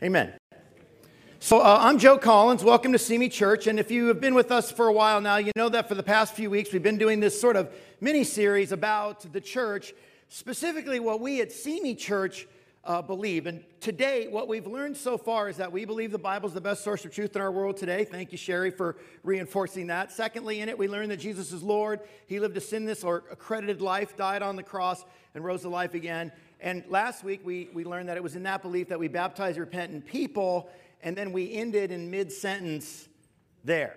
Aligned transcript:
Amen. 0.00 0.32
So, 1.40 1.58
uh, 1.58 1.78
I'm 1.80 1.98
Joe 1.98 2.18
Collins. 2.18 2.62
Welcome 2.62 2.92
to 2.92 3.00
Simi 3.00 3.28
Church. 3.28 3.66
And 3.66 3.80
if 3.80 3.90
you 3.90 4.06
have 4.06 4.20
been 4.20 4.36
with 4.36 4.52
us 4.52 4.70
for 4.70 4.86
a 4.86 4.92
while 4.92 5.20
now, 5.20 5.38
you 5.38 5.50
know 5.56 5.68
that 5.70 5.88
for 5.88 5.96
the 5.96 6.04
past 6.04 6.34
few 6.34 6.50
weeks 6.50 6.72
we've 6.72 6.84
been 6.84 6.98
doing 6.98 7.18
this 7.18 7.40
sort 7.40 7.56
of 7.56 7.74
mini 8.00 8.22
series 8.22 8.70
about 8.70 9.32
the 9.32 9.40
church, 9.40 9.92
specifically 10.28 11.00
what 11.00 11.20
we 11.20 11.40
at 11.40 11.50
Simi 11.50 11.96
Church 11.96 12.46
uh, 12.84 13.02
believe. 13.02 13.48
And 13.48 13.64
today, 13.80 14.28
what 14.28 14.46
we've 14.46 14.68
learned 14.68 14.96
so 14.96 15.18
far 15.18 15.48
is 15.48 15.56
that 15.56 15.72
we 15.72 15.84
believe 15.84 16.12
the 16.12 16.18
Bible 16.18 16.46
is 16.46 16.54
the 16.54 16.60
best 16.60 16.84
source 16.84 17.04
of 17.04 17.12
truth 17.12 17.34
in 17.34 17.42
our 17.42 17.50
world 17.50 17.76
today. 17.76 18.04
Thank 18.04 18.30
you, 18.30 18.38
Sherry, 18.38 18.70
for 18.70 18.96
reinforcing 19.24 19.88
that. 19.88 20.12
Secondly, 20.12 20.60
in 20.60 20.68
it, 20.68 20.78
we 20.78 20.86
learned 20.86 21.10
that 21.10 21.18
Jesus 21.18 21.52
is 21.52 21.64
Lord. 21.64 22.00
He 22.28 22.38
lived 22.38 22.56
a 22.56 22.60
sinless 22.60 23.02
or 23.02 23.24
accredited 23.32 23.80
life, 23.80 24.16
died 24.16 24.42
on 24.42 24.54
the 24.54 24.62
cross, 24.62 25.04
and 25.34 25.44
rose 25.44 25.62
to 25.62 25.68
life 25.68 25.94
again. 25.94 26.30
And 26.60 26.84
last 26.88 27.22
week, 27.22 27.40
we, 27.44 27.68
we 27.72 27.84
learned 27.84 28.08
that 28.08 28.16
it 28.16 28.22
was 28.22 28.34
in 28.34 28.42
that 28.44 28.62
belief 28.62 28.88
that 28.88 28.98
we 28.98 29.08
baptize 29.08 29.58
repentant 29.58 30.06
people, 30.06 30.68
and 31.02 31.16
then 31.16 31.32
we 31.32 31.52
ended 31.52 31.92
in 31.92 32.10
mid 32.10 32.32
sentence 32.32 33.08
there. 33.64 33.96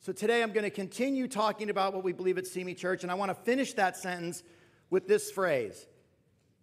So 0.00 0.12
today, 0.12 0.42
I'm 0.42 0.52
going 0.52 0.64
to 0.64 0.70
continue 0.70 1.26
talking 1.26 1.70
about 1.70 1.94
what 1.94 2.04
we 2.04 2.12
believe 2.12 2.38
at 2.38 2.46
Simi 2.46 2.74
Church, 2.74 3.02
and 3.02 3.10
I 3.10 3.14
want 3.14 3.30
to 3.30 3.34
finish 3.34 3.72
that 3.74 3.96
sentence 3.96 4.42
with 4.90 5.08
this 5.08 5.30
phrase 5.30 5.86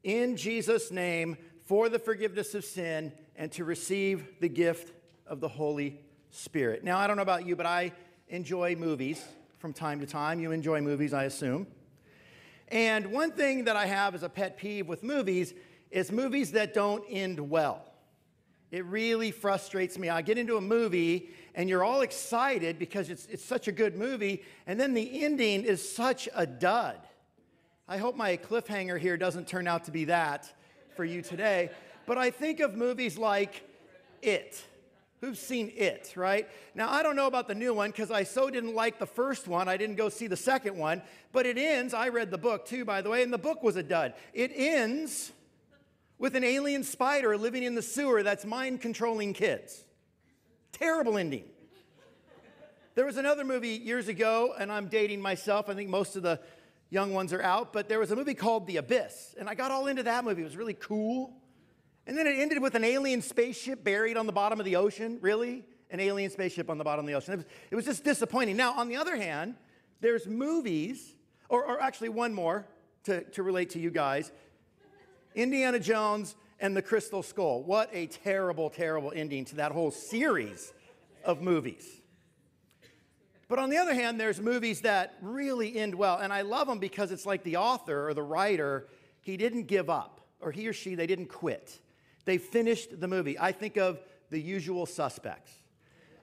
In 0.03 0.38
Jesus' 0.38 0.91
name, 0.91 1.38
for 1.66 1.89
the 1.89 1.99
forgiveness 1.99 2.55
of 2.55 2.63
sin, 2.63 3.11
and 3.35 3.52
to 3.53 3.66
receive 3.66 4.39
the 4.39 4.49
gift 4.49 4.93
of 5.27 5.39
the 5.39 5.47
Holy 5.47 5.99
Spirit. 6.30 6.83
Now, 6.83 6.97
I 6.97 7.07
don't 7.07 7.17
know 7.17 7.23
about 7.23 7.45
you, 7.45 7.55
but 7.55 7.66
I 7.66 7.91
enjoy 8.30 8.75
movies 8.75 9.23
from 9.57 9.73
time 9.73 9.99
to 9.99 10.05
time. 10.05 10.39
You 10.39 10.52
enjoy 10.52 10.81
movies, 10.81 11.13
I 11.13 11.25
assume. 11.25 11.67
And 12.71 13.07
one 13.07 13.31
thing 13.31 13.66
that 13.66 13.75
I 13.75 13.85
have 13.85 14.16
as 14.16 14.23
a 14.23 14.30
pet 14.30 14.57
peeve 14.57 14.88
with 14.88 15.03
movies 15.03 15.53
is 15.91 16.11
movies 16.11 16.53
that 16.53 16.73
don't 16.73 17.03
end 17.09 17.38
well. 17.38 17.85
It 18.72 18.86
really 18.86 19.31
frustrates 19.31 19.97
me. 19.97 20.08
I 20.08 20.22
get 20.22 20.38
into 20.38 20.55
a 20.55 20.61
movie 20.61 21.30
and 21.53 21.67
you're 21.67 21.83
all 21.83 21.99
excited 21.99 22.80
because 22.80 23.09
it's, 23.09 23.25
it's 23.25 23.44
such 23.44 23.67
a 23.67 23.73
good 23.73 23.97
movie, 23.97 24.42
and 24.66 24.80
then 24.80 24.94
the 24.94 25.23
ending 25.25 25.66
is 25.66 25.88
such 25.88 26.30
a 26.33 26.45
dud. 26.45 26.97
I 27.89 27.97
hope 27.97 28.16
my 28.16 28.38
cliffhanger 28.38 28.97
here 28.97 29.17
doesn't 29.17 29.49
turn 29.49 29.67
out 29.67 29.83
to 29.86 29.92
be 29.92 30.05
that 30.05 30.49
for 30.95 31.03
you 31.03 31.22
today. 31.22 31.72
But 32.05 32.17
I 32.17 32.31
think 32.31 32.61
of 32.61 32.75
movies 32.75 33.17
like 33.17 33.67
It. 34.22 34.64
Who's 35.22 35.39
seen 35.39 35.72
it, 35.75 36.14
right? 36.16 36.50
Now, 36.73 36.89
I 36.89 37.03
don't 37.03 37.16
know 37.16 37.27
about 37.27 37.47
the 37.47 37.53
new 37.53 37.75
one 37.75 37.91
because 37.91 38.09
I 38.09 38.23
so 38.23 38.50
didn't 38.50 38.73
like 38.73 38.97
the 38.97 39.05
first 39.05 39.47
one, 39.47 39.67
I 39.67 39.77
didn't 39.77 39.95
go 39.95 40.09
see 40.09 40.25
the 40.25 40.36
second 40.36 40.75
one. 40.75 41.03
But 41.31 41.45
it 41.45 41.59
ends, 41.59 41.94
I 41.94 42.09
read 42.09 42.31
the 42.31 42.39
book 42.39 42.66
too, 42.66 42.86
by 42.86 43.03
the 43.03 43.09
way, 43.09 43.22
and 43.22 43.31
the 43.31 43.38
book 43.38 43.61
was 43.61 43.75
a 43.75 43.83
dud. 43.83 44.16
It 44.33 44.52
ends 44.53 45.31
with 46.17 46.36
an 46.36 46.44
alien 46.44 46.83
spider 46.83 47.38
living 47.38 47.61
in 47.61 47.75
the 47.75 47.83
sewer 47.83 48.23
that's 48.23 48.45
mind 48.45 48.81
controlling 48.81 49.33
kids. 49.33 49.83
Terrible 50.72 51.19
ending. 51.19 51.44
There 52.95 53.05
was 53.05 53.17
another 53.17 53.45
movie 53.45 53.69
years 53.69 54.08
ago, 54.08 54.55
and 54.58 54.72
I'm 54.72 54.88
dating 54.88 55.22
myself. 55.22 55.69
I 55.69 55.75
think 55.75 55.89
most 55.89 56.16
of 56.16 56.23
the 56.23 56.39
young 56.89 57.14
ones 57.14 57.31
are 57.31 57.42
out, 57.42 57.73
but 57.73 57.88
there 57.88 57.99
was 57.99 58.09
a 58.09 58.16
movie 58.16 58.33
called 58.33 58.66
The 58.66 58.77
Abyss, 58.77 59.36
and 59.39 59.47
I 59.47 59.53
got 59.53 59.72
all 59.72 59.86
into 59.86 60.03
that 60.03 60.25
movie. 60.25 60.42
It 60.42 60.45
was 60.45 60.58
really 60.58 60.73
cool. 60.73 61.41
And 62.07 62.17
then 62.17 62.27
it 62.27 62.38
ended 62.38 62.61
with 62.61 62.75
an 62.75 62.83
alien 62.83 63.21
spaceship 63.21 63.83
buried 63.83 64.17
on 64.17 64.25
the 64.25 64.31
bottom 64.31 64.59
of 64.59 64.66
the 64.66 64.75
ocean. 64.75 65.19
Really? 65.21 65.63
An 65.91 65.99
alien 65.99 66.31
spaceship 66.31 66.69
on 66.69 66.77
the 66.77 66.83
bottom 66.83 67.05
of 67.05 67.08
the 67.08 67.13
ocean. 67.13 67.33
It 67.33 67.38
was, 67.38 67.45
it 67.71 67.75
was 67.75 67.85
just 67.85 68.03
disappointing. 68.03 68.58
Now, 68.58 68.73
on 68.73 68.88
the 68.88 68.97
other 68.97 69.16
hand, 69.16 69.55
there's 69.99 70.25
movies, 70.27 71.16
or, 71.49 71.63
or 71.63 71.81
actually 71.81 72.09
one 72.09 72.33
more 72.33 72.66
to, 73.03 73.23
to 73.31 73.43
relate 73.43 73.71
to 73.71 73.80
you 73.80 73.91
guys 73.91 74.31
Indiana 75.35 75.80
Jones 75.80 76.35
and 76.59 76.75
the 76.75 76.81
Crystal 76.81 77.23
Skull. 77.23 77.63
What 77.63 77.89
a 77.93 78.08
terrible, 78.08 78.69
terrible 78.69 79.13
ending 79.15 79.45
to 79.45 79.55
that 79.55 79.71
whole 79.71 79.91
series 79.91 80.73
of 81.23 81.41
movies. 81.41 82.02
But 83.47 83.59
on 83.59 83.70
the 83.70 83.77
other 83.77 83.93
hand, 83.93 84.20
there's 84.20 84.39
movies 84.39 84.81
that 84.81 85.15
really 85.21 85.76
end 85.76 85.95
well. 85.95 86.17
And 86.17 86.31
I 86.31 86.42
love 86.42 86.67
them 86.67 86.80
because 86.80 87.11
it's 87.11 87.26
like 87.26 87.43
the 87.43 87.58
author 87.58 88.08
or 88.08 88.14
the 88.14 88.23
writer, 88.23 88.87
he 89.21 89.36
didn't 89.37 89.64
give 89.64 89.89
up, 89.89 90.21
or 90.39 90.52
he 90.52 90.67
or 90.67 90.73
she, 90.73 90.95
they 90.95 91.08
didn't 91.08 91.27
quit. 91.27 91.80
They 92.31 92.37
finished 92.37 92.97
the 92.97 93.09
movie. 93.09 93.37
I 93.37 93.52
think 93.52 93.75
of 93.75 93.99
The 94.30 94.39
Usual 94.39 94.86
Suspects. 94.86 95.52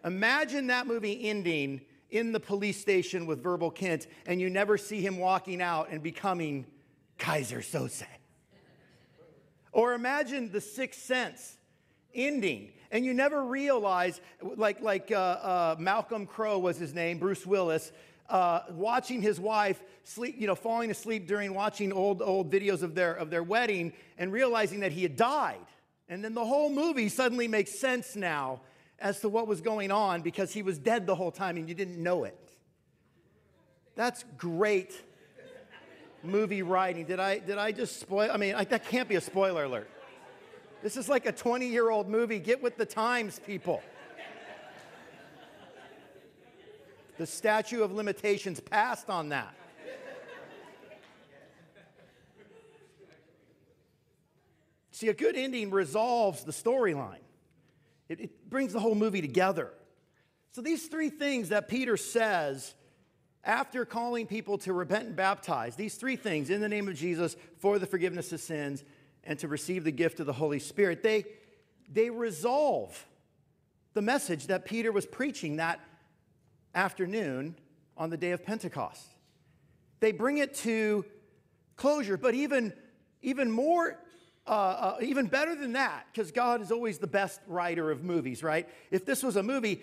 Imagine 0.07 0.69
that 0.69 0.87
movie 0.87 1.29
ending 1.29 1.83
in 2.09 2.33
the 2.33 2.41
police 2.41 2.81
station 2.81 3.27
with 3.27 3.43
Verbal 3.43 3.71
Kint, 3.71 4.07
and 4.25 4.41
you 4.41 4.49
never 4.49 4.79
see 4.79 5.03
him 5.03 5.19
walking 5.19 5.61
out 5.61 5.91
and 5.91 6.03
becoming 6.03 6.65
Keyser 7.19 7.59
Söze. 7.59 8.07
Or 9.71 9.93
imagine 9.93 10.51
The 10.51 10.63
Sixth 10.63 11.03
Sense 11.03 11.59
ending, 12.15 12.73
and 12.91 13.05
you 13.05 13.13
never 13.13 13.45
realize, 13.45 14.23
like, 14.41 14.81
like 14.81 15.13
uh, 15.13 15.15
uh, 15.19 15.77
Malcolm 15.79 16.25
Crowe 16.25 16.59
was 16.59 16.79
his 16.79 16.95
name, 16.95 17.19
Bruce 17.19 17.45
Willis, 17.45 17.93
uh, 18.31 18.61
watching 18.71 19.21
his 19.21 19.39
wife 19.39 19.83
sleep, 20.05 20.37
you 20.39 20.47
know, 20.47 20.55
falling 20.55 20.91
asleep 20.91 21.27
during 21.27 21.53
watching 21.53 21.93
old, 21.93 22.23
old 22.23 22.51
videos 22.51 22.83
of 22.83 22.95
their, 22.95 23.13
of 23.13 23.29
their 23.29 23.43
wedding 23.43 23.93
and 24.17 24.33
realizing 24.33 24.81
that 24.81 24.93
he 24.93 25.03
had 25.03 25.15
died. 25.15 25.59
And 26.09 26.25
then 26.25 26.35
the 26.35 26.45
whole 26.45 26.71
movie 26.71 27.09
suddenly 27.09 27.49
makes 27.49 27.79
sense 27.79 28.17
now 28.17 28.61
as 28.99 29.21
to 29.21 29.29
what 29.29 29.47
was 29.47 29.61
going 29.61 29.91
on 29.91 30.23
because 30.23 30.53
he 30.53 30.63
was 30.63 30.79
dead 30.79 31.07
the 31.07 31.15
whole 31.15 31.31
time 31.31 31.57
and 31.57 31.69
you 31.69 31.75
didn't 31.75 32.03
know 32.03 32.25
it. 32.25 32.37
That's 33.95 34.25
great 34.37 34.95
movie 36.23 36.63
writing. 36.63 37.05
Did 37.05 37.21
I, 37.21 37.39
did 37.39 37.59
I 37.59 37.73
just 37.73 38.01
spoil? 38.01 38.31
I 38.33 38.37
mean, 38.37 38.55
I, 38.55 38.65
that 38.65 38.87
can't 38.87 39.09
be 39.09 39.17
a 39.17 39.21
spoiler 39.21 39.65
alert. 39.65 39.91
This 40.83 40.97
is 40.97 41.09
like 41.09 41.27
a 41.27 41.33
20 41.33 41.67
year 41.67 41.91
old 41.91 42.09
movie. 42.09 42.39
Get 42.39 42.63
with 42.63 42.77
the 42.77 42.87
times, 42.87 43.41
people. 43.45 43.83
The 47.19 47.27
statute 47.27 47.83
of 47.83 47.93
limitations 47.93 48.61
passed 48.61 49.11
on 49.11 49.31
that. 49.31 49.53
See, 54.99 55.07
a 55.07 55.15
good 55.15 55.37
ending 55.37 55.71
resolves 55.71 56.43
the 56.43 56.51
storyline, 56.51 57.23
it, 58.09 58.19
it, 58.19 58.51
brings 58.51 58.73
the 58.73 58.81
whole 58.81 58.97
movie 58.97 59.21
together. 59.21 59.71
So, 60.51 60.61
these 60.61 60.89
three 60.89 61.09
things 61.09 61.51
that 61.51 61.69
Peter 61.69 61.97
says 61.97 62.75
after 63.45 63.85
calling 63.85 64.27
people 64.27 64.59
to 64.59 64.73
repent 64.73 65.07
and 65.07 65.15
baptize, 65.15 65.77
these 65.77 65.95
three 65.95 66.17
things 66.17 66.51
in 66.51 66.61
the 66.61 66.69
name 66.69 66.89
of 66.89 66.97
Jesus 66.97 67.37
for 67.59 67.79
the 67.79 67.87
forgiveness 67.87 68.33
of 68.33 68.41
sins 68.41 68.83
and 69.23 69.39
to 69.39 69.47
receive 69.47 69.85
the 69.85 69.93
gift 69.93 70.19
of 70.19 70.27
the 70.27 70.33
Holy 70.33 70.59
Spirit, 70.59 71.05
they, 71.05 71.27
they 71.89 72.11
resolve 72.11 73.07
the 73.95 74.03
message 74.03 74.49
that 74.49 74.65
Peter 74.65 74.91
was 74.91 75.07
preaching 75.07 75.59
that 75.59 75.79
afternoon 76.75 77.55
on 77.97 78.11
the 78.11 78.17
day 78.17 78.33
of 78.33 78.45
Pentecost. 78.45 79.07
They 80.01 80.11
bring 80.11 80.39
it 80.39 80.55
to 80.55 81.05
closure, 81.77 82.17
but 82.17 82.35
even, 82.35 82.73
even 83.23 83.49
more 83.49 83.97
uh, 84.49 84.97
uh, 84.97 84.97
even 85.03 85.27
better 85.27 85.55
than 85.55 85.73
that, 85.75 86.07
because 86.13 86.33
God 86.33 86.63
is 86.63 86.73
always 86.73 86.99
the 86.99 87.07
best 87.07 87.41
writer 87.47 87.91
of 87.91 88.03
movies, 88.03 88.43
right? 88.43 88.69
If 88.91 89.05
this 89.05 89.23
was 89.23 89.37
a 89.37 89.43
movie, 89.43 89.83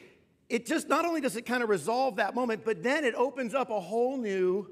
it 0.50 0.66
just 0.66 0.90
not 0.90 1.06
only 1.06 1.22
does 1.22 1.36
it 1.36 1.44
kind 1.44 1.64
of 1.64 1.70
resolve 1.70 2.16
that 2.18 2.36
moment, 2.36 2.66
but 2.66 2.84
then 2.84 3.04
it 3.06 3.16
opens 3.16 3.54
up 3.54 3.70
a 3.70 3.80
whole 3.80 4.18
new 4.18 4.70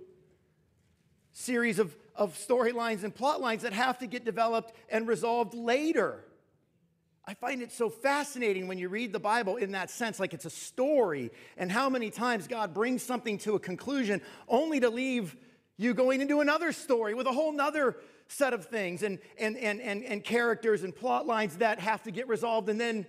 series 1.32 1.80
of, 1.80 1.96
of 2.16 2.36
storylines 2.36 3.04
and 3.04 3.14
plot 3.14 3.42
lines 3.42 3.62
that 3.64 3.74
have 3.74 3.98
to 4.00 4.08
get 4.08 4.26
developed 4.26 4.74
and 4.90 5.08
resolved 5.08 5.54
later. 5.54 6.24
I 7.26 7.34
find 7.36 7.62
it 7.62 7.72
so 7.72 7.90
fascinating 7.90 8.68
when 8.68 8.78
you 8.78 8.90
read 8.90 9.14
the 9.14 9.20
Bible 9.20 9.56
in 9.56 9.72
that 9.72 9.90
sense, 9.90 10.20
like 10.20 10.34
it's 10.34 10.46
a 10.46 10.50
story, 10.50 11.32
and 11.58 11.72
how 11.72 11.90
many 11.90 12.10
times 12.10 12.48
God 12.48 12.74
brings 12.74 13.02
something 13.02 13.38
to 13.40 13.56
a 13.56 13.60
conclusion 13.60 14.22
only 14.48 14.80
to 14.82 14.90
leave 14.90 15.36
you 15.78 15.94
going 15.94 16.22
into 16.22 16.42
another 16.42 16.72
story 16.72 17.14
with 17.14 17.26
a 17.26 17.32
whole 17.32 17.52
nother 17.52 17.98
set 18.28 18.54
of 18.54 18.66
things 18.66 19.04
and, 19.04 19.20
and, 19.38 19.58
and, 19.58 19.82
and, 19.82 20.04
and 20.04 20.24
characters 20.24 20.84
and 20.84 20.96
plot 20.96 21.28
lines 21.28 21.58
that 21.58 21.80
have 21.80 22.04
to 22.04 22.12
get 22.12 22.28
resolved 22.28 22.70
and 22.70 22.80
then 22.80 23.06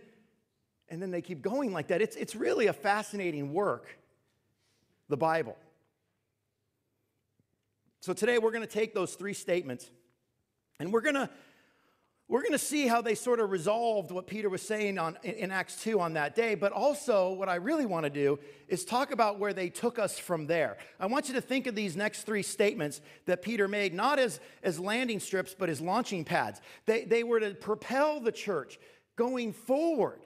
and 0.88 1.00
then 1.00 1.10
they 1.10 1.22
keep 1.22 1.40
going 1.40 1.72
like 1.72 1.88
that. 1.88 2.02
It's, 2.02 2.14
it's 2.14 2.36
really 2.36 2.66
a 2.66 2.72
fascinating 2.72 3.52
work 3.52 3.98
the 5.08 5.16
bible. 5.16 5.56
So 8.00 8.12
today 8.12 8.38
we're 8.38 8.50
going 8.50 8.66
to 8.66 8.72
take 8.72 8.94
those 8.94 9.14
three 9.14 9.32
statements 9.32 9.90
and 10.78 10.92
we're 10.92 11.00
going 11.00 11.14
to 11.14 11.30
we're 12.26 12.40
going 12.40 12.52
to 12.52 12.58
see 12.58 12.86
how 12.86 13.02
they 13.02 13.14
sort 13.14 13.38
of 13.38 13.50
resolved 13.50 14.10
what 14.10 14.26
Peter 14.26 14.48
was 14.48 14.62
saying 14.62 14.98
on, 14.98 15.18
in 15.22 15.50
Acts 15.50 15.82
2 15.82 16.00
on 16.00 16.14
that 16.14 16.34
day, 16.34 16.54
but 16.54 16.72
also 16.72 17.32
what 17.32 17.50
I 17.50 17.56
really 17.56 17.84
want 17.84 18.04
to 18.04 18.10
do 18.10 18.38
is 18.66 18.86
talk 18.86 19.12
about 19.12 19.38
where 19.38 19.52
they 19.52 19.68
took 19.68 19.98
us 19.98 20.18
from 20.18 20.46
there. 20.46 20.78
I 20.98 21.04
want 21.06 21.28
you 21.28 21.34
to 21.34 21.42
think 21.42 21.66
of 21.66 21.74
these 21.74 21.96
next 21.96 22.22
three 22.22 22.42
statements 22.42 23.02
that 23.26 23.42
Peter 23.42 23.68
made, 23.68 23.92
not 23.92 24.18
as, 24.18 24.40
as 24.62 24.80
landing 24.80 25.20
strips, 25.20 25.54
but 25.56 25.68
as 25.68 25.82
launching 25.82 26.24
pads. 26.24 26.62
They, 26.86 27.04
they 27.04 27.24
were 27.24 27.40
to 27.40 27.54
propel 27.54 28.20
the 28.20 28.32
church 28.32 28.78
going 29.16 29.52
forward. 29.52 30.23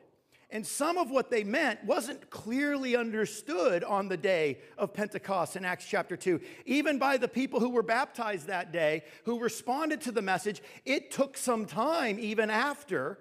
And 0.50 0.66
some 0.66 0.96
of 0.96 1.10
what 1.10 1.30
they 1.30 1.44
meant 1.44 1.84
wasn't 1.84 2.30
clearly 2.30 2.96
understood 2.96 3.84
on 3.84 4.08
the 4.08 4.16
day 4.16 4.58
of 4.78 4.94
Pentecost 4.94 5.56
in 5.56 5.64
Acts 5.64 5.84
chapter 5.84 6.16
2. 6.16 6.40
Even 6.64 6.98
by 6.98 7.18
the 7.18 7.28
people 7.28 7.60
who 7.60 7.68
were 7.68 7.82
baptized 7.82 8.46
that 8.46 8.72
day, 8.72 9.04
who 9.24 9.38
responded 9.38 10.00
to 10.02 10.12
the 10.12 10.22
message, 10.22 10.62
it 10.86 11.10
took 11.10 11.36
some 11.36 11.66
time, 11.66 12.18
even 12.18 12.48
after, 12.48 13.18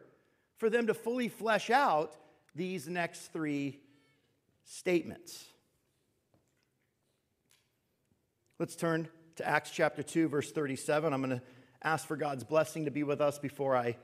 for 0.55 0.69
them 0.69 0.87
to 0.87 0.93
fully 0.93 1.27
flesh 1.27 1.69
out 1.69 2.15
these 2.55 2.87
next 2.87 3.33
three 3.33 3.81
statements. 4.63 5.45
Let's 8.57 8.77
turn 8.77 9.09
to 9.35 9.47
Acts 9.47 9.69
chapter 9.69 10.01
2, 10.01 10.29
verse 10.29 10.51
37. 10.51 11.13
I'm 11.13 11.21
going 11.21 11.37
to 11.37 11.43
ask 11.83 12.07
for 12.07 12.15
God's 12.15 12.45
blessing 12.45 12.85
to 12.85 12.91
be 12.91 13.03
with 13.03 13.19
us 13.19 13.37
before 13.37 13.75
I, 13.75 13.97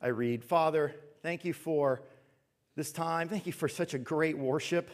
I 0.00 0.08
read. 0.08 0.42
Father, 0.42 0.94
thank 1.26 1.44
you 1.44 1.52
for 1.52 2.02
this 2.76 2.92
time. 2.92 3.28
Thank 3.28 3.46
you 3.46 3.52
for 3.52 3.68
such 3.68 3.94
a 3.94 3.98
great 3.98 4.38
worship. 4.38 4.88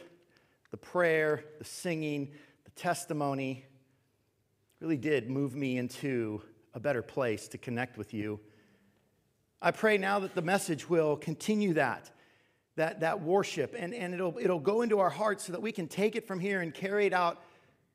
The 0.71 0.77
prayer, 0.77 1.43
the 1.59 1.63
singing, 1.63 2.31
the 2.65 2.71
testimony 2.71 3.63
really 4.79 4.97
did 4.97 5.29
move 5.29 5.53
me 5.53 5.77
into 5.77 6.41
a 6.73 6.79
better 6.79 7.03
place 7.03 7.47
to 7.49 7.59
connect 7.59 7.99
with 7.99 8.15
you. 8.15 8.39
I 9.61 9.69
pray 9.69 9.99
now 9.99 10.17
that 10.21 10.33
the 10.33 10.41
message 10.41 10.89
will 10.89 11.17
continue 11.17 11.73
that, 11.73 12.09
that, 12.77 13.01
that 13.01 13.21
worship, 13.21 13.75
and, 13.77 13.93
and 13.93 14.15
it'll, 14.15 14.35
it'll 14.41 14.59
go 14.59 14.81
into 14.81 15.01
our 15.01 15.11
hearts 15.11 15.43
so 15.43 15.51
that 15.51 15.61
we 15.61 15.71
can 15.71 15.87
take 15.87 16.15
it 16.15 16.25
from 16.27 16.39
here 16.39 16.61
and 16.61 16.73
carry 16.73 17.05
it 17.05 17.13
out 17.13 17.43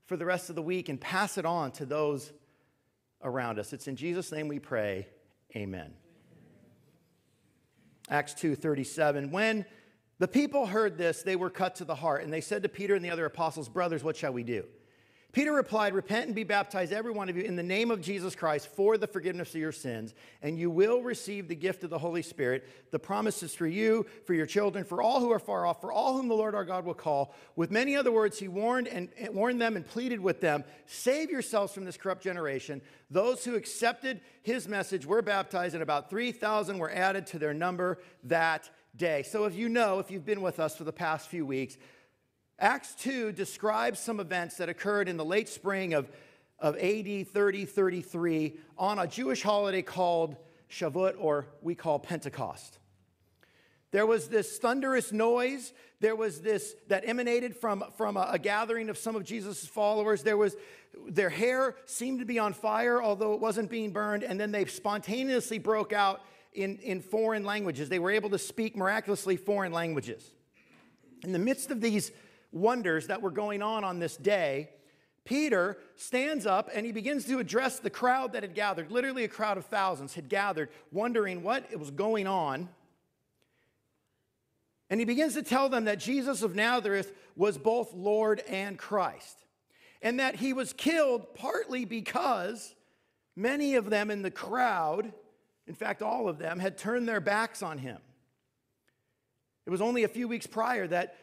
for 0.06 0.16
the 0.16 0.24
rest 0.24 0.48
of 0.48 0.54
the 0.54 0.62
week 0.62 0.88
and 0.88 1.00
pass 1.00 1.38
it 1.38 1.44
on 1.44 1.72
to 1.72 1.84
those 1.84 2.32
around 3.20 3.58
us. 3.58 3.72
It's 3.72 3.88
in 3.88 3.96
Jesus' 3.96 4.30
name 4.30 4.46
we 4.46 4.60
pray. 4.60 5.08
Amen. 5.56 5.92
Acts 8.08 8.34
2:37 8.34 9.30
When 9.30 9.64
the 10.18 10.28
people 10.28 10.66
heard 10.66 10.98
this 10.98 11.22
they 11.22 11.36
were 11.36 11.50
cut 11.50 11.76
to 11.76 11.84
the 11.84 11.94
heart 11.94 12.22
and 12.22 12.32
they 12.32 12.40
said 12.40 12.62
to 12.62 12.68
Peter 12.68 12.94
and 12.94 13.04
the 13.04 13.10
other 13.10 13.26
apostles 13.26 13.68
brothers 13.68 14.02
what 14.02 14.16
shall 14.16 14.32
we 14.32 14.42
do 14.42 14.64
Peter 15.32 15.52
replied, 15.52 15.92
Repent 15.92 16.24
and 16.24 16.34
be 16.34 16.42
baptized, 16.42 16.90
every 16.90 17.12
one 17.12 17.28
of 17.28 17.36
you, 17.36 17.42
in 17.42 17.54
the 17.54 17.62
name 17.62 17.90
of 17.90 18.00
Jesus 18.00 18.34
Christ 18.34 18.66
for 18.68 18.96
the 18.96 19.06
forgiveness 19.06 19.54
of 19.54 19.60
your 19.60 19.72
sins, 19.72 20.14
and 20.40 20.58
you 20.58 20.70
will 20.70 21.02
receive 21.02 21.48
the 21.48 21.54
gift 21.54 21.84
of 21.84 21.90
the 21.90 21.98
Holy 21.98 22.22
Spirit. 22.22 22.66
The 22.92 22.98
promise 22.98 23.42
is 23.42 23.54
for 23.54 23.66
you, 23.66 24.06
for 24.24 24.32
your 24.32 24.46
children, 24.46 24.84
for 24.84 25.02
all 25.02 25.20
who 25.20 25.30
are 25.30 25.38
far 25.38 25.66
off, 25.66 25.82
for 25.82 25.92
all 25.92 26.16
whom 26.16 26.28
the 26.28 26.34
Lord 26.34 26.54
our 26.54 26.64
God 26.64 26.86
will 26.86 26.94
call. 26.94 27.34
With 27.56 27.70
many 27.70 27.94
other 27.94 28.10
words, 28.10 28.38
he 28.38 28.48
warned 28.48 28.88
and, 28.88 29.10
and 29.18 29.34
warned 29.34 29.60
them 29.60 29.76
and 29.76 29.86
pleaded 29.86 30.18
with 30.18 30.40
them, 30.40 30.64
Save 30.86 31.30
yourselves 31.30 31.74
from 31.74 31.84
this 31.84 31.98
corrupt 31.98 32.22
generation. 32.22 32.80
Those 33.10 33.44
who 33.44 33.54
accepted 33.54 34.22
his 34.42 34.66
message 34.66 35.04
were 35.04 35.20
baptized, 35.20 35.74
and 35.74 35.82
about 35.82 36.08
3,000 36.08 36.78
were 36.78 36.90
added 36.90 37.26
to 37.28 37.38
their 37.38 37.52
number 37.52 37.98
that 38.24 38.70
day. 38.96 39.22
So, 39.24 39.44
if 39.44 39.54
you 39.54 39.68
know, 39.68 39.98
if 39.98 40.10
you've 40.10 40.26
been 40.26 40.40
with 40.40 40.58
us 40.58 40.74
for 40.74 40.84
the 40.84 40.92
past 40.92 41.28
few 41.28 41.44
weeks, 41.44 41.76
Acts 42.58 42.94
2 42.96 43.32
describes 43.32 44.00
some 44.00 44.18
events 44.18 44.56
that 44.56 44.68
occurred 44.68 45.08
in 45.08 45.16
the 45.16 45.24
late 45.24 45.48
spring 45.48 45.94
of, 45.94 46.10
of 46.58 46.76
AD 46.76 47.28
30 47.28 47.64
33 47.64 48.56
on 48.76 48.98
a 48.98 49.06
Jewish 49.06 49.42
holiday 49.42 49.82
called 49.82 50.36
Shavuot, 50.68 51.14
or 51.18 51.46
we 51.62 51.76
call 51.76 52.00
Pentecost. 52.00 52.78
There 53.90 54.06
was 54.06 54.28
this 54.28 54.58
thunderous 54.58 55.12
noise. 55.12 55.72
There 56.00 56.16
was 56.16 56.40
this 56.40 56.74
that 56.88 57.08
emanated 57.08 57.56
from, 57.56 57.84
from 57.96 58.16
a, 58.16 58.28
a 58.32 58.38
gathering 58.38 58.90
of 58.90 58.98
some 58.98 59.14
of 59.14 59.24
Jesus' 59.24 59.64
followers. 59.66 60.24
There 60.24 60.36
was 60.36 60.56
their 61.06 61.30
hair 61.30 61.76
seemed 61.86 62.18
to 62.18 62.26
be 62.26 62.40
on 62.40 62.52
fire, 62.52 63.00
although 63.00 63.34
it 63.34 63.40
wasn't 63.40 63.70
being 63.70 63.92
burned, 63.92 64.24
and 64.24 64.38
then 64.38 64.50
they 64.50 64.64
spontaneously 64.64 65.58
broke 65.58 65.92
out 65.92 66.22
in, 66.52 66.78
in 66.78 67.00
foreign 67.00 67.44
languages. 67.44 67.88
They 67.88 68.00
were 68.00 68.10
able 68.10 68.30
to 68.30 68.38
speak 68.38 68.76
miraculously 68.76 69.36
foreign 69.36 69.72
languages. 69.72 70.32
In 71.22 71.32
the 71.32 71.38
midst 71.38 71.70
of 71.70 71.80
these 71.80 72.10
wonders 72.52 73.06
that 73.08 73.22
were 73.22 73.30
going 73.30 73.62
on 73.62 73.84
on 73.84 73.98
this 73.98 74.16
day, 74.16 74.70
Peter 75.24 75.76
stands 75.96 76.46
up 76.46 76.70
and 76.74 76.86
he 76.86 76.92
begins 76.92 77.26
to 77.26 77.38
address 77.38 77.78
the 77.78 77.90
crowd 77.90 78.32
that 78.32 78.42
had 78.42 78.54
gathered. 78.54 78.90
Literally, 78.90 79.24
a 79.24 79.28
crowd 79.28 79.58
of 79.58 79.66
thousands 79.66 80.14
had 80.14 80.28
gathered, 80.28 80.70
wondering 80.90 81.42
what 81.42 81.66
it 81.70 81.78
was 81.78 81.90
going 81.90 82.26
on. 82.26 82.68
And 84.88 84.98
he 84.98 85.04
begins 85.04 85.34
to 85.34 85.42
tell 85.42 85.68
them 85.68 85.84
that 85.84 85.98
Jesus 85.98 86.42
of 86.42 86.54
Nazareth 86.54 87.12
was 87.36 87.58
both 87.58 87.92
Lord 87.92 88.40
and 88.48 88.78
Christ, 88.78 89.44
and 90.00 90.18
that 90.18 90.36
he 90.36 90.54
was 90.54 90.72
killed 90.72 91.34
partly 91.34 91.84
because 91.84 92.74
many 93.36 93.74
of 93.74 93.90
them 93.90 94.10
in 94.10 94.22
the 94.22 94.30
crowd, 94.30 95.12
in 95.66 95.74
fact, 95.74 96.00
all 96.00 96.26
of 96.26 96.38
them, 96.38 96.58
had 96.58 96.78
turned 96.78 97.06
their 97.06 97.20
backs 97.20 97.62
on 97.62 97.76
him. 97.76 97.98
It 99.66 99.70
was 99.70 99.82
only 99.82 100.04
a 100.04 100.08
few 100.08 100.26
weeks 100.26 100.46
prior 100.46 100.86
that 100.86 101.14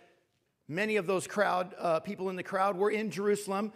Many 0.68 0.96
of 0.96 1.06
those 1.06 1.28
crowd, 1.28 1.76
uh, 1.78 2.00
people 2.00 2.30
in 2.30 2.36
the 2.36 2.44
crowd 2.44 2.76
were 2.76 2.90
in 2.90 3.12
Jerusalem 3.12 3.72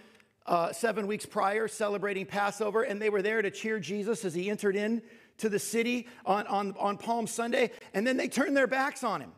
uh, 0.46 0.74
seven 0.74 1.06
weeks 1.06 1.26
prior 1.26 1.68
celebrating 1.68 2.26
Passover, 2.26 2.82
and 2.82 3.00
they 3.00 3.12
were 3.12 3.22
there 3.22 3.42
to 3.42 3.52
cheer 3.52 3.80
Jesus 3.80 4.26
as 4.26 4.34
he 4.34 4.50
entered 4.50 4.76
in 4.76 5.04
to 5.38 5.50
the 5.50 5.60
city 5.60 6.08
on, 6.26 6.48
on, 6.48 6.76
on 6.80 6.98
Palm 6.98 7.28
Sunday, 7.28 7.72
and 7.94 8.06
then 8.06 8.18
they 8.18 8.28
turned 8.28 8.58
their 8.58 8.68
backs 8.68 9.04
on 9.04 9.22
him 9.22 9.32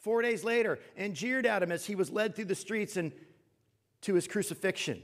four 0.00 0.22
days 0.22 0.44
later 0.44 0.78
and 0.96 1.14
jeered 1.14 1.46
at 1.46 1.62
him 1.62 1.72
as 1.72 1.84
he 1.84 1.94
was 1.94 2.10
led 2.10 2.34
through 2.34 2.44
the 2.44 2.54
streets 2.54 2.96
and 2.96 3.12
to 4.00 4.14
his 4.14 4.26
crucifixion. 4.26 5.02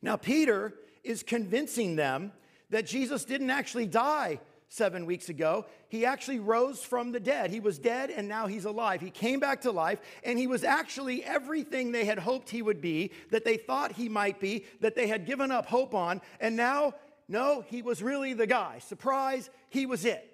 Now, 0.00 0.16
Peter 0.16 0.74
is 1.04 1.22
convincing 1.22 1.96
them 1.96 2.32
that 2.70 2.86
Jesus 2.86 3.24
didn't 3.24 3.50
actually 3.50 3.86
die 3.86 4.40
seven 4.72 5.04
weeks 5.04 5.28
ago. 5.28 5.66
He 5.88 6.06
actually 6.06 6.38
rose 6.38 6.82
from 6.82 7.12
the 7.12 7.20
dead. 7.20 7.50
He 7.50 7.60
was 7.60 7.78
dead 7.78 8.10
and 8.10 8.26
now 8.26 8.46
he's 8.46 8.64
alive. 8.64 9.02
He 9.02 9.10
came 9.10 9.38
back 9.38 9.60
to 9.62 9.70
life 9.70 10.00
and 10.24 10.38
he 10.38 10.46
was 10.46 10.64
actually 10.64 11.22
everything 11.22 11.92
they 11.92 12.06
had 12.06 12.18
hoped 12.18 12.48
he 12.48 12.62
would 12.62 12.80
be, 12.80 13.10
that 13.30 13.44
they 13.44 13.58
thought 13.58 13.92
he 13.92 14.08
might 14.08 14.40
be, 14.40 14.64
that 14.80 14.94
they 14.94 15.08
had 15.08 15.26
given 15.26 15.50
up 15.50 15.66
hope 15.66 15.94
on. 15.94 16.22
And 16.40 16.56
now, 16.56 16.94
no, 17.28 17.62
he 17.68 17.82
was 17.82 18.02
really 18.02 18.32
the 18.32 18.46
guy. 18.46 18.78
Surprise, 18.78 19.50
he 19.68 19.84
was 19.84 20.06
it. 20.06 20.26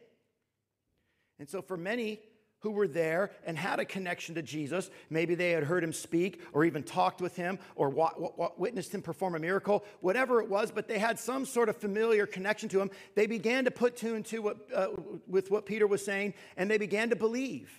And 1.40 1.48
so 1.48 1.60
for 1.60 1.76
many, 1.76 2.20
who 2.60 2.70
were 2.70 2.88
there 2.88 3.30
and 3.46 3.56
had 3.56 3.78
a 3.78 3.84
connection 3.84 4.34
to 4.34 4.42
Jesus. 4.42 4.90
Maybe 5.10 5.34
they 5.34 5.50
had 5.52 5.64
heard 5.64 5.84
him 5.84 5.92
speak 5.92 6.40
or 6.52 6.64
even 6.64 6.82
talked 6.82 7.20
with 7.20 7.36
him 7.36 7.58
or 7.76 7.88
wa- 7.88 8.12
wa- 8.16 8.50
witnessed 8.56 8.94
him 8.94 9.02
perform 9.02 9.34
a 9.34 9.38
miracle, 9.38 9.84
whatever 10.00 10.40
it 10.40 10.48
was, 10.48 10.70
but 10.70 10.88
they 10.88 10.98
had 10.98 11.18
some 11.18 11.44
sort 11.44 11.68
of 11.68 11.76
familiar 11.76 12.26
connection 12.26 12.68
to 12.70 12.80
him. 12.80 12.90
They 13.14 13.26
began 13.26 13.64
to 13.64 13.70
put 13.70 13.96
two 13.96 14.14
and 14.14 14.24
two 14.24 14.42
what, 14.42 14.56
uh, 14.74 14.88
with 15.26 15.50
what 15.50 15.66
Peter 15.66 15.86
was 15.86 16.04
saying 16.04 16.34
and 16.56 16.70
they 16.70 16.78
began 16.78 17.10
to 17.10 17.16
believe. 17.16 17.70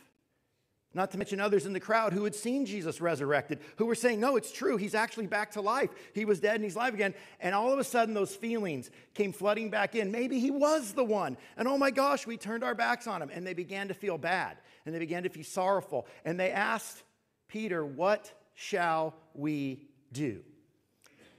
Not 0.94 1.12
to 1.12 1.20
mention 1.20 1.40
others 1.40 1.68
in 1.68 1.74
the 1.74 1.80
crowd 1.80 2.14
who 2.14 2.24
had 2.24 2.34
seen 2.34 2.66
Jesus 2.66 3.00
resurrected, 3.00 3.60
who 3.78 3.86
were 3.86 3.94
saying, 3.94 4.20
No, 4.20 4.38
it's 4.38 4.52
true. 4.52 4.76
He's 4.76 4.96
actually 4.96 5.28
back 5.28 5.52
to 5.52 5.62
life. 5.62 5.92
He 6.14 6.26
was 6.26 6.40
dead 6.40 6.56
and 6.56 6.64
he's 6.64 6.76
alive 6.76 6.96
again. 6.96 7.14
And 7.40 7.54
all 7.54 7.72
of 7.72 7.78
a 7.78 7.84
sudden, 7.84 8.16
those 8.16 8.36
feelings 8.36 8.90
came 9.14 9.32
flooding 9.32 9.70
back 9.70 9.94
in. 9.96 10.12
Maybe 10.12 10.40
he 10.40 10.50
was 10.50 10.94
the 10.94 11.04
one. 11.04 11.38
And 11.58 11.68
oh 11.68 11.78
my 11.78 11.92
gosh, 11.92 12.26
we 12.26 12.38
turned 12.38 12.64
our 12.64 12.74
backs 12.74 13.06
on 13.06 13.22
him. 13.22 13.30
And 13.32 13.46
they 13.46 13.54
began 13.54 13.88
to 13.90 13.94
feel 13.94 14.18
bad 14.18 14.58
and 14.86 14.96
they 14.96 15.00
began 15.00 15.24
to 15.24 15.30
feel 15.30 15.44
sorrowful. 15.44 16.08
And 16.26 16.40
they 16.40 16.52
asked 16.52 17.04
Peter, 17.48 17.86
What 17.86 18.34
shall 18.56 19.14
we 19.36 19.88
do? 20.12 20.42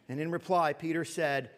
And 0.09 0.21
in 0.21 0.31
reply, 0.31 0.75
Peter 0.75 1.05
said, 1.05 1.51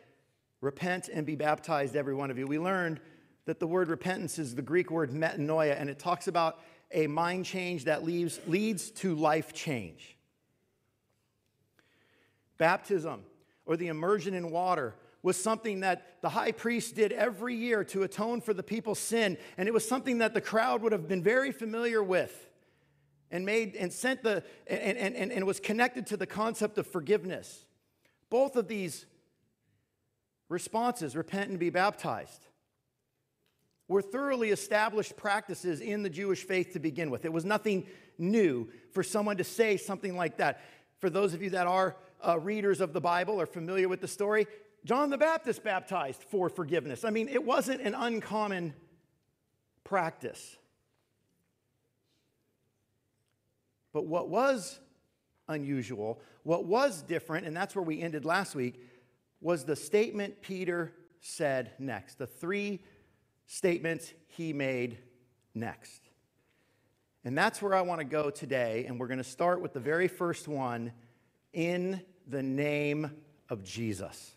Repent 0.63 1.11
and 1.13 1.27
be 1.27 1.37
baptized, 1.37 1.95
every 1.95 2.15
one 2.15 2.31
of 2.31 2.39
you. 2.39 2.47
We 2.47 2.59
learned 2.59 3.01
that 3.45 3.59
the 3.59 3.67
word 3.67 3.89
repentance 3.91 4.39
is 4.39 4.55
the 4.55 4.63
Greek 4.63 4.91
word 4.91 5.11
metanoia, 5.11 5.79
and 5.79 5.91
it 5.91 5.99
talks 5.99 6.29
about 6.29 6.61
a 6.93 7.07
mind 7.07 7.45
change 7.45 7.85
that 7.85 8.05
leads, 8.05 8.41
leads 8.47 8.91
to 8.91 9.15
life 9.15 9.53
change. 9.53 10.17
Baptism, 12.59 13.23
or 13.67 13.77
the 13.77 13.89
immersion 13.89 14.35
in 14.35 14.51
water, 14.51 14.95
was 15.23 15.37
something 15.37 15.81
that 15.81 16.21
the 16.21 16.29
high 16.29 16.53
priest 16.53 16.97
did 16.97 17.13
every 17.13 17.55
year 17.55 17.85
to 17.85 18.03
atone 18.03 18.41
for 18.41 18.53
the 18.53 18.63
people's 18.63 18.99
sin. 18.99 19.39
And 19.57 19.69
it 19.69 19.75
was 19.75 19.87
something 19.87 20.19
that 20.19 20.35
the 20.35 20.41
crowd 20.41 20.83
would 20.83 20.93
have 20.93 21.09
been 21.09 21.23
very 21.23 21.53
familiar 21.53 22.03
with 22.03 22.51
and 23.31 23.47
made 23.47 23.77
and 23.77 23.93
sent 23.93 24.23
the 24.23 24.45
and, 24.67 24.99
and, 24.99 25.17
and, 25.17 25.33
and 25.33 25.47
was 25.47 25.61
connected 25.61 26.07
to 26.09 26.17
the 26.17 26.27
concept 26.27 26.77
of 26.77 26.87
forgiveness. 26.87 27.65
Both 28.31 28.57
of 28.57 28.69
these 28.69 29.07
responses, 30.49 31.17
repent 31.17 31.51
and 31.51 31.59
be 31.59 31.71
baptized, 31.71 32.47
were 33.89 34.03
thoroughly 34.03 34.51
established 34.51 35.17
practices 35.17 35.81
in 35.81 36.03
the 36.03 36.11
Jewish 36.11 36.45
faith 36.45 36.73
to 36.73 36.79
begin 36.79 37.11
with. 37.11 37.25
It 37.25 37.33
was 37.33 37.45
nothing 37.45 37.87
new 38.19 38.69
for 38.93 39.03
someone 39.03 39.37
to 39.37 39.45
say 39.45 39.77
something 39.77 40.17
like 40.17 40.39
that. 40.39 40.61
For 40.99 41.11
those 41.11 41.35
of 41.35 41.43
you 41.43 41.51
that 41.51 41.67
are 41.67 41.97
uh, 42.27 42.39
readers 42.39 42.81
of 42.81 42.93
the 42.93 43.01
Bible 43.01 43.41
or 43.41 43.47
familiar 43.47 43.89
with 43.89 44.01
the 44.01 44.09
story, 44.09 44.47
John 44.85 45.11
the 45.11 45.19
Baptist 45.19 45.62
baptized 45.62 46.23
for 46.23 46.49
forgiveness. 46.49 47.05
I 47.05 47.11
mean, 47.11 47.29
it 47.29 47.45
wasn't 47.45 47.83
an 47.83 47.95
uncommon 47.95 48.75
practice. 49.85 50.57
But 53.93 54.07
what 54.07 54.29
was 54.29 54.81
unusual, 55.49 56.21
what 56.45 56.65
was 56.65 57.03
different, 57.03 57.47
and 57.47 57.57
that's 57.57 57.77
where 57.77 57.83
we 57.83 58.01
ended 58.01 58.25
last 58.25 58.55
week, 58.55 58.81
was 59.41 59.65
the 59.65 59.77
statement 59.77 60.41
Peter 60.41 60.93
said 61.21 61.73
next. 61.79 62.19
The 62.19 62.27
three 62.27 62.81
statements 63.47 64.13
he 64.29 64.53
made 64.53 64.99
next. 65.55 66.03
And 67.25 67.37
that's 67.39 67.63
where 67.63 67.75
I 67.75 67.83
want 67.83 68.01
to 68.01 68.05
go 68.05 68.31
today. 68.31 68.85
And 68.87 68.99
we're 68.99 69.07
going 69.07 69.19
to 69.19 69.25
start 69.25 69.61
with 69.61 69.73
the 69.73 69.81
very 69.81 70.09
first 70.09 70.49
one 70.49 70.93
in 71.53 72.01
the 72.27 72.43
name 72.43 73.13
of 73.49 73.63
Jesus. 73.63 74.35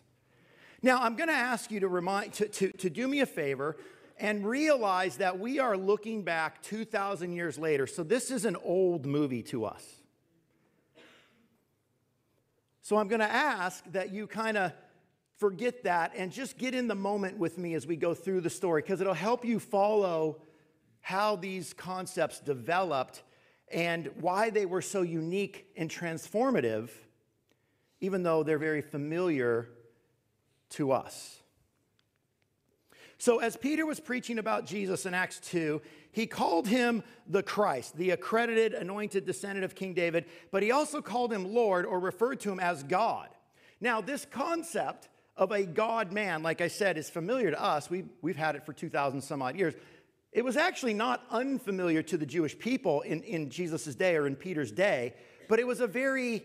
Now, 0.82 1.02
I'm 1.02 1.16
going 1.16 1.28
to 1.28 1.34
ask 1.34 1.70
you 1.70 1.80
to 1.80 1.88
remind, 1.88 2.34
to, 2.34 2.48
to, 2.48 2.72
to 2.72 2.90
do 2.90 3.08
me 3.08 3.20
a 3.20 3.26
favor 3.26 3.76
and 4.18 4.46
realize 4.46 5.16
that 5.16 5.38
we 5.38 5.58
are 5.58 5.76
looking 5.76 6.22
back 6.22 6.62
2,000 6.62 7.32
years 7.32 7.58
later. 7.58 7.86
So 7.86 8.02
this 8.02 8.30
is 8.30 8.44
an 8.44 8.56
old 8.62 9.04
movie 9.04 9.42
to 9.44 9.64
us. 9.64 9.84
So 12.82 12.96
I'm 12.96 13.08
going 13.08 13.20
to 13.20 13.30
ask 13.30 13.82
that 13.92 14.12
you 14.12 14.26
kind 14.26 14.56
of 14.56 14.72
forget 15.36 15.84
that 15.84 16.12
and 16.16 16.32
just 16.32 16.58
get 16.58 16.74
in 16.74 16.88
the 16.88 16.94
moment 16.94 17.38
with 17.38 17.58
me 17.58 17.74
as 17.74 17.86
we 17.86 17.96
go 17.96 18.14
through 18.14 18.40
the 18.40 18.50
story 18.50 18.82
because 18.82 19.00
it'll 19.00 19.14
help 19.14 19.44
you 19.44 19.60
follow 19.60 20.40
how 21.00 21.36
these 21.36 21.72
concepts 21.72 22.40
developed 22.40 23.22
and 23.68 24.10
why 24.20 24.50
they 24.50 24.66
were 24.66 24.82
so 24.82 25.02
unique 25.02 25.66
and 25.76 25.90
transformative, 25.90 26.90
even 28.00 28.22
though 28.22 28.42
they're 28.42 28.58
very 28.58 28.80
familiar 28.80 29.68
to 30.70 30.92
us. 30.92 31.40
So, 33.18 33.38
as 33.38 33.56
Peter 33.56 33.86
was 33.86 33.98
preaching 33.98 34.38
about 34.38 34.66
Jesus 34.66 35.06
in 35.06 35.14
Acts 35.14 35.40
2, 35.40 35.80
he 36.12 36.26
called 36.26 36.68
him 36.68 37.02
the 37.26 37.42
Christ, 37.42 37.96
the 37.96 38.10
accredited, 38.10 38.74
anointed 38.74 39.24
descendant 39.24 39.64
of 39.64 39.74
King 39.74 39.94
David, 39.94 40.26
but 40.50 40.62
he 40.62 40.70
also 40.70 41.00
called 41.00 41.32
him 41.32 41.54
Lord 41.54 41.86
or 41.86 41.98
referred 41.98 42.40
to 42.40 42.52
him 42.52 42.60
as 42.60 42.82
God. 42.82 43.28
Now, 43.80 44.00
this 44.00 44.26
concept 44.30 45.08
of 45.36 45.52
a 45.52 45.64
God 45.64 46.12
man, 46.12 46.42
like 46.42 46.60
I 46.60 46.68
said, 46.68 46.96
is 46.96 47.10
familiar 47.10 47.50
to 47.50 47.62
us. 47.62 47.90
We've, 47.90 48.08
we've 48.22 48.36
had 48.36 48.56
it 48.56 48.64
for 48.64 48.72
2,000 48.72 49.20
some 49.20 49.42
odd 49.42 49.56
years. 49.56 49.74
It 50.32 50.44
was 50.44 50.56
actually 50.56 50.94
not 50.94 51.22
unfamiliar 51.30 52.02
to 52.04 52.16
the 52.16 52.26
Jewish 52.26 52.58
people 52.58 53.02
in, 53.02 53.22
in 53.22 53.50
Jesus' 53.50 53.94
day 53.94 54.16
or 54.16 54.26
in 54.26 54.36
Peter's 54.36 54.72
day, 54.72 55.14
but 55.48 55.58
it 55.58 55.66
was 55.66 55.80
a 55.80 55.86
very 55.86 56.42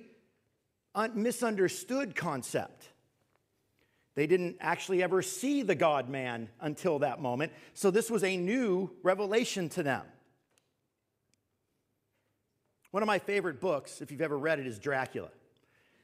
un- 0.96 1.12
misunderstood 1.16 2.16
concept. 2.16 2.90
They 4.16 4.28
didn't 4.28 4.58
actually 4.60 5.02
ever 5.04 5.22
see 5.22 5.62
the 5.62 5.76
God 5.76 6.10
man 6.10 6.50
until 6.60 7.00
that 7.00 7.22
moment, 7.22 7.54
so 7.74 7.92
this 7.92 8.12
was 8.12 8.24
a 8.24 8.36
new 8.36 8.92
revelation 9.04 9.70
to 9.70 9.84
them. 9.84 10.04
One 12.92 13.04
of 13.04 13.08
my 13.08 13.20
favorite 13.20 13.62
books, 13.62 14.02
if 14.02 14.12
you've 14.12 14.22
ever 14.22 14.38
read 14.38 14.60
it, 14.60 14.68
is 14.68 14.78
Dracula. 14.78 15.30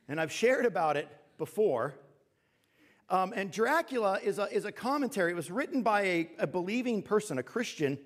And 0.08 0.22
I've 0.22 0.32
shared 0.32 0.66
about 0.66 0.96
it 0.96 1.10
before. 1.38 1.96
Um, 3.10 3.34
and 3.36 3.52
Dracula 3.52 4.20
is 4.22 4.38
a, 4.38 4.52
is 4.54 4.66
a 4.66 4.72
commentary. 4.72 5.32
It 5.32 5.36
was 5.36 5.50
written 5.50 5.82
by 5.82 6.02
a, 6.02 6.30
a 6.40 6.48
believing 6.48 7.02
person, 7.02 7.38
a 7.38 7.44
Christian, 7.44 7.98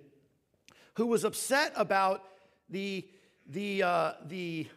who 0.95 1.07
was 1.07 1.23
upset 1.23 1.73
about 1.75 2.23
the, 2.69 3.07
the, 3.47 3.83
uh, 3.83 4.13
the 4.27 4.67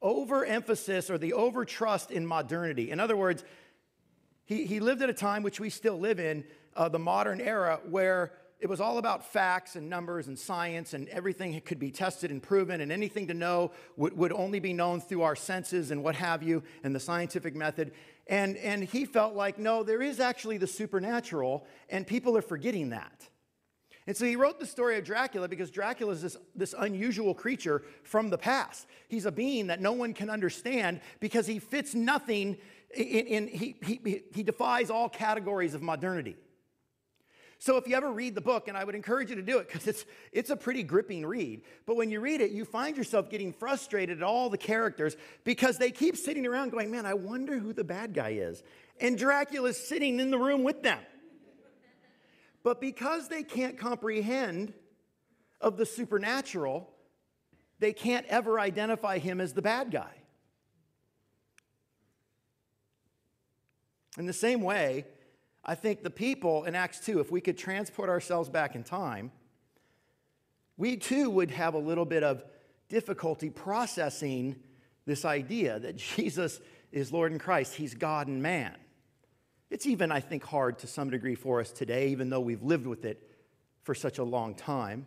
overemphasis 0.00 1.10
or 1.10 1.18
the 1.18 1.32
overtrust 1.32 2.10
in 2.10 2.26
modernity. 2.26 2.90
In 2.90 2.98
other 2.98 3.16
words, 3.16 3.44
he, 4.44 4.64
he 4.64 4.80
lived 4.80 5.02
at 5.02 5.10
a 5.10 5.14
time 5.14 5.42
which 5.42 5.60
we 5.60 5.70
still 5.70 5.98
live 5.98 6.18
in, 6.18 6.44
uh, 6.74 6.88
the 6.88 6.98
modern 6.98 7.40
era, 7.40 7.80
where 7.88 8.32
it 8.58 8.68
was 8.68 8.80
all 8.80 8.98
about 8.98 9.32
facts 9.32 9.76
and 9.76 9.90
numbers 9.90 10.28
and 10.28 10.38
science, 10.38 10.94
and 10.94 11.08
everything 11.08 11.60
could 11.62 11.80
be 11.80 11.90
tested 11.90 12.30
and 12.30 12.42
proven, 12.42 12.80
and 12.80 12.92
anything 12.92 13.26
to 13.26 13.34
know 13.34 13.72
would, 13.96 14.16
would 14.16 14.32
only 14.32 14.60
be 14.60 14.72
known 14.72 15.00
through 15.00 15.22
our 15.22 15.34
senses 15.34 15.90
and 15.90 16.02
what 16.02 16.14
have 16.14 16.42
you, 16.42 16.62
and 16.84 16.94
the 16.94 17.00
scientific 17.00 17.56
method. 17.56 17.92
And, 18.26 18.56
and 18.58 18.84
he 18.84 19.04
felt 19.04 19.34
like, 19.34 19.58
no, 19.58 19.82
there 19.82 20.00
is 20.02 20.20
actually 20.20 20.56
the 20.56 20.66
supernatural, 20.66 21.66
and 21.88 22.06
people 22.06 22.36
are 22.36 22.42
forgetting 22.42 22.90
that. 22.90 23.28
And 24.06 24.16
so 24.16 24.24
he 24.24 24.34
wrote 24.34 24.58
the 24.58 24.66
story 24.66 24.98
of 24.98 25.04
Dracula 25.04 25.48
because 25.48 25.70
Dracula 25.70 26.12
is 26.12 26.22
this, 26.22 26.36
this 26.56 26.74
unusual 26.76 27.34
creature 27.34 27.82
from 28.02 28.30
the 28.30 28.38
past. 28.38 28.86
He's 29.08 29.26
a 29.26 29.32
being 29.32 29.68
that 29.68 29.80
no 29.80 29.92
one 29.92 30.12
can 30.12 30.28
understand 30.28 31.00
because 31.20 31.46
he 31.46 31.60
fits 31.60 31.94
nothing 31.94 32.58
in, 32.94 33.26
in 33.26 33.48
he, 33.48 33.76
he, 33.82 34.22
he 34.32 34.42
defies 34.42 34.90
all 34.90 35.08
categories 35.08 35.74
of 35.74 35.82
modernity. 35.82 36.36
So 37.62 37.76
if 37.76 37.86
you 37.86 37.94
ever 37.94 38.10
read 38.10 38.34
the 38.34 38.40
book, 38.40 38.66
and 38.66 38.76
I 38.76 38.82
would 38.82 38.96
encourage 38.96 39.30
you 39.30 39.36
to 39.36 39.42
do 39.42 39.58
it 39.58 39.68
because 39.68 39.86
it's, 39.86 40.04
it's 40.32 40.50
a 40.50 40.56
pretty 40.56 40.82
gripping 40.82 41.24
read, 41.24 41.62
but 41.86 41.94
when 41.94 42.10
you 42.10 42.18
read 42.18 42.40
it, 42.40 42.50
you 42.50 42.64
find 42.64 42.96
yourself 42.96 43.30
getting 43.30 43.52
frustrated 43.52 44.18
at 44.18 44.24
all 44.24 44.50
the 44.50 44.58
characters 44.58 45.16
because 45.44 45.78
they 45.78 45.92
keep 45.92 46.16
sitting 46.16 46.44
around 46.44 46.72
going, 46.72 46.90
man, 46.90 47.06
I 47.06 47.14
wonder 47.14 47.60
who 47.60 47.72
the 47.72 47.84
bad 47.84 48.14
guy 48.14 48.30
is. 48.30 48.64
And 49.00 49.16
Dracula's 49.16 49.78
sitting 49.78 50.18
in 50.18 50.32
the 50.32 50.38
room 50.40 50.64
with 50.64 50.82
them. 50.82 50.98
But 52.64 52.80
because 52.80 53.28
they 53.28 53.44
can't 53.44 53.78
comprehend 53.78 54.74
of 55.60 55.76
the 55.76 55.86
supernatural, 55.86 56.90
they 57.78 57.92
can't 57.92 58.26
ever 58.26 58.58
identify 58.58 59.18
him 59.18 59.40
as 59.40 59.52
the 59.52 59.62
bad 59.62 59.92
guy. 59.92 60.14
In 64.18 64.26
the 64.26 64.32
same 64.32 64.62
way, 64.62 65.04
I 65.64 65.74
think 65.74 66.02
the 66.02 66.10
people 66.10 66.64
in 66.64 66.74
Acts 66.74 67.00
2, 67.00 67.20
if 67.20 67.30
we 67.30 67.40
could 67.40 67.56
transport 67.56 68.08
ourselves 68.08 68.48
back 68.48 68.74
in 68.74 68.82
time, 68.82 69.30
we 70.76 70.96
too 70.96 71.30
would 71.30 71.50
have 71.52 71.74
a 71.74 71.78
little 71.78 72.04
bit 72.04 72.24
of 72.24 72.42
difficulty 72.88 73.50
processing 73.50 74.56
this 75.06 75.24
idea 75.24 75.78
that 75.78 75.96
Jesus 76.16 76.60
is 76.90 77.12
Lord 77.12 77.32
and 77.32 77.40
Christ, 77.40 77.74
He's 77.74 77.94
God 77.94 78.26
and 78.26 78.42
man. 78.42 78.76
It's 79.70 79.86
even, 79.86 80.12
I 80.12 80.20
think, 80.20 80.44
hard 80.44 80.78
to 80.80 80.86
some 80.86 81.08
degree 81.08 81.34
for 81.34 81.60
us 81.60 81.70
today, 81.70 82.08
even 82.08 82.28
though 82.28 82.40
we've 82.40 82.62
lived 82.62 82.86
with 82.86 83.04
it 83.04 83.30
for 83.84 83.94
such 83.94 84.18
a 84.18 84.24
long 84.24 84.54
time. 84.54 85.06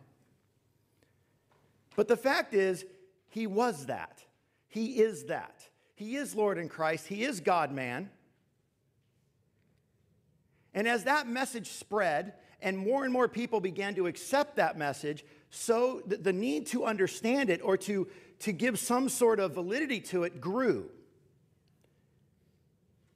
But 1.95 2.07
the 2.07 2.17
fact 2.17 2.53
is, 2.53 2.85
He 3.29 3.45
was 3.45 3.85
that. 3.85 4.23
He 4.67 4.99
is 5.01 5.25
that. 5.25 5.69
He 5.95 6.15
is 6.15 6.35
Lord 6.35 6.57
and 6.57 6.69
Christ. 6.69 7.07
He 7.07 7.23
is 7.23 7.39
God 7.39 7.71
man. 7.71 8.09
And 10.75 10.87
as 10.87 11.05
that 11.05 11.27
message 11.27 11.69
spread 11.69 12.33
and 12.61 12.77
more 12.77 13.05
and 13.05 13.13
more 13.13 13.29
people 13.29 13.61
began 13.61 13.95
to 13.95 14.07
accept 14.07 14.57
that 14.57 14.77
message, 14.77 15.23
so 15.49 16.01
the 16.05 16.33
need 16.33 16.67
to 16.67 16.85
understand 16.85 17.49
it 17.49 17.61
or 17.63 17.77
to, 17.77 18.07
to 18.39 18.51
give 18.51 18.77
some 18.77 19.07
sort 19.07 19.39
of 19.39 19.53
validity 19.53 20.01
to 20.01 20.23
it 20.23 20.41
grew. 20.41 20.91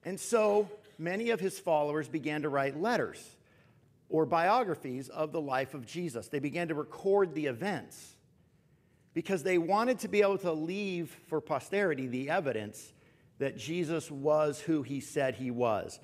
And 0.04 0.18
so 0.18 0.70
many 0.98 1.30
of 1.30 1.38
his 1.38 1.58
followers 1.60 2.08
began 2.08 2.42
to 2.42 2.48
write 2.48 2.80
letters 2.80 3.36
or 4.08 4.24
biographies 4.24 5.10
of 5.10 5.30
the 5.30 5.40
life 5.40 5.74
of 5.74 5.86
Jesus. 5.86 6.28
They 6.28 6.38
began 6.38 6.68
to 6.68 6.74
record 6.74 7.34
the 7.34 7.46
events 7.46 8.16
because 9.12 9.42
they 9.42 9.58
wanted 9.58 9.98
to 9.98 10.08
be 10.08 10.22
able 10.22 10.38
to 10.38 10.52
leave 10.52 11.14
for 11.28 11.42
posterity 11.42 12.06
the 12.06 12.30
evidence 12.30 12.94
that 13.38 13.58
Jesus 13.58 14.10
was 14.10 14.60
who 14.60 14.82
he 14.82 15.00
said 15.00 15.34
he 15.34 15.50
was 15.50 16.00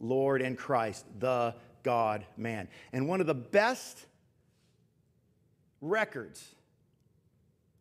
Lord 0.00 0.42
and 0.42 0.56
Christ, 0.56 1.04
the 1.18 1.54
God 1.82 2.24
man. 2.36 2.68
And 2.92 3.08
one 3.08 3.20
of 3.20 3.26
the 3.26 3.34
best 3.34 4.06
records 5.80 6.54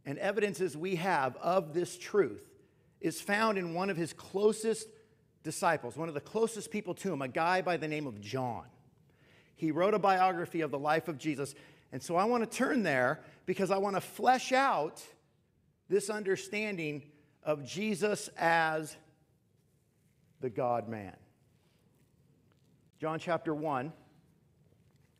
and 0.06 0.18
evidences 0.18 0.78
we 0.78 0.96
have 0.96 1.36
of 1.38 1.74
this 1.74 1.98
truth 1.98 2.44
is 3.02 3.22
found 3.22 3.58
in 3.58 3.74
one 3.74 3.90
of 3.90 3.98
his 3.98 4.14
closest 4.14 4.88
disciples, 5.44 5.96
one 5.96 6.08
of 6.08 6.14
the 6.14 6.22
closest 6.22 6.72
people 6.72 6.94
to 6.96 7.12
him, 7.12 7.22
a 7.22 7.28
guy 7.28 7.62
by 7.62 7.78
the 7.78 7.88
name 7.88 8.08
of 8.08 8.20
John. 8.22 8.66
He 9.56 9.72
wrote 9.72 9.94
a 9.94 10.00
biography 10.00 10.62
of 10.62 10.72
the 10.72 10.80
life 10.80 11.08
of 11.08 11.18
Jesus. 11.18 11.56
And 11.92 12.02
so 12.02 12.16
I 12.16 12.26
want 12.26 12.50
to 12.50 12.58
turn 12.58 12.84
there 12.84 13.22
because 13.46 13.72
I 13.72 13.78
want 13.78 13.96
to 13.96 14.02
flesh 14.02 14.52
out 14.52 15.02
this 15.90 16.10
understanding 16.10 17.04
of 17.44 17.66
Jesus 17.66 18.30
as 18.38 18.96
the 20.42 20.50
God 20.50 20.88
man. 20.88 21.16
John 23.00 23.20
chapter 23.20 23.54
1, 23.54 23.94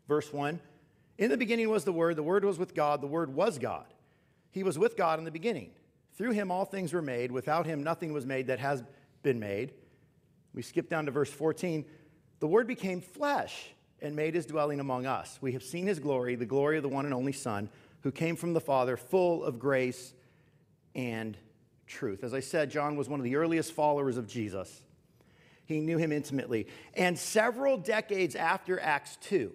verse 0.08 0.34
1. 0.34 0.60
In 1.18 1.30
the 1.30 1.38
beginning 1.38 1.70
was 1.70 1.84
the 1.84 1.94
Word, 1.94 2.16
the 2.16 2.24
Word 2.24 2.44
was 2.44 2.58
with 2.58 2.74
God, 2.74 3.02
the 3.02 3.08
Word 3.08 3.34
was 3.34 3.58
God. 3.60 3.86
He 4.52 4.64
was 4.64 4.80
with 4.80 4.98
God 4.98 5.20
in 5.20 5.26
the 5.26 5.32
beginning. 5.32 5.72
Through 6.16 6.32
him 6.32 6.50
all 6.50 6.66
things 6.66 6.94
were 6.94 7.02
made. 7.02 7.32
Without 7.32 7.66
him 7.68 7.84
nothing 7.84 8.14
was 8.14 8.26
made 8.26 8.48
that 8.48 8.60
has 8.60 8.84
been 9.22 9.40
made. 9.40 9.74
We 10.54 10.64
skip 10.64 10.90
down 10.90 11.06
to 11.06 11.12
verse 11.12 11.30
14. 11.30 11.86
The 12.40 12.48
Word 12.48 12.68
became 12.68 13.02
flesh 13.02 13.70
and 14.02 14.16
made 14.16 14.34
his 14.34 14.48
dwelling 14.48 14.80
among 14.80 15.06
us. 15.06 15.38
We 15.42 15.54
have 15.54 15.64
seen 15.64 15.86
his 15.86 16.00
glory, 16.00 16.36
the 16.36 16.46
glory 16.46 16.78
of 16.78 16.84
the 16.84 16.90
one 16.90 17.06
and 17.06 17.14
only 17.14 17.32
Son, 17.32 17.70
who 18.02 18.12
came 18.12 18.36
from 18.36 18.54
the 18.54 18.60
Father, 18.60 18.98
full 18.98 19.44
of 19.44 19.60
grace 19.60 20.14
and 20.96 21.38
truth. 21.86 22.24
As 22.24 22.34
I 22.34 22.40
said, 22.40 22.72
John 22.72 22.96
was 22.96 23.10
one 23.10 23.20
of 23.20 23.24
the 23.24 23.36
earliest 23.36 23.74
followers 23.74 24.18
of 24.18 24.28
Jesus. 24.28 24.82
He 25.68 25.82
knew 25.82 25.98
him 25.98 26.14
intimately. 26.14 26.68
And 26.94 27.20
several 27.20 27.78
decades 27.78 28.36
after 28.36 28.80
Acts 28.80 29.18
2, 29.18 29.52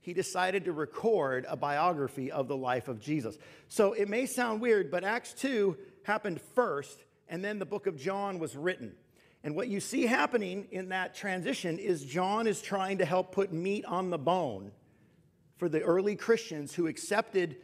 he 0.00 0.12
decided 0.12 0.64
to 0.64 0.72
record 0.72 1.46
a 1.48 1.56
biography 1.56 2.32
of 2.32 2.48
the 2.48 2.56
life 2.56 2.88
of 2.88 3.00
Jesus. 3.00 3.38
So 3.68 3.92
it 3.92 4.08
may 4.08 4.26
sound 4.26 4.60
weird, 4.60 4.90
but 4.90 5.04
Acts 5.04 5.32
2 5.34 5.78
happened 6.02 6.40
first, 6.56 7.04
and 7.28 7.44
then 7.44 7.60
the 7.60 7.64
book 7.64 7.86
of 7.86 7.96
John 7.96 8.40
was 8.40 8.56
written. 8.56 8.96
And 9.44 9.54
what 9.54 9.68
you 9.68 9.78
see 9.78 10.06
happening 10.06 10.66
in 10.72 10.88
that 10.88 11.14
transition 11.14 11.78
is 11.78 12.04
John 12.04 12.48
is 12.48 12.60
trying 12.60 12.98
to 12.98 13.04
help 13.04 13.30
put 13.30 13.52
meat 13.52 13.84
on 13.84 14.10
the 14.10 14.18
bone 14.18 14.72
for 15.58 15.68
the 15.68 15.80
early 15.80 16.16
Christians 16.16 16.74
who 16.74 16.88
accepted 16.88 17.56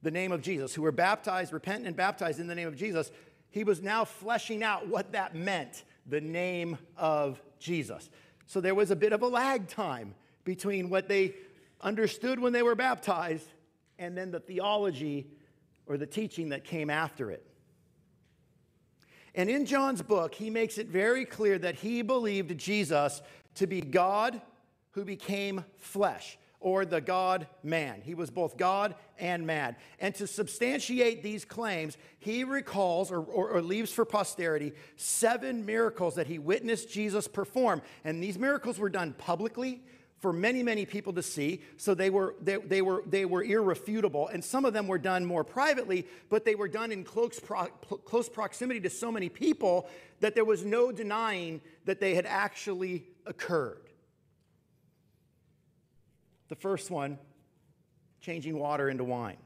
the 0.00 0.10
name 0.10 0.32
of 0.32 0.40
Jesus, 0.40 0.74
who 0.74 0.80
were 0.80 0.92
baptized, 0.92 1.52
repentant, 1.52 1.88
and 1.88 1.96
baptized 1.96 2.40
in 2.40 2.46
the 2.46 2.54
name 2.54 2.68
of 2.68 2.76
Jesus. 2.76 3.10
He 3.50 3.64
was 3.64 3.82
now 3.82 4.06
fleshing 4.06 4.62
out 4.62 4.88
what 4.88 5.12
that 5.12 5.34
meant 5.34 5.84
the 6.08 6.20
name 6.20 6.78
of 6.96 7.42
Jesus. 7.58 8.10
So 8.46 8.60
there 8.60 8.74
was 8.74 8.90
a 8.90 8.96
bit 8.96 9.12
of 9.12 9.22
a 9.22 9.26
lag 9.26 9.68
time 9.68 10.14
between 10.44 10.88
what 10.88 11.08
they 11.08 11.34
understood 11.80 12.38
when 12.38 12.52
they 12.52 12.62
were 12.62 12.74
baptized 12.74 13.48
and 13.98 14.16
then 14.16 14.30
the 14.30 14.40
theology 14.40 15.26
or 15.86 15.96
the 15.96 16.06
teaching 16.06 16.50
that 16.50 16.64
came 16.64 16.90
after 16.90 17.30
it. 17.30 17.44
And 19.34 19.50
in 19.50 19.66
John's 19.66 20.02
book, 20.02 20.34
he 20.34 20.48
makes 20.48 20.78
it 20.78 20.86
very 20.86 21.24
clear 21.24 21.58
that 21.58 21.74
he 21.74 22.02
believed 22.02 22.56
Jesus 22.56 23.20
to 23.56 23.66
be 23.66 23.80
God 23.80 24.40
who 24.92 25.04
became 25.04 25.64
flesh 25.76 26.38
or 26.66 26.84
the 26.84 27.00
God 27.00 27.46
man. 27.62 28.00
He 28.02 28.16
was 28.16 28.28
both 28.28 28.56
God 28.56 28.96
and 29.20 29.46
man. 29.46 29.76
And 30.00 30.12
to 30.16 30.26
substantiate 30.26 31.22
these 31.22 31.44
claims, 31.44 31.96
he 32.18 32.42
recalls 32.42 33.12
or, 33.12 33.20
or, 33.20 33.50
or, 33.50 33.62
leaves 33.62 33.92
for 33.92 34.04
posterity 34.04 34.72
seven 34.96 35.64
miracles 35.64 36.16
that 36.16 36.26
he 36.26 36.40
witnessed 36.40 36.90
Jesus 36.90 37.28
perform. 37.28 37.82
And 38.02 38.20
these 38.20 38.36
miracles 38.36 38.80
were 38.80 38.88
done 38.88 39.12
publicly 39.12 39.84
for 40.18 40.32
many, 40.32 40.64
many 40.64 40.84
people 40.84 41.12
to 41.12 41.22
see. 41.22 41.62
So 41.76 41.94
they 41.94 42.10
were, 42.10 42.34
they, 42.42 42.56
they, 42.56 42.82
were, 42.82 43.04
they 43.06 43.26
were 43.26 43.44
irrefutable. 43.44 44.26
And 44.26 44.44
some 44.44 44.64
of 44.64 44.72
them 44.72 44.88
were 44.88 44.98
done 44.98 45.24
more 45.24 45.44
privately, 45.44 46.04
but 46.30 46.44
they 46.44 46.56
were 46.56 46.66
done 46.66 46.90
in 46.90 47.04
close, 47.04 47.38
pro, 47.38 47.66
close 47.66 48.28
proximity 48.28 48.80
to 48.80 48.90
so 48.90 49.12
many 49.12 49.28
people 49.28 49.88
that 50.18 50.34
there 50.34 50.44
was 50.44 50.64
no 50.64 50.90
denying 50.90 51.60
that 51.84 52.00
they 52.00 52.16
had 52.16 52.26
actually 52.26 53.06
occurred. 53.24 53.85
The 56.48 56.56
first 56.56 56.90
one, 56.90 57.18
changing 58.20 58.58
water 58.58 58.88
into 58.88 59.04
wine. 59.04 59.36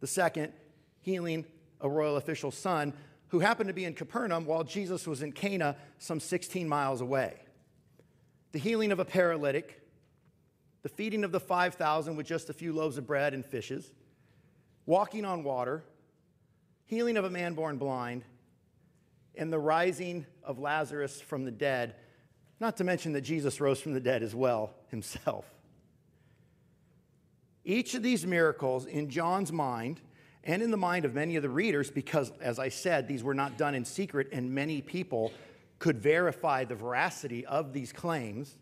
The 0.00 0.06
second, 0.06 0.52
healing 1.00 1.44
a 1.80 1.88
royal 1.88 2.16
official's 2.16 2.56
son 2.56 2.92
who 3.28 3.40
happened 3.40 3.68
to 3.68 3.74
be 3.74 3.84
in 3.84 3.94
Capernaum 3.94 4.46
while 4.46 4.64
Jesus 4.64 5.06
was 5.06 5.22
in 5.22 5.32
Cana, 5.32 5.76
some 5.98 6.20
16 6.20 6.68
miles 6.68 7.00
away 7.00 7.40
the 8.54 8.60
healing 8.60 8.92
of 8.92 9.00
a 9.00 9.04
paralytic, 9.04 9.82
the 10.84 10.88
feeding 10.88 11.24
of 11.24 11.32
the 11.32 11.40
5,000 11.40 12.14
with 12.14 12.24
just 12.24 12.50
a 12.50 12.52
few 12.52 12.72
loaves 12.72 12.96
of 12.96 13.04
bread 13.04 13.34
and 13.34 13.44
fishes, 13.44 13.90
walking 14.86 15.24
on 15.24 15.42
water, 15.42 15.82
healing 16.86 17.16
of 17.16 17.24
a 17.24 17.30
man 17.30 17.54
born 17.54 17.78
blind, 17.78 18.22
and 19.34 19.52
the 19.52 19.58
rising 19.58 20.24
of 20.44 20.60
Lazarus 20.60 21.20
from 21.20 21.44
the 21.44 21.50
dead, 21.50 21.96
not 22.60 22.76
to 22.76 22.84
mention 22.84 23.12
that 23.14 23.22
Jesus 23.22 23.60
rose 23.60 23.80
from 23.80 23.92
the 23.92 23.98
dead 23.98 24.22
as 24.22 24.36
well 24.36 24.72
himself. 24.86 25.44
Each 27.64 27.94
of 27.94 28.02
these 28.02 28.26
miracles 28.26 28.86
in 28.86 29.08
John's 29.08 29.52
mind 29.52 30.00
and 30.42 30.62
in 30.62 30.70
the 30.70 30.76
mind 30.76 31.04
of 31.04 31.14
many 31.14 31.36
of 31.36 31.42
the 31.42 31.48
readers, 31.48 31.90
because 31.90 32.30
as 32.40 32.58
I 32.58 32.68
said, 32.68 33.08
these 33.08 33.22
were 33.22 33.34
not 33.34 33.56
done 33.56 33.74
in 33.74 33.84
secret 33.84 34.28
and 34.32 34.54
many 34.54 34.82
people 34.82 35.32
could 35.78 35.98
verify 35.98 36.64
the 36.64 36.74
veracity 36.74 37.46
of 37.46 37.72
these 37.72 37.92
claims, 37.92 38.56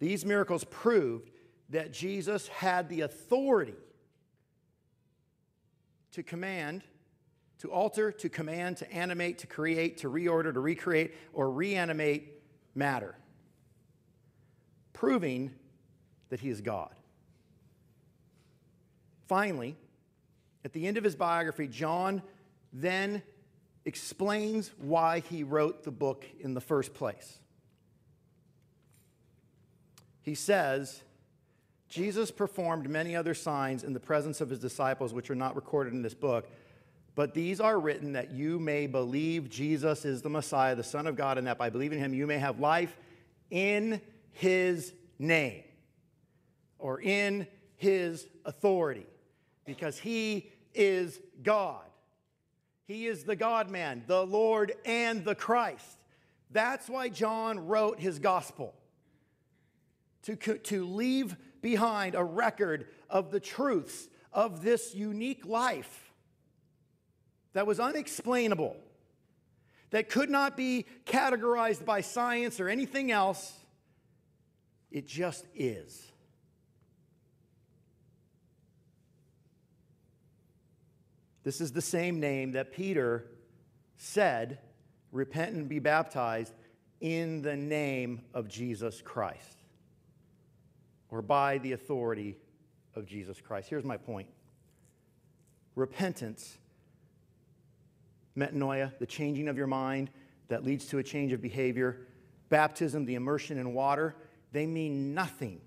these 0.00 0.24
miracles 0.24 0.64
proved 0.64 1.30
that 1.70 1.92
Jesus 1.92 2.48
had 2.48 2.88
the 2.88 3.02
authority 3.02 3.74
to 6.12 6.22
command, 6.22 6.82
to 7.58 7.70
alter, 7.70 8.12
to 8.12 8.28
command, 8.28 8.76
to 8.78 8.92
animate, 8.92 9.38
to 9.38 9.46
create, 9.46 9.98
to 9.98 10.10
reorder, 10.10 10.52
to 10.52 10.60
recreate, 10.60 11.14
or 11.32 11.50
reanimate 11.50 12.42
matter, 12.74 13.16
proving 14.92 15.52
that 16.28 16.40
he 16.40 16.50
is 16.50 16.60
God. 16.60 16.94
Finally, 19.26 19.76
at 20.64 20.72
the 20.72 20.86
end 20.86 20.96
of 20.96 21.04
his 21.04 21.16
biography, 21.16 21.68
John 21.68 22.22
then 22.72 23.22
explains 23.84 24.70
why 24.78 25.20
he 25.20 25.42
wrote 25.42 25.84
the 25.84 25.90
book 25.90 26.24
in 26.40 26.54
the 26.54 26.60
first 26.60 26.94
place. 26.94 27.38
He 30.22 30.34
says, 30.34 31.02
Jesus 31.88 32.30
performed 32.30 32.88
many 32.88 33.14
other 33.14 33.34
signs 33.34 33.84
in 33.84 33.92
the 33.92 34.00
presence 34.00 34.40
of 34.40 34.48
his 34.48 34.58
disciples, 34.58 35.12
which 35.12 35.30
are 35.30 35.34
not 35.34 35.54
recorded 35.54 35.92
in 35.92 36.02
this 36.02 36.14
book, 36.14 36.48
but 37.14 37.34
these 37.34 37.60
are 37.60 37.78
written 37.78 38.12
that 38.14 38.32
you 38.32 38.58
may 38.58 38.86
believe 38.86 39.48
Jesus 39.48 40.04
is 40.04 40.22
the 40.22 40.30
Messiah, 40.30 40.74
the 40.74 40.82
Son 40.82 41.06
of 41.06 41.14
God, 41.14 41.38
and 41.38 41.46
that 41.46 41.58
by 41.58 41.70
believing 41.70 41.98
him 41.98 42.12
you 42.12 42.26
may 42.26 42.38
have 42.38 42.58
life 42.58 42.96
in 43.50 44.00
his 44.32 44.92
name 45.18 45.62
or 46.78 47.00
in 47.00 47.46
his 47.76 48.26
authority, 48.44 49.06
because 49.64 49.98
he 49.98 50.50
is 50.74 51.20
God. 51.42 51.84
He 52.86 53.06
is 53.06 53.24
the 53.24 53.36
God 53.36 53.70
man, 53.70 54.04
the 54.06 54.26
Lord, 54.26 54.74
and 54.84 55.24
the 55.24 55.34
Christ. 55.34 55.98
That's 56.50 56.88
why 56.88 57.08
John 57.08 57.66
wrote 57.66 57.98
his 57.98 58.18
gospel 58.18 58.74
to, 60.22 60.36
to 60.36 60.84
leave 60.84 61.36
behind 61.60 62.14
a 62.14 62.24
record 62.24 62.86
of 63.08 63.30
the 63.30 63.40
truths 63.40 64.08
of 64.32 64.62
this 64.62 64.94
unique 64.94 65.46
life 65.46 66.12
that 67.54 67.66
was 67.66 67.80
unexplainable, 67.80 68.76
that 69.90 70.10
could 70.10 70.28
not 70.28 70.56
be 70.56 70.86
categorized 71.06 71.84
by 71.84 72.00
science 72.00 72.60
or 72.60 72.68
anything 72.68 73.10
else. 73.10 73.52
It 74.90 75.06
just 75.06 75.46
is. 75.54 76.12
This 81.44 81.60
is 81.60 81.72
the 81.72 81.82
same 81.82 82.18
name 82.18 82.52
that 82.52 82.72
Peter 82.72 83.26
said, 83.96 84.58
Repent 85.12 85.54
and 85.54 85.68
be 85.68 85.78
baptized 85.78 86.54
in 87.00 87.42
the 87.42 87.54
name 87.54 88.22
of 88.32 88.48
Jesus 88.48 89.00
Christ, 89.02 89.58
or 91.10 91.22
by 91.22 91.58
the 91.58 91.72
authority 91.72 92.36
of 92.96 93.06
Jesus 93.06 93.40
Christ. 93.40 93.68
Here's 93.68 93.84
my 93.84 93.96
point 93.96 94.26
repentance, 95.76 96.56
metanoia, 98.36 98.98
the 98.98 99.06
changing 99.06 99.48
of 99.48 99.56
your 99.56 99.66
mind 99.66 100.10
that 100.48 100.64
leads 100.64 100.86
to 100.86 100.98
a 100.98 101.02
change 101.02 101.32
of 101.32 101.40
behavior, 101.40 102.06
baptism, 102.48 103.04
the 103.04 103.14
immersion 103.14 103.58
in 103.58 103.74
water, 103.74 104.16
they 104.52 104.66
mean 104.66 105.14
nothing 105.14 105.60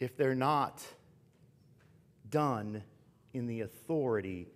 if 0.00 0.16
they're 0.16 0.34
not 0.34 0.84
done 2.30 2.82
in 3.32 3.46
the 3.46 3.62
authority 3.62 4.48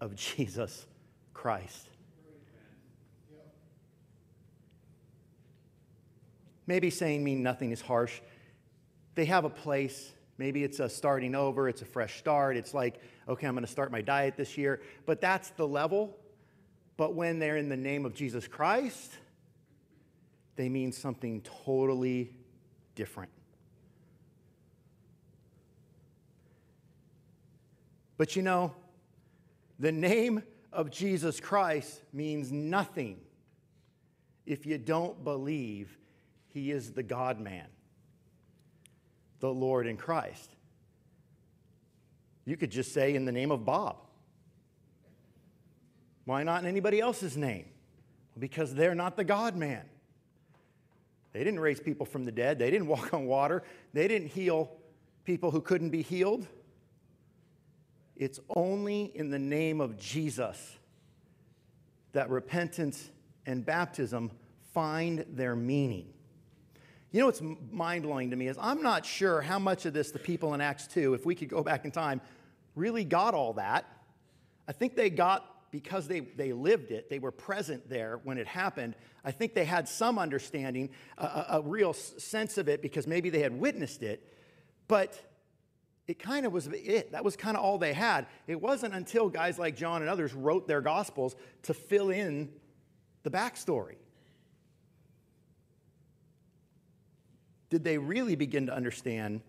of 0.00 0.14
Jesus 0.36 0.86
Christ. 1.34 1.88
Maybe 6.66 6.90
saying 6.90 7.24
mean 7.24 7.42
nothing 7.42 7.70
is 7.70 7.80
harsh. 7.80 8.20
They 9.14 9.24
have 9.24 9.44
a 9.44 9.50
place. 9.50 10.12
Maybe 10.36 10.62
it's 10.62 10.80
a 10.80 10.88
starting 10.88 11.34
over, 11.34 11.68
it's 11.68 11.82
a 11.82 11.86
fresh 11.86 12.18
start. 12.18 12.56
It's 12.56 12.74
like, 12.74 13.00
okay, 13.26 13.46
I'm 13.46 13.54
going 13.54 13.64
to 13.64 13.70
start 13.70 13.90
my 13.90 14.02
diet 14.02 14.36
this 14.36 14.58
year. 14.58 14.82
But 15.06 15.20
that's 15.20 15.48
the 15.50 15.66
level. 15.66 16.16
But 16.98 17.14
when 17.14 17.38
they're 17.38 17.56
in 17.56 17.68
the 17.68 17.76
name 17.76 18.04
of 18.04 18.14
Jesus 18.14 18.46
Christ, 18.46 19.12
they 20.56 20.68
mean 20.68 20.92
something 20.92 21.40
totally 21.64 22.34
different. 22.94 23.30
But 28.18 28.36
you 28.36 28.42
know, 28.42 28.74
the 29.78 29.92
name 29.92 30.42
of 30.72 30.90
Jesus 30.90 31.40
Christ 31.40 32.02
means 32.12 32.52
nothing 32.52 33.20
if 34.44 34.66
you 34.66 34.76
don't 34.76 35.22
believe 35.24 35.96
he 36.48 36.72
is 36.72 36.92
the 36.92 37.02
God 37.02 37.40
man, 37.40 37.66
the 39.40 39.48
Lord 39.48 39.86
in 39.86 39.96
Christ. 39.96 40.50
You 42.44 42.56
could 42.56 42.70
just 42.70 42.92
say 42.92 43.14
in 43.14 43.24
the 43.24 43.32
name 43.32 43.50
of 43.50 43.64
Bob. 43.64 43.96
Why 46.24 46.42
not 46.42 46.62
in 46.62 46.68
anybody 46.68 47.00
else's 47.00 47.36
name? 47.36 47.66
Because 48.38 48.74
they're 48.74 48.94
not 48.94 49.16
the 49.16 49.24
God 49.24 49.54
man. 49.54 49.84
They 51.32 51.44
didn't 51.44 51.60
raise 51.60 51.78
people 51.78 52.04
from 52.04 52.24
the 52.24 52.32
dead, 52.32 52.58
they 52.58 52.70
didn't 52.70 52.88
walk 52.88 53.14
on 53.14 53.26
water, 53.26 53.62
they 53.92 54.08
didn't 54.08 54.28
heal 54.28 54.72
people 55.24 55.50
who 55.50 55.60
couldn't 55.60 55.90
be 55.90 56.02
healed. 56.02 56.46
It's 58.18 58.40
only 58.54 59.12
in 59.14 59.30
the 59.30 59.38
name 59.38 59.80
of 59.80 59.96
Jesus 59.96 60.76
that 62.12 62.28
repentance 62.28 63.10
and 63.46 63.64
baptism 63.64 64.32
find 64.74 65.24
their 65.30 65.54
meaning. 65.54 66.12
You 67.12 67.20
know 67.20 67.26
what's 67.26 67.40
mind 67.70 68.02
blowing 68.02 68.30
to 68.30 68.36
me 68.36 68.48
is 68.48 68.58
I'm 68.60 68.82
not 68.82 69.06
sure 69.06 69.40
how 69.40 69.58
much 69.58 69.86
of 69.86 69.94
this 69.94 70.10
the 70.10 70.18
people 70.18 70.52
in 70.52 70.60
Acts 70.60 70.88
2, 70.88 71.14
if 71.14 71.24
we 71.24 71.34
could 71.34 71.48
go 71.48 71.62
back 71.62 71.84
in 71.84 71.92
time, 71.92 72.20
really 72.74 73.04
got 73.04 73.34
all 73.34 73.54
that. 73.54 73.86
I 74.66 74.72
think 74.72 74.96
they 74.96 75.10
got 75.10 75.70
because 75.70 76.08
they, 76.08 76.20
they 76.20 76.52
lived 76.52 76.90
it, 76.90 77.08
they 77.08 77.18
were 77.18 77.30
present 77.30 77.88
there 77.88 78.20
when 78.24 78.36
it 78.36 78.46
happened. 78.46 78.96
I 79.24 79.30
think 79.30 79.54
they 79.54 79.64
had 79.64 79.88
some 79.88 80.18
understanding, 80.18 80.90
a, 81.18 81.46
a 81.50 81.62
real 81.62 81.92
sense 81.92 82.58
of 82.58 82.68
it 82.68 82.82
because 82.82 83.06
maybe 83.06 83.30
they 83.30 83.40
had 83.40 83.58
witnessed 83.58 84.02
it. 84.02 84.26
But 84.88 85.20
it 86.08 86.18
kind 86.18 86.46
of 86.46 86.52
was 86.52 86.66
it. 86.68 87.12
That 87.12 87.22
was 87.22 87.36
kind 87.36 87.54
of 87.54 87.62
all 87.62 87.76
they 87.76 87.92
had. 87.92 88.26
It 88.46 88.60
wasn't 88.60 88.94
until 88.94 89.28
guys 89.28 89.58
like 89.58 89.76
John 89.76 90.00
and 90.00 90.10
others 90.10 90.32
wrote 90.32 90.66
their 90.66 90.80
gospels 90.80 91.36
to 91.64 91.74
fill 91.74 92.08
in 92.08 92.48
the 93.24 93.30
backstory. 93.30 93.96
Did 97.68 97.84
they 97.84 97.98
really 97.98 98.36
begin 98.36 98.66
to 98.66 98.74
understand 98.74 99.42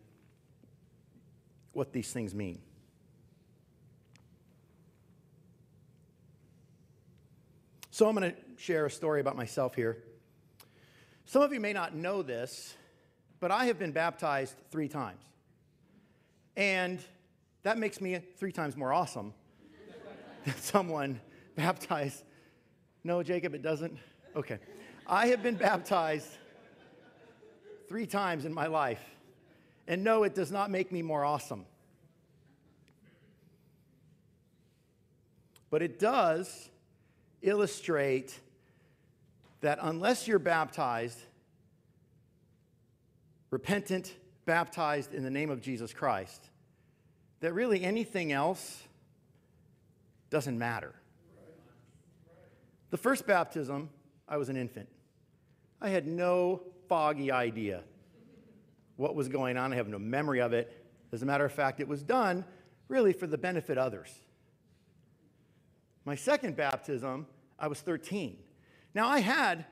what 1.71 1.93
these 1.93 2.11
things 2.11 2.35
mean? 2.35 2.59
So, 7.91 8.07
I'm 8.07 8.15
going 8.15 8.31
to 8.31 8.37
share 8.61 8.85
a 8.85 8.91
story 8.91 9.21
about 9.21 9.37
myself 9.37 9.75
here. 9.75 10.03
Some 11.25 11.41
of 11.41 11.53
you 11.53 11.59
may 11.61 11.73
not 11.73 11.95
know 11.95 12.21
this, 12.21 12.73
but 13.39 13.51
I 13.51 13.65
have 13.65 13.79
been 13.79 13.91
baptized 13.91 14.55
three 14.71 14.89
times. 14.89 15.28
And 16.59 16.99
that 17.63 17.77
makes 17.77 18.01
me 18.01 18.19
three 18.35 18.51
times 18.51 18.75
more 18.75 18.91
awesome 18.91 19.33
than 20.45 20.55
someone 20.57 21.21
baptized. 21.55 22.21
No, 23.05 23.23
Jacob, 23.23 23.55
it 23.55 23.61
doesn't? 23.61 23.97
Okay. 24.35 24.59
I 25.07 25.27
have 25.27 25.41
been 25.41 25.55
baptized 25.55 26.27
three 27.87 28.05
times 28.05 28.43
in 28.43 28.53
my 28.53 28.67
life. 28.67 29.01
And 29.87 30.03
no, 30.03 30.23
it 30.23 30.35
does 30.35 30.51
not 30.51 30.69
make 30.69 30.91
me 30.91 31.01
more 31.01 31.23
awesome. 31.23 31.65
But 35.69 35.81
it 35.81 35.97
does 35.97 36.69
illustrate 37.41 38.37
that 39.61 39.79
unless 39.81 40.27
you're 40.27 40.39
baptized, 40.39 41.19
repentant, 43.49 44.13
baptized 44.49 45.13
in 45.13 45.23
the 45.23 45.29
name 45.29 45.51
of 45.51 45.61
Jesus 45.61 45.93
Christ, 45.93 46.48
that 47.41 47.53
really 47.53 47.83
anything 47.83 48.31
else 48.31 48.83
doesn't 50.29 50.57
matter. 50.57 50.93
The 52.91 52.97
first 52.97 53.25
baptism, 53.27 53.89
I 54.27 54.37
was 54.37 54.49
an 54.49 54.57
infant. 54.57 54.89
I 55.81 55.89
had 55.89 56.07
no 56.07 56.61
foggy 56.87 57.31
idea 57.31 57.83
what 58.95 59.15
was 59.15 59.29
going 59.29 59.57
on. 59.57 59.71
I 59.71 59.77
have 59.77 59.87
no 59.87 59.99
memory 59.99 60.41
of 60.41 60.53
it. 60.53 60.85
As 61.11 61.21
a 61.21 61.25
matter 61.25 61.45
of 61.45 61.51
fact, 61.53 61.79
it 61.79 61.87
was 61.87 62.03
done 62.03 62.43
really 62.87 63.13
for 63.13 63.27
the 63.27 63.37
benefit 63.37 63.77
of 63.77 63.85
others. 63.85 64.09
My 66.05 66.15
second 66.15 66.55
baptism, 66.55 67.27
I 67.57 67.67
was 67.67 67.79
13. 67.81 68.37
Now, 68.93 69.07
I 69.07 69.19
had 69.19 69.65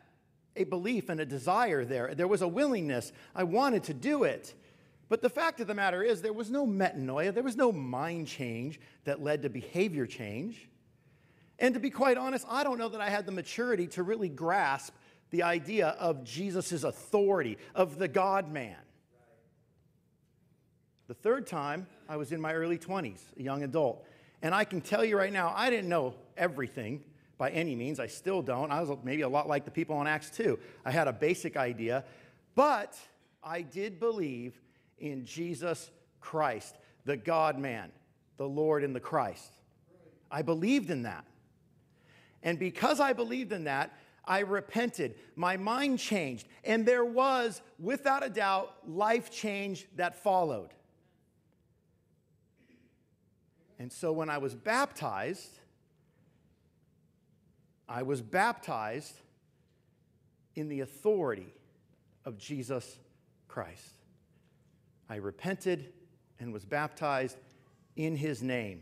a 0.55 0.63
belief 0.63 1.09
and 1.09 1.19
a 1.19 1.25
desire 1.25 1.83
there. 1.83 2.13
There 2.15 2.27
was 2.27 2.41
a 2.41 2.47
willingness. 2.47 3.11
I 3.35 3.43
wanted 3.43 3.83
to 3.85 3.93
do 3.93 4.23
it. 4.23 4.53
But 5.09 5.21
the 5.21 5.29
fact 5.29 5.59
of 5.61 5.67
the 5.67 5.73
matter 5.73 6.03
is, 6.03 6.21
there 6.21 6.33
was 6.33 6.49
no 6.49 6.65
metanoia, 6.67 7.33
there 7.33 7.43
was 7.43 7.55
no 7.55 7.71
mind 7.71 8.27
change 8.27 8.79
that 9.05 9.21
led 9.21 9.43
to 9.43 9.49
behavior 9.49 10.05
change. 10.05 10.67
And 11.59 11.73
to 11.73 11.79
be 11.79 11.89
quite 11.89 12.17
honest, 12.17 12.45
I 12.49 12.63
don't 12.63 12.77
know 12.77 12.89
that 12.89 13.01
I 13.01 13.09
had 13.09 13.25
the 13.25 13.31
maturity 13.31 13.87
to 13.87 14.03
really 14.03 14.29
grasp 14.29 14.93
the 15.29 15.43
idea 15.43 15.89
of 15.99 16.23
Jesus' 16.23 16.83
authority, 16.83 17.57
of 17.73 17.97
the 17.97 18.07
God 18.07 18.51
man. 18.51 18.77
The 21.07 21.13
third 21.13 21.47
time, 21.47 21.87
I 22.09 22.17
was 22.17 22.31
in 22.31 22.41
my 22.41 22.53
early 22.53 22.77
20s, 22.77 23.19
a 23.37 23.41
young 23.41 23.63
adult. 23.63 24.05
And 24.41 24.53
I 24.53 24.65
can 24.65 24.81
tell 24.81 25.03
you 25.03 25.17
right 25.17 25.31
now, 25.31 25.53
I 25.55 25.69
didn't 25.69 25.89
know 25.89 26.15
everything 26.35 27.03
by 27.37 27.49
any 27.51 27.75
means. 27.75 27.99
I 27.99 28.07
still 28.07 28.41
don't. 28.41 28.71
I 28.71 28.81
was 28.81 28.97
maybe 29.03 29.21
a 29.21 29.29
lot 29.29 29.47
like 29.47 29.63
the 29.63 29.71
people 29.71 29.99
in 30.01 30.07
Acts 30.07 30.29
2. 30.31 30.59
I 30.85 30.91
had 30.91 31.07
a 31.07 31.13
basic 31.13 31.55
idea, 31.55 32.03
but 32.55 32.97
I 33.43 33.61
did 33.61 33.99
believe 33.99 34.59
in 34.99 35.25
Jesus 35.25 35.91
Christ, 36.19 36.75
the 37.05 37.17
God 37.17 37.57
man, 37.57 37.91
the 38.37 38.47
Lord 38.47 38.83
and 38.83 38.95
the 38.95 38.99
Christ. 38.99 39.51
I 40.29 40.41
believed 40.41 40.89
in 40.89 41.03
that. 41.03 41.25
And 42.43 42.59
because 42.59 42.99
I 42.99 43.13
believed 43.13 43.51
in 43.51 43.65
that, 43.65 43.97
I 44.25 44.39
repented. 44.39 45.15
My 45.35 45.57
mind 45.57 45.99
changed. 45.99 46.47
And 46.63 46.85
there 46.85 47.05
was, 47.05 47.61
without 47.79 48.25
a 48.25 48.29
doubt, 48.29 48.75
life 48.85 49.31
change 49.31 49.87
that 49.95 50.21
followed. 50.21 50.69
And 53.79 53.91
so 53.91 54.11
when 54.11 54.29
I 54.29 54.37
was 54.39 54.53
baptized, 54.53 55.59
I 57.87 58.03
was 58.03 58.21
baptized 58.21 59.13
in 60.55 60.67
the 60.67 60.81
authority 60.81 61.53
of 62.25 62.37
Jesus 62.37 62.97
Christ. 63.47 63.96
I 65.09 65.15
repented 65.15 65.93
and 66.39 66.53
was 66.53 66.65
baptized 66.65 67.37
in 67.95 68.15
his 68.15 68.43
name. 68.43 68.81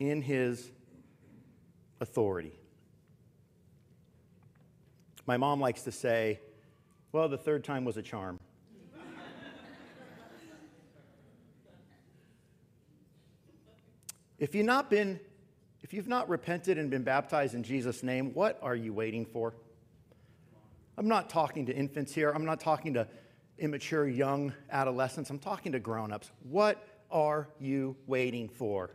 In 0.00 0.22
his 0.22 0.70
authority. 2.00 2.58
My 5.26 5.36
mom 5.36 5.60
likes 5.60 5.82
to 5.82 5.92
say, 5.92 6.40
well, 7.12 7.28
the 7.28 7.38
third 7.38 7.64
time 7.64 7.84
was 7.84 7.96
a 7.96 8.02
charm. 8.02 8.40
if 14.38 14.54
you've 14.54 14.66
not 14.66 14.90
been 14.90 15.20
if 15.82 15.92
you've 15.92 16.08
not 16.08 16.30
repented 16.30 16.78
and 16.78 16.90
been 16.90 17.02
baptized 17.02 17.54
in 17.54 17.62
Jesus 17.62 18.02
name, 18.02 18.32
what 18.32 18.58
are 18.62 18.74
you 18.74 18.94
waiting 18.94 19.26
for? 19.26 19.54
I'm 20.96 21.08
not 21.08 21.28
talking 21.28 21.66
to 21.66 21.74
infants 21.74 22.14
here. 22.14 22.30
I'm 22.30 22.44
not 22.44 22.60
talking 22.60 22.94
to 22.94 23.06
immature 23.58 24.08
young 24.08 24.52
adolescents. 24.70 25.30
I'm 25.30 25.38
talking 25.38 25.72
to 25.72 25.78
grown-ups. 25.80 26.30
What 26.48 26.86
are 27.10 27.48
you 27.58 27.96
waiting 28.06 28.48
for? 28.48 28.90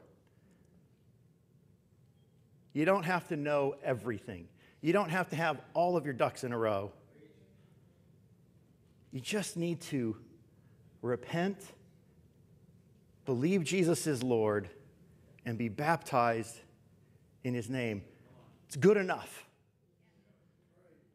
You 2.73 2.85
don't 2.85 3.03
have 3.03 3.27
to 3.29 3.35
know 3.35 3.75
everything. 3.83 4.47
You 4.81 4.93
don't 4.93 5.09
have 5.09 5.29
to 5.29 5.35
have 5.35 5.61
all 5.73 5.97
of 5.97 6.05
your 6.05 6.13
ducks 6.13 6.43
in 6.43 6.53
a 6.53 6.57
row. 6.57 6.91
You 9.11 9.19
just 9.19 9.57
need 9.57 9.81
to 9.81 10.15
repent, 11.01 11.57
believe 13.25 13.63
Jesus 13.63 14.07
is 14.07 14.21
Lord, 14.21 14.69
and 15.45 15.57
be 15.57 15.67
baptized 15.67 16.59
in 17.43 17.53
his 17.53 17.69
name. 17.69 18.03
It's 18.67 18.75
good 18.75 18.97
enough. 18.97 19.45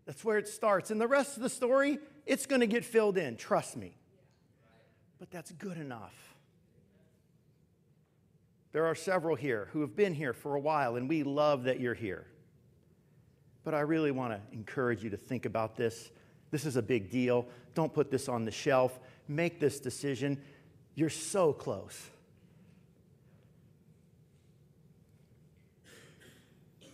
That's 0.07 0.25
where 0.25 0.39
it 0.39 0.49
starts. 0.49 0.91
And 0.91 1.01
the 1.01 1.09
rest 1.09 1.37
of 1.37 1.43
the 1.43 1.49
story, 1.49 1.99
it's 2.27 2.47
going 2.47 2.61
to 2.61 2.67
get 2.67 2.85
filled 2.85 3.17
in, 3.17 3.37
trust 3.37 3.77
me. 3.77 3.97
But 5.19 5.31
that's 5.31 5.53
good 5.53 5.79
enough. 5.79 6.15
There 8.73 8.87
are 8.87 8.95
several 8.95 9.37
here 9.37 9.69
who 9.73 9.81
have 9.83 9.95
been 9.95 10.15
here 10.15 10.33
for 10.33 10.57
a 10.57 10.61
while, 10.61 10.97
and 10.97 11.09
we 11.09 11.23
love 11.23 11.65
that 11.65 11.81
you're 11.81 11.95
here. 11.95 12.27
But 13.63 13.73
I 13.73 13.81
really 13.81 14.11
want 14.11 14.33
to 14.33 14.41
encourage 14.53 15.03
you 15.03 15.11
to 15.11 15.17
think 15.17 15.47
about 15.47 15.77
this. 15.77 16.11
This 16.51 16.67
is 16.67 16.77
a 16.77 16.83
big 16.83 17.11
deal. 17.11 17.47
Don't 17.75 17.93
put 17.95 18.11
this 18.11 18.29
on 18.29 18.45
the 18.45 18.51
shelf. 18.51 18.99
Make 19.27 19.59
this 19.61 19.81
decision. 19.81 20.43
You're 20.95 21.09
so 21.09 21.53
close. 21.53 21.99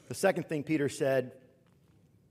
The 0.08 0.14
second 0.14 0.48
thing 0.48 0.62
Peter 0.62 0.88
said 0.88 1.32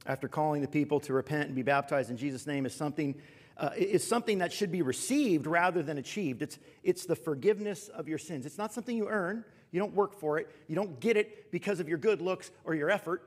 after 0.10 0.28
calling 0.28 0.64
the 0.64 0.68
people 0.68 1.00
to 1.00 1.14
repent 1.14 1.46
and 1.46 1.56
be 1.56 1.62
baptized 1.62 2.10
in 2.10 2.18
Jesus' 2.18 2.48
name 2.48 2.66
is 2.66 2.74
something, 2.74 3.14
uh, 3.58 3.70
is 3.78 4.06
something 4.06 4.40
that 4.40 4.52
should 4.52 4.72
be 4.72 4.82
received 4.82 5.46
rather 5.46 5.84
than 5.84 6.00
achieved. 6.00 6.42
It's, 6.42 6.58
it's 6.84 7.06
the 7.06 7.16
forgiveness 7.16 7.90
of 7.90 8.08
your 8.08 8.18
sins. 8.18 8.48
It's 8.48 8.58
not 8.58 8.74
something 8.74 8.98
you 8.98 9.08
earn, 9.08 9.46
you 9.72 9.80
don't 9.80 9.94
work 9.94 10.20
for 10.20 10.40
it, 10.40 10.50
you 10.68 10.76
don't 10.76 11.00
get 11.00 11.16
it 11.16 11.52
because 11.52 11.80
of 11.80 11.88
your 11.88 12.00
good 12.00 12.22
looks 12.22 12.50
or 12.64 12.74
your 12.74 12.90
effort. 12.90 13.22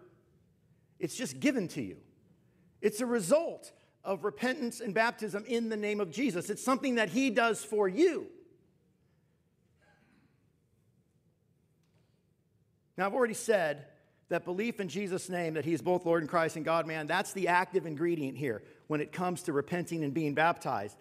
It's 0.98 1.14
just 1.14 1.38
given 1.38 1.68
to 1.68 1.82
you. 1.82 1.98
It's 2.80 3.00
a 3.00 3.06
result 3.06 3.70
of 4.02 4.24
repentance 4.24 4.80
and 4.80 4.92
baptism 4.92 5.44
in 5.46 5.68
the 5.68 5.76
name 5.76 6.00
of 6.00 6.10
Jesus. 6.10 6.50
It's 6.50 6.64
something 6.64 6.96
that 6.96 7.10
He 7.10 7.30
does 7.30 7.62
for 7.62 7.86
you. 7.88 8.26
Now, 12.96 13.06
I've 13.06 13.14
already 13.14 13.34
said 13.34 13.86
that 14.32 14.46
belief 14.46 14.80
in 14.80 14.88
Jesus' 14.88 15.28
name, 15.28 15.54
that 15.54 15.64
He's 15.66 15.82
both 15.82 16.06
Lord 16.06 16.22
and 16.22 16.28
Christ 16.28 16.56
and 16.56 16.64
God 16.64 16.86
man, 16.86 17.06
that's 17.06 17.34
the 17.34 17.48
active 17.48 17.84
ingredient 17.84 18.38
here 18.38 18.62
when 18.86 19.02
it 19.02 19.12
comes 19.12 19.42
to 19.42 19.52
repenting 19.52 20.02
and 20.04 20.14
being 20.14 20.32
baptized. 20.32 20.96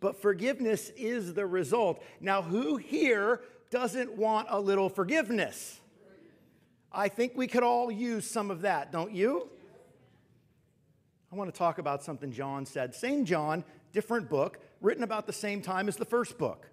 But 0.00 0.20
forgiveness 0.20 0.90
is 0.90 1.32
the 1.32 1.46
result. 1.46 2.02
Now, 2.20 2.42
who 2.42 2.76
here 2.76 3.40
doesn't 3.70 4.14
want 4.18 4.48
a 4.50 4.60
little 4.60 4.90
forgiveness? 4.90 5.80
I 6.92 7.08
think 7.08 7.32
we 7.34 7.46
could 7.46 7.62
all 7.62 7.90
use 7.90 8.30
some 8.30 8.50
of 8.50 8.60
that, 8.60 8.92
don't 8.92 9.12
you? 9.12 9.48
I 11.32 11.36
want 11.36 11.52
to 11.52 11.58
talk 11.58 11.78
about 11.78 12.04
something 12.04 12.32
John 12.32 12.66
said. 12.66 12.94
Same 12.94 13.24
John, 13.24 13.64
different 13.94 14.28
book, 14.28 14.58
written 14.82 15.04
about 15.04 15.26
the 15.26 15.32
same 15.32 15.62
time 15.62 15.88
as 15.88 15.96
the 15.96 16.04
first 16.04 16.36
book. 16.36 16.68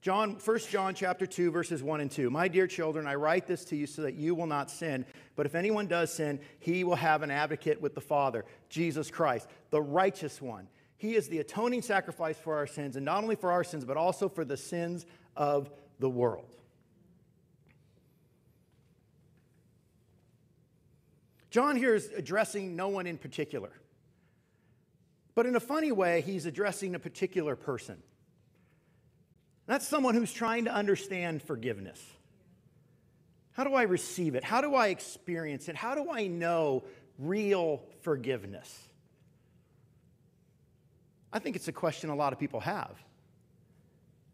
John, 0.00 0.38
1 0.42 0.58
John 0.70 0.94
chapter 0.94 1.26
2, 1.26 1.50
verses 1.50 1.82
1 1.82 2.00
and 2.00 2.10
2. 2.10 2.30
My 2.30 2.48
dear 2.48 2.66
children, 2.66 3.06
I 3.06 3.16
write 3.16 3.46
this 3.46 3.66
to 3.66 3.76
you 3.76 3.86
so 3.86 4.00
that 4.02 4.14
you 4.14 4.34
will 4.34 4.46
not 4.46 4.70
sin. 4.70 5.04
But 5.36 5.44
if 5.44 5.54
anyone 5.54 5.86
does 5.88 6.10
sin, 6.10 6.40
he 6.58 6.84
will 6.84 6.96
have 6.96 7.22
an 7.22 7.30
advocate 7.30 7.82
with 7.82 7.94
the 7.94 8.00
Father, 8.00 8.46
Jesus 8.70 9.10
Christ, 9.10 9.46
the 9.68 9.82
righteous 9.82 10.40
one. 10.40 10.68
He 10.96 11.16
is 11.16 11.28
the 11.28 11.38
atoning 11.38 11.82
sacrifice 11.82 12.38
for 12.38 12.56
our 12.56 12.66
sins, 12.66 12.96
and 12.96 13.04
not 13.04 13.22
only 13.22 13.36
for 13.36 13.52
our 13.52 13.62
sins, 13.62 13.84
but 13.84 13.98
also 13.98 14.28
for 14.28 14.44
the 14.44 14.56
sins 14.56 15.04
of 15.36 15.70
the 15.98 16.08
world. 16.08 16.56
John 21.50 21.76
here 21.76 21.94
is 21.94 22.10
addressing 22.16 22.74
no 22.74 22.88
one 22.88 23.06
in 23.06 23.18
particular. 23.18 23.72
But 25.34 25.44
in 25.46 25.56
a 25.56 25.60
funny 25.60 25.92
way, 25.92 26.22
he's 26.22 26.46
addressing 26.46 26.94
a 26.94 26.98
particular 26.98 27.54
person. 27.54 28.02
That's 29.70 29.86
someone 29.86 30.16
who's 30.16 30.32
trying 30.32 30.64
to 30.64 30.74
understand 30.74 31.44
forgiveness. 31.44 32.04
How 33.52 33.62
do 33.62 33.72
I 33.72 33.82
receive 33.82 34.34
it? 34.34 34.42
How 34.42 34.60
do 34.60 34.74
I 34.74 34.88
experience 34.88 35.68
it? 35.68 35.76
How 35.76 35.94
do 35.94 36.10
I 36.10 36.26
know 36.26 36.82
real 37.20 37.80
forgiveness? 38.00 38.88
I 41.32 41.38
think 41.38 41.54
it's 41.54 41.68
a 41.68 41.72
question 41.72 42.10
a 42.10 42.16
lot 42.16 42.32
of 42.32 42.40
people 42.40 42.58
have. 42.58 42.90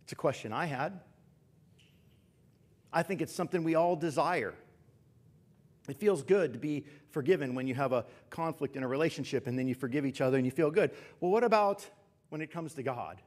It's 0.05 0.12
a 0.12 0.16
question 0.16 0.55
I 0.55 0.64
had. 0.64 1.01
I 2.90 3.03
think 3.03 3.20
it's 3.20 3.35
something 3.35 3.62
we 3.62 3.75
all 3.75 3.94
desire. 3.94 4.55
It 5.87 5.99
feels 5.99 6.22
good 6.22 6.55
to 6.55 6.59
be 6.59 6.87
forgiven 7.11 7.55
when 7.55 7.66
you 7.66 7.75
have 7.75 7.92
a 7.92 8.07
conflict 8.31 8.75
in 8.75 8.83
a 8.83 8.88
relationship 8.88 9.46
and 9.46 9.59
then 9.59 9.68
you 9.68 9.75
forgive 9.75 10.07
each 10.07 10.22
other 10.22 10.38
and 10.38 10.46
you 10.46 10.51
feel 10.51 10.70
good. 10.70 10.92
Well, 11.20 11.31
what 11.31 11.44
about 11.44 11.87
when 12.31 12.40
it 12.40 12.51
comes 12.51 12.72
to 12.77 12.83
God? 12.83 13.20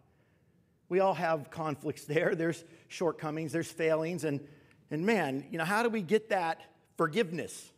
We 0.89 0.99
all 0.99 1.13
have 1.13 1.52
conflicts 1.52 2.06
there. 2.06 2.34
There's 2.36 2.63
shortcomings, 2.88 3.52
there's 3.52 3.71
failings, 3.71 4.23
and, 4.23 4.41
and 4.89 5.06
man, 5.06 5.45
you 5.52 5.60
know, 5.60 5.65
how 5.65 5.84
do 5.84 5.89
we 5.89 6.02
get 6.02 6.30
that 6.30 6.60
forgiveness? 6.97 7.71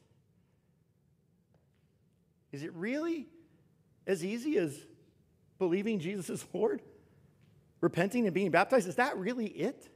Is 2.53 2.63
it 2.63 2.73
really 2.73 3.27
as 4.07 4.23
easy 4.23 4.57
as 4.57 4.77
believing 5.59 5.99
Jesus 5.99 6.29
is 6.29 6.45
Lord? 6.53 6.81
Repenting 7.81 8.25
and 8.25 8.33
being 8.33 8.51
baptized? 8.51 8.87
Is 8.87 8.95
that 8.95 9.17
really 9.17 9.47
it? 9.47 9.89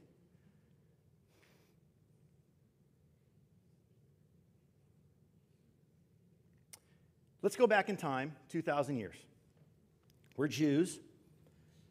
Let's 7.42 7.54
go 7.54 7.68
back 7.68 7.88
in 7.88 7.96
time 7.96 8.34
2,000 8.48 8.96
years. 8.96 9.14
We're 10.36 10.48
Jews, 10.48 10.98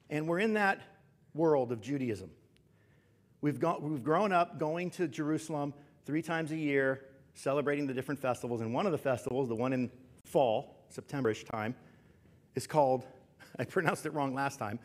and 0.09 0.27
we're 0.27 0.39
in 0.39 0.55
that 0.55 0.81
world 1.35 1.71
of 1.71 1.81
Judaism. 1.81 2.31
We've, 3.41 3.59
got, 3.59 3.83
we've 3.83 4.03
grown 4.03 4.31
up 4.31 4.57
going 4.57 4.89
to 4.91 5.07
Jerusalem 5.07 5.73
three 6.05 6.21
times 6.21 6.51
a 6.51 6.55
year, 6.55 7.05
celebrating 7.35 7.85
the 7.85 7.93
different 7.93 8.19
festivals. 8.19 8.61
And 8.61 8.73
one 8.73 8.85
of 8.85 8.91
the 8.91 8.97
festivals, 8.97 9.49
the 9.49 9.55
one 9.55 9.73
in 9.73 9.91
fall, 10.23 10.85
Septemberish 10.95 11.45
time, 11.45 11.75
is 12.55 12.65
called, 12.65 13.05
I 13.59 13.65
pronounced 13.65 14.05
it 14.05 14.13
wrong 14.13 14.33
last 14.33 14.57
time, 14.57 14.79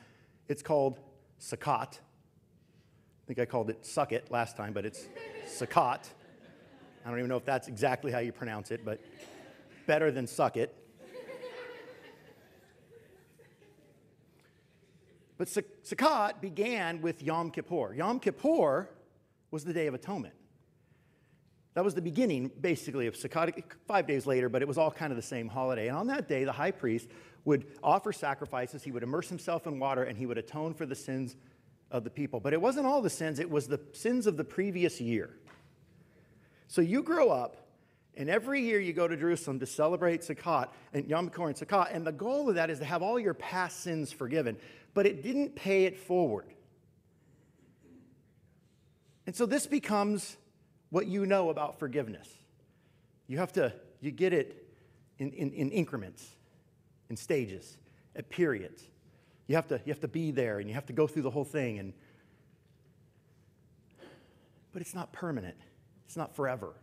it's 0.49 0.63
called 0.63 1.01
Sukkot. 1.41 1.95
I 1.95 3.27
think 3.27 3.39
I 3.39 3.45
called 3.45 3.71
it 3.71 3.87
Suck 3.87 4.13
It 4.13 4.31
last 4.31 4.57
time, 4.57 4.73
but 4.73 4.85
it's 4.85 5.07
Sukkot. 5.47 6.11
I 7.05 7.09
don't 7.09 7.19
even 7.19 7.29
know 7.29 7.37
if 7.37 7.45
that's 7.45 7.69
exactly 7.69 8.11
how 8.11 8.19
you 8.19 8.33
pronounce 8.33 8.73
it, 8.73 8.85
but 8.85 9.01
better 9.87 10.11
than 10.11 10.27
Suck 10.27 10.57
It. 10.57 10.75
But 15.41 15.49
Sukkot 15.49 16.43
began 16.43 17.01
with 17.01 17.23
Yom 17.23 17.51
Kippur. 17.51 17.95
Yom 17.95 18.21
Kippur 18.21 18.91
was 19.51 19.65
the 19.65 19.73
Day 19.73 19.87
of 19.87 19.95
Atonement. 19.95 20.35
That 21.73 21.83
was 21.83 21.95
the 21.95 22.03
beginning, 22.03 22.51
basically, 22.61 23.07
of 23.07 23.15
Sukkot, 23.15 23.63
five 23.89 24.07
days 24.07 24.27
later, 24.27 24.51
but 24.51 24.61
it 24.61 24.69
was 24.69 24.77
all 24.77 24.91
kind 24.91 25.11
of 25.11 25.17
the 25.17 25.23
same 25.23 25.49
holiday. 25.49 25.89
And 25.89 25.97
on 25.97 26.09
that 26.09 26.29
day, 26.29 26.45
the 26.45 26.53
high 26.53 26.73
priest 26.73 27.09
would 27.47 27.65
offer 27.83 28.13
sacrifices, 28.13 28.83
he 28.83 28.93
would 28.93 29.03
immerse 29.03 29.31
himself 29.31 29.67
in 29.67 29.79
water, 29.79 30.03
and 30.03 30.19
he 30.19 30.27
would 30.27 30.37
atone 30.37 30.75
for 30.75 30.85
the 30.85 30.95
sins 30.95 31.37
of 31.91 32.05
the 32.05 32.11
people. 32.11 32.39
But 32.39 32.53
it 32.53 32.61
wasn't 32.61 32.87
all 32.87 33.01
the 33.01 33.09
sins, 33.09 33.39
it 33.39 33.49
was 33.49 33.67
the 33.67 33.81
sins 33.95 34.27
of 34.27 34.37
the 34.37 34.45
previous 34.45 35.01
year. 35.01 35.31
So 36.69 36.83
you 36.83 37.03
grow 37.03 37.31
up, 37.31 37.57
and 38.15 38.29
every 38.29 38.61
year 38.61 38.79
you 38.79 38.93
go 38.93 39.09
to 39.09 39.17
Jerusalem 39.17 39.59
to 39.61 39.67
celebrate 39.67 40.21
Sukkot 40.21 40.69
and 40.93 41.07
Yom 41.09 41.31
Kippur 41.31 41.49
and 41.49 41.57
Sukkot, 41.57 41.95
and 41.95 42.07
the 42.07 42.13
goal 42.13 42.51
of 42.51 42.57
that 42.57 42.69
is 42.69 42.81
to 42.81 42.85
have 42.85 43.03
all 43.03 43.19
your 43.19 43.33
past 43.33 43.81
sins 43.81 44.13
forgiven 44.13 44.59
but 44.95 45.07
it 45.07 45.23
didn't 45.23 45.55
pay 45.55 45.85
it 45.85 45.99
forward. 45.99 46.47
And 49.27 49.37
so 49.37 49.47
this 49.47 49.67
becomes 49.67 50.37
what 50.91 51.07
you 51.07 51.25
know 51.27 51.51
about 51.51 51.79
forgiveness. 51.79 52.29
You 53.29 53.39
have 53.39 53.53
to, 53.53 53.73
you 54.01 54.11
get 54.11 54.33
it 54.33 54.67
in, 55.19 55.33
in, 55.33 55.53
in 55.53 55.71
increments, 55.71 56.27
in 57.09 57.17
stages, 57.17 57.79
at 58.17 58.29
periods. 58.29 58.83
You 59.47 59.55
have, 59.55 59.69
to, 59.69 59.81
you 59.85 59.93
have 59.93 60.01
to 60.01 60.09
be 60.09 60.31
there 60.31 60.59
and 60.59 60.69
you 60.69 60.75
have 60.75 60.87
to 60.87 60.93
go 60.93 61.07
through 61.07 61.23
the 61.23 61.31
whole 61.31 61.45
thing. 61.45 61.79
And, 61.79 61.93
but 64.73 64.83
it's 64.83 64.95
not 64.95 65.13
permanent, 65.13 65.57
it's 66.07 66.17
not 66.17 66.35
forever. 66.35 66.75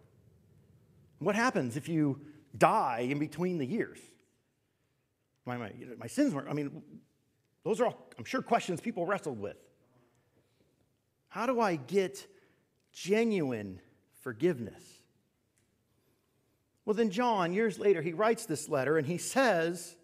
What 1.19 1.35
happens 1.35 1.75
if 1.75 1.89
you 1.89 2.21
die 2.57 3.07
in 3.09 3.19
between 3.19 3.57
the 3.57 3.65
years? 3.65 3.99
My, 5.45 5.57
my, 5.57 5.71
my 5.97 6.07
sins 6.07 6.33
weren't, 6.33 6.49
I 6.49 6.53
mean, 6.53 6.81
those 7.67 7.81
are 7.81 7.87
all, 7.87 8.07
I'm 8.17 8.23
sure, 8.23 8.41
questions 8.41 8.79
people 8.79 9.05
wrestled 9.05 9.41
with. 9.41 9.57
How 11.27 11.45
do 11.45 11.59
I 11.59 11.75
get 11.75 12.25
genuine 12.93 13.81
forgiveness? 14.21 14.81
Well, 16.85 16.93
then, 16.93 17.09
John, 17.09 17.51
years 17.51 17.77
later, 17.77 18.01
he 18.01 18.13
writes 18.13 18.45
this 18.45 18.69
letter 18.69 18.97
and 18.97 19.05
he 19.05 19.17
says, 19.17 19.97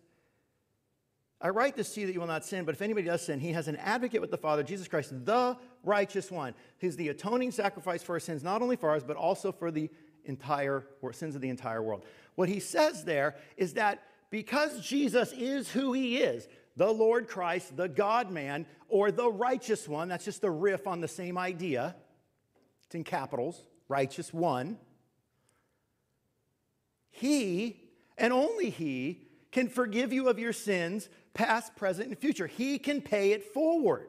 I 1.39 1.49
write 1.49 1.77
this 1.77 1.87
to 1.87 1.93
see 1.93 2.05
that 2.05 2.11
you 2.11 2.19
will 2.19 2.27
not 2.27 2.43
sin, 2.43 2.65
but 2.65 2.75
if 2.75 2.81
anybody 2.81 3.07
does 3.07 3.21
sin, 3.25 3.39
he 3.39 3.53
has 3.53 3.69
an 3.69 3.77
advocate 3.77 4.19
with 4.19 4.31
the 4.31 4.37
Father, 4.37 4.63
Jesus 4.63 4.89
Christ, 4.89 5.13
the 5.25 5.55
righteous 5.83 6.29
one. 6.29 6.55
He's 6.79 6.97
the 6.97 7.07
atoning 7.07 7.51
sacrifice 7.51 8.03
for 8.03 8.15
our 8.15 8.19
sins, 8.19 8.43
not 8.43 8.61
only 8.61 8.75
for 8.75 8.89
ours, 8.89 9.03
but 9.05 9.15
also 9.15 9.53
for 9.53 9.71
the 9.71 9.89
entire 10.25 10.85
or 11.01 11.13
sins 11.13 11.33
of 11.33 11.41
the 11.41 11.49
entire 11.49 11.81
world. 11.81 12.03
What 12.35 12.49
he 12.49 12.59
says 12.59 13.05
there 13.05 13.35
is 13.55 13.75
that 13.75 14.03
because 14.29 14.81
Jesus 14.81 15.31
is 15.31 15.69
who 15.71 15.93
he 15.93 16.17
is, 16.17 16.47
the 16.75 16.91
Lord 16.91 17.27
Christ, 17.27 17.75
the 17.77 17.87
God 17.87 18.31
man, 18.31 18.65
or 18.89 19.11
the 19.11 19.29
righteous 19.29 19.87
one. 19.87 20.07
That's 20.07 20.25
just 20.25 20.43
a 20.43 20.49
riff 20.49 20.87
on 20.87 21.01
the 21.01 21.07
same 21.07 21.37
idea. 21.37 21.95
It's 22.85 22.95
in 22.95 23.03
capitals, 23.03 23.61
righteous 23.87 24.33
one. 24.33 24.77
He, 27.11 27.79
and 28.17 28.33
only 28.33 28.69
He, 28.69 29.27
can 29.51 29.69
forgive 29.69 30.11
you 30.11 30.29
of 30.29 30.39
your 30.39 30.53
sins, 30.53 31.09
past, 31.33 31.75
present, 31.75 32.09
and 32.09 32.17
future. 32.17 32.47
He 32.47 32.79
can 32.79 33.01
pay 33.01 33.31
it 33.31 33.53
forward. 33.53 34.07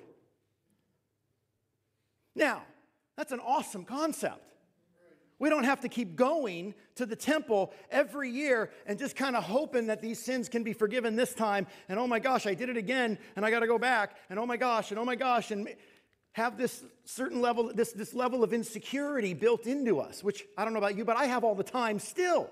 Now, 2.34 2.62
that's 3.16 3.30
an 3.30 3.40
awesome 3.40 3.84
concept. 3.84 4.53
We 5.38 5.50
don't 5.50 5.64
have 5.64 5.80
to 5.80 5.88
keep 5.88 6.14
going 6.14 6.74
to 6.94 7.06
the 7.06 7.16
temple 7.16 7.72
every 7.90 8.30
year 8.30 8.70
and 8.86 8.98
just 8.98 9.16
kind 9.16 9.34
of 9.34 9.42
hoping 9.42 9.88
that 9.88 10.00
these 10.00 10.18
sins 10.22 10.48
can 10.48 10.62
be 10.62 10.72
forgiven 10.72 11.16
this 11.16 11.34
time. 11.34 11.66
And 11.88 11.98
oh 11.98 12.06
my 12.06 12.20
gosh, 12.20 12.46
I 12.46 12.54
did 12.54 12.68
it 12.68 12.76
again 12.76 13.18
and 13.34 13.44
I 13.44 13.50
got 13.50 13.60
to 13.60 13.66
go 13.66 13.78
back. 13.78 14.16
And 14.30 14.38
oh 14.38 14.46
my 14.46 14.56
gosh, 14.56 14.90
and 14.90 14.98
oh 14.98 15.04
my 15.04 15.16
gosh. 15.16 15.50
And 15.50 15.68
have 16.32 16.56
this 16.56 16.84
certain 17.04 17.40
level, 17.40 17.72
this, 17.72 17.92
this 17.92 18.12
level 18.12 18.42
of 18.42 18.52
insecurity 18.52 19.34
built 19.34 19.66
into 19.66 20.00
us, 20.00 20.22
which 20.22 20.44
I 20.58 20.64
don't 20.64 20.72
know 20.72 20.80
about 20.80 20.96
you, 20.96 21.04
but 21.04 21.16
I 21.16 21.26
have 21.26 21.44
all 21.44 21.54
the 21.54 21.62
time 21.62 21.98
still. 21.98 22.50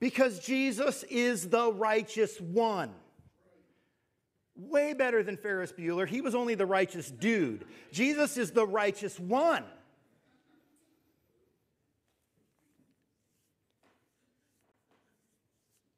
Because 0.00 0.40
Jesus 0.40 1.02
is 1.04 1.48
the 1.48 1.72
righteous 1.72 2.40
one. 2.40 2.90
Way 4.54 4.92
better 4.92 5.22
than 5.22 5.36
Ferris 5.36 5.72
Bueller. 5.72 6.06
He 6.06 6.20
was 6.20 6.34
only 6.34 6.54
the 6.54 6.66
righteous 6.66 7.10
dude. 7.10 7.64
Jesus 7.90 8.36
is 8.36 8.50
the 8.50 8.66
righteous 8.66 9.18
one. 9.18 9.64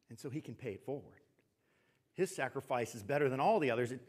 And 0.09 0.17
so 0.17 0.29
he 0.29 0.39
can 0.39 0.55
pay 0.55 0.71
it 0.71 0.85
forward. 0.85 1.19
His 2.13 2.33
sacrifice 2.33 2.95
is 2.95 3.03
better 3.03 3.27
than 3.27 3.41
all 3.41 3.59
the 3.59 3.71
others. 3.71 3.91
It 3.91 3.99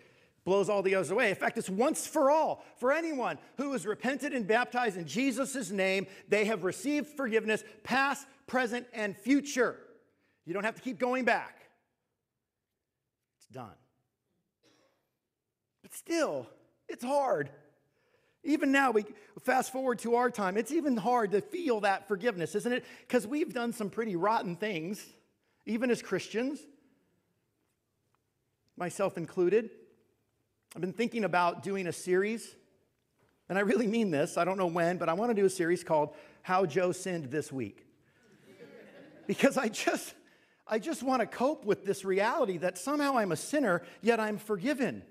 blows 0.44 0.68
all 0.68 0.80
the 0.80 0.94
others 0.94 1.11
away. 1.11 1.30
In 1.30 1.35
fact, 1.35 1.59
it's 1.59 1.68
once 1.68 2.06
for 2.06 2.30
all. 2.30 2.64
For 2.76 2.92
anyone 2.92 3.38
who 3.56 3.74
is 3.74 3.85
repented 3.85 4.32
and 4.32 4.46
baptized 4.46 4.96
in 4.96 5.09
Jesus' 5.09 5.70
name, 5.72 6.06
they 6.28 6.44
have 6.44 6.62
received 6.62 7.09
forgiveness, 7.09 7.64
past, 7.82 8.28
present, 8.46 8.87
and 8.92 9.16
future. 9.16 9.76
You 10.44 10.54
don't 10.54 10.62
have 10.62 10.76
to 10.76 10.82
keep 10.82 11.00
going 11.00 11.24
back. 11.24 11.68
It's 13.38 13.48
done. 13.48 13.74
But 15.87 15.94
still, 15.94 16.49
it's 16.88 17.05
hard. 17.05 17.49
Even 18.42 18.72
now, 18.72 18.90
we 18.90 19.05
fast 19.44 19.70
forward 19.70 20.01
to 20.01 20.16
our 20.16 20.33
time, 20.33 20.57
it's 20.57 20.72
even 20.72 20.96
hard 20.96 21.31
to 21.31 21.40
feel 21.40 21.83
that 21.83 22.09
forgiveness, 22.09 22.57
isn't 22.57 22.72
it? 22.72 22.85
Because 23.07 23.25
we've 23.25 23.55
done 23.55 23.72
some 23.72 23.88
pretty 23.88 24.16
rotten 24.16 24.57
things, 24.57 25.07
even 25.64 25.92
as 25.92 26.03
Christians, 26.03 26.59
myself 28.77 29.16
included. 29.16 29.70
I've 30.75 30.81
been 30.81 30.92
thinking 30.92 31.22
about 31.22 31.62
doing 31.62 31.87
a 31.87 31.92
series, 31.92 32.57
and 33.49 33.57
I 33.57 33.61
really 33.61 33.87
mean 33.87 34.11
this. 34.11 34.37
I 34.37 34.44
don't 34.44 34.59
know 34.59 34.66
when, 34.66 34.96
but 34.96 35.09
I 35.09 35.12
want 35.12 35.31
to 35.31 35.35
do 35.37 35.44
a 35.44 35.51
series 35.51 35.85
called 35.85 36.16
How 36.42 36.66
Joe 36.66 36.90
Sinned 36.90 37.31
This 37.31 37.53
Week. 37.53 37.87
because 39.29 39.57
I 39.57 39.68
just, 39.68 40.14
I 40.66 40.81
just 40.81 41.05
want 41.05 41.20
to 41.20 41.27
cope 41.27 41.64
with 41.64 41.85
this 41.85 42.05
reality 42.05 42.57
that 42.57 42.77
somehow 42.77 43.18
I'm 43.18 43.31
a 43.31 43.37
sinner, 43.37 43.83
yet 44.03 44.18
I'm 44.18 44.38
forgiven. 44.38 45.05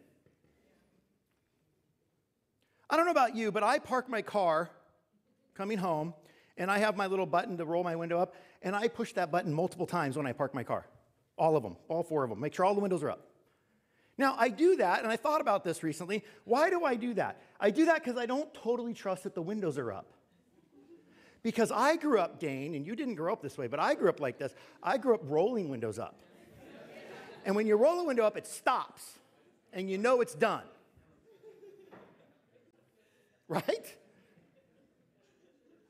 I 2.89 2.97
don't 2.97 3.05
know 3.05 3.11
about 3.11 3.35
you, 3.35 3.51
but 3.51 3.63
I 3.63 3.79
park 3.79 4.09
my 4.09 4.21
car 4.21 4.69
coming 5.55 5.77
home, 5.77 6.13
And 6.57 6.71
I 6.71 6.77
have 6.77 6.95
my 6.95 7.07
little 7.07 7.25
button 7.25 7.57
to 7.57 7.65
roll 7.65 7.83
my 7.83 7.97
window 7.97 8.17
up, 8.17 8.33
and 8.61 8.75
I 8.75 8.87
push 8.87 9.11
that 9.13 9.29
button 9.29 9.53
multiple 9.53 9.85
times 9.85 10.15
when 10.15 10.25
I 10.25 10.31
park 10.31 10.53
my 10.53 10.63
car. 10.63 10.87
All 11.37 11.57
of 11.57 11.63
them, 11.63 11.75
all 11.89 12.01
four 12.01 12.23
of 12.23 12.29
them. 12.29 12.39
Make 12.39 12.53
sure 12.53 12.63
all 12.63 12.73
the 12.73 12.79
windows 12.79 13.03
are 13.03 13.11
up. 13.11 13.27
Now, 14.17 14.35
I 14.37 14.47
do 14.47 14.77
that, 14.77 15.03
and 15.03 15.11
I 15.11 15.17
thought 15.17 15.41
about 15.41 15.65
this 15.65 15.83
recently. 15.83 16.23
Why 16.45 16.69
do 16.69 16.85
I 16.85 16.95
do 16.95 17.13
that? 17.15 17.41
I 17.59 17.71
do 17.71 17.85
that 17.85 17.95
because 17.95 18.17
I 18.17 18.25
don't 18.25 18.53
totally 18.53 18.93
trust 18.93 19.23
that 19.23 19.35
the 19.35 19.41
windows 19.41 19.77
are 19.77 19.91
up. 19.91 20.13
Because 21.43 21.71
I 21.71 21.97
grew 21.97 22.19
up, 22.19 22.39
Dane, 22.39 22.73
and 22.73 22.87
you 22.87 22.95
didn't 22.95 23.15
grow 23.15 23.33
up 23.33 23.41
this 23.41 23.57
way, 23.57 23.67
but 23.67 23.79
I 23.79 23.93
grew 23.93 24.07
up 24.07 24.21
like 24.21 24.39
this. 24.39 24.53
I 24.81 24.97
grew 24.97 25.13
up 25.13 25.21
rolling 25.25 25.67
windows 25.67 25.99
up. 25.99 26.15
and 27.45 27.55
when 27.55 27.67
you 27.67 27.75
roll 27.75 27.99
a 27.99 28.05
window 28.05 28.25
up, 28.25 28.37
it 28.37 28.47
stops, 28.47 29.19
and 29.73 29.89
you 29.89 29.97
know 29.97 30.21
it's 30.21 30.33
done. 30.33 30.63
Right? 33.47 33.95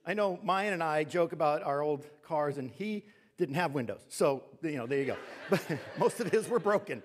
I 0.06 0.14
know 0.14 0.40
Mayan 0.44 0.74
and 0.74 0.84
I 0.84 1.04
joke 1.04 1.32
about 1.32 1.64
our 1.64 1.82
old 1.82 2.06
cars, 2.24 2.58
and 2.58 2.70
he 2.70 3.06
didn't 3.38 3.56
have 3.56 3.74
windows. 3.74 4.02
So, 4.10 4.44
you 4.62 4.78
know, 4.78 4.86
there 4.86 5.00
you 5.00 5.06
go. 5.06 5.18
But 5.50 5.62
most 5.98 6.20
of 6.20 6.32
his 6.32 6.48
were 6.48 6.60
broken. 6.60 7.02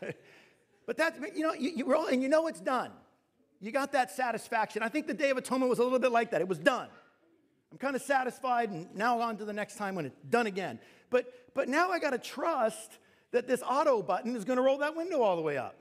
but, 0.00 0.16
but 0.86 0.96
that's, 0.96 1.18
you 1.34 1.42
know, 1.42 1.52
you, 1.54 1.70
you 1.76 1.84
roll, 1.86 2.06
and 2.06 2.22
you 2.22 2.28
know 2.28 2.46
it's 2.48 2.60
done. 2.60 2.90
You 3.60 3.72
got 3.72 3.92
that 3.92 4.10
satisfaction. 4.10 4.82
I 4.82 4.88
think 4.88 5.06
the 5.06 5.14
Day 5.14 5.30
of 5.30 5.36
Atonement 5.36 5.70
was 5.70 5.78
a 5.78 5.82
little 5.82 5.98
bit 5.98 6.12
like 6.12 6.30
that. 6.32 6.40
It 6.40 6.48
was 6.48 6.58
done. 6.58 6.88
I'm 7.72 7.78
kind 7.78 7.96
of 7.96 8.02
satisfied, 8.02 8.70
and 8.70 8.94
now 8.94 9.20
on 9.20 9.36
to 9.38 9.44
the 9.44 9.52
next 9.52 9.76
time 9.76 9.94
when 9.94 10.06
it's 10.06 10.16
done 10.28 10.46
again. 10.46 10.78
But, 11.10 11.32
but 11.54 11.68
now 11.68 11.90
I 11.90 11.98
got 11.98 12.10
to 12.10 12.18
trust 12.18 12.98
that 13.32 13.46
this 13.46 13.62
auto 13.62 14.02
button 14.02 14.36
is 14.36 14.44
going 14.44 14.56
to 14.56 14.62
roll 14.62 14.78
that 14.78 14.96
window 14.96 15.22
all 15.22 15.36
the 15.36 15.42
way 15.42 15.56
up. 15.56 15.76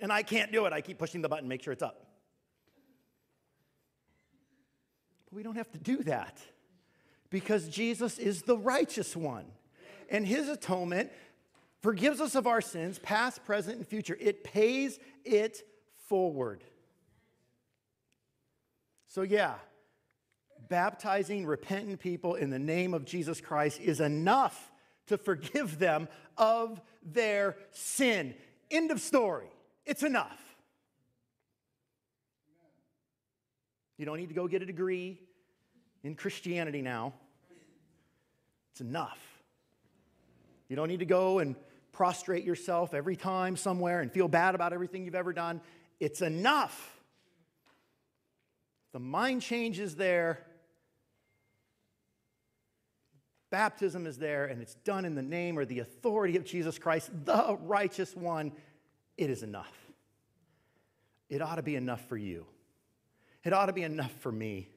And 0.00 0.12
I 0.12 0.22
can't 0.22 0.52
do 0.52 0.66
it. 0.66 0.72
I 0.72 0.80
keep 0.80 0.98
pushing 0.98 1.22
the 1.22 1.28
button, 1.28 1.48
make 1.48 1.62
sure 1.62 1.72
it's 1.72 1.82
up. 1.82 2.09
But 5.30 5.36
we 5.36 5.42
don't 5.42 5.56
have 5.56 5.70
to 5.72 5.78
do 5.78 6.02
that 6.04 6.38
because 7.30 7.68
Jesus 7.68 8.18
is 8.18 8.42
the 8.42 8.56
righteous 8.56 9.16
one. 9.16 9.46
And 10.08 10.26
his 10.26 10.48
atonement 10.48 11.10
forgives 11.82 12.20
us 12.20 12.34
of 12.34 12.46
our 12.46 12.60
sins, 12.60 12.98
past, 12.98 13.44
present, 13.44 13.78
and 13.78 13.86
future. 13.86 14.16
It 14.20 14.44
pays 14.44 14.98
it 15.24 15.62
forward. 16.08 16.64
So, 19.06 19.22
yeah, 19.22 19.54
baptizing 20.68 21.46
repentant 21.46 22.00
people 22.00 22.34
in 22.34 22.50
the 22.50 22.58
name 22.58 22.94
of 22.94 23.04
Jesus 23.04 23.40
Christ 23.40 23.80
is 23.80 24.00
enough 24.00 24.70
to 25.06 25.18
forgive 25.18 25.78
them 25.78 26.08
of 26.36 26.80
their 27.02 27.56
sin. 27.70 28.34
End 28.70 28.90
of 28.90 29.00
story. 29.00 29.48
It's 29.84 30.02
enough. 30.02 30.49
You 34.00 34.06
don't 34.06 34.16
need 34.16 34.30
to 34.30 34.34
go 34.34 34.48
get 34.48 34.62
a 34.62 34.64
degree 34.64 35.20
in 36.02 36.14
Christianity 36.14 36.80
now. 36.80 37.12
It's 38.72 38.80
enough. 38.80 39.18
You 40.70 40.76
don't 40.76 40.88
need 40.88 41.00
to 41.00 41.04
go 41.04 41.38
and 41.38 41.54
prostrate 41.92 42.42
yourself 42.42 42.94
every 42.94 43.14
time 43.14 43.58
somewhere 43.58 44.00
and 44.00 44.10
feel 44.10 44.26
bad 44.26 44.54
about 44.54 44.72
everything 44.72 45.04
you've 45.04 45.14
ever 45.14 45.34
done. 45.34 45.60
It's 46.00 46.22
enough. 46.22 46.98
The 48.92 49.00
mind 49.00 49.42
change 49.42 49.78
is 49.78 49.96
there. 49.96 50.46
Baptism 53.50 54.06
is 54.06 54.16
there, 54.16 54.46
and 54.46 54.62
it's 54.62 54.76
done 54.76 55.04
in 55.04 55.14
the 55.14 55.20
name 55.20 55.58
or 55.58 55.66
the 55.66 55.80
authority 55.80 56.38
of 56.38 56.46
Jesus 56.46 56.78
Christ, 56.78 57.10
the 57.26 57.58
righteous 57.60 58.16
one. 58.16 58.52
It 59.18 59.28
is 59.28 59.42
enough. 59.42 59.76
It 61.28 61.42
ought 61.42 61.56
to 61.56 61.62
be 61.62 61.76
enough 61.76 62.08
for 62.08 62.16
you. 62.16 62.46
It 63.44 63.52
ought 63.52 63.66
to 63.66 63.72
be 63.72 63.82
enough 63.82 64.12
for 64.20 64.30
me. 64.30 64.68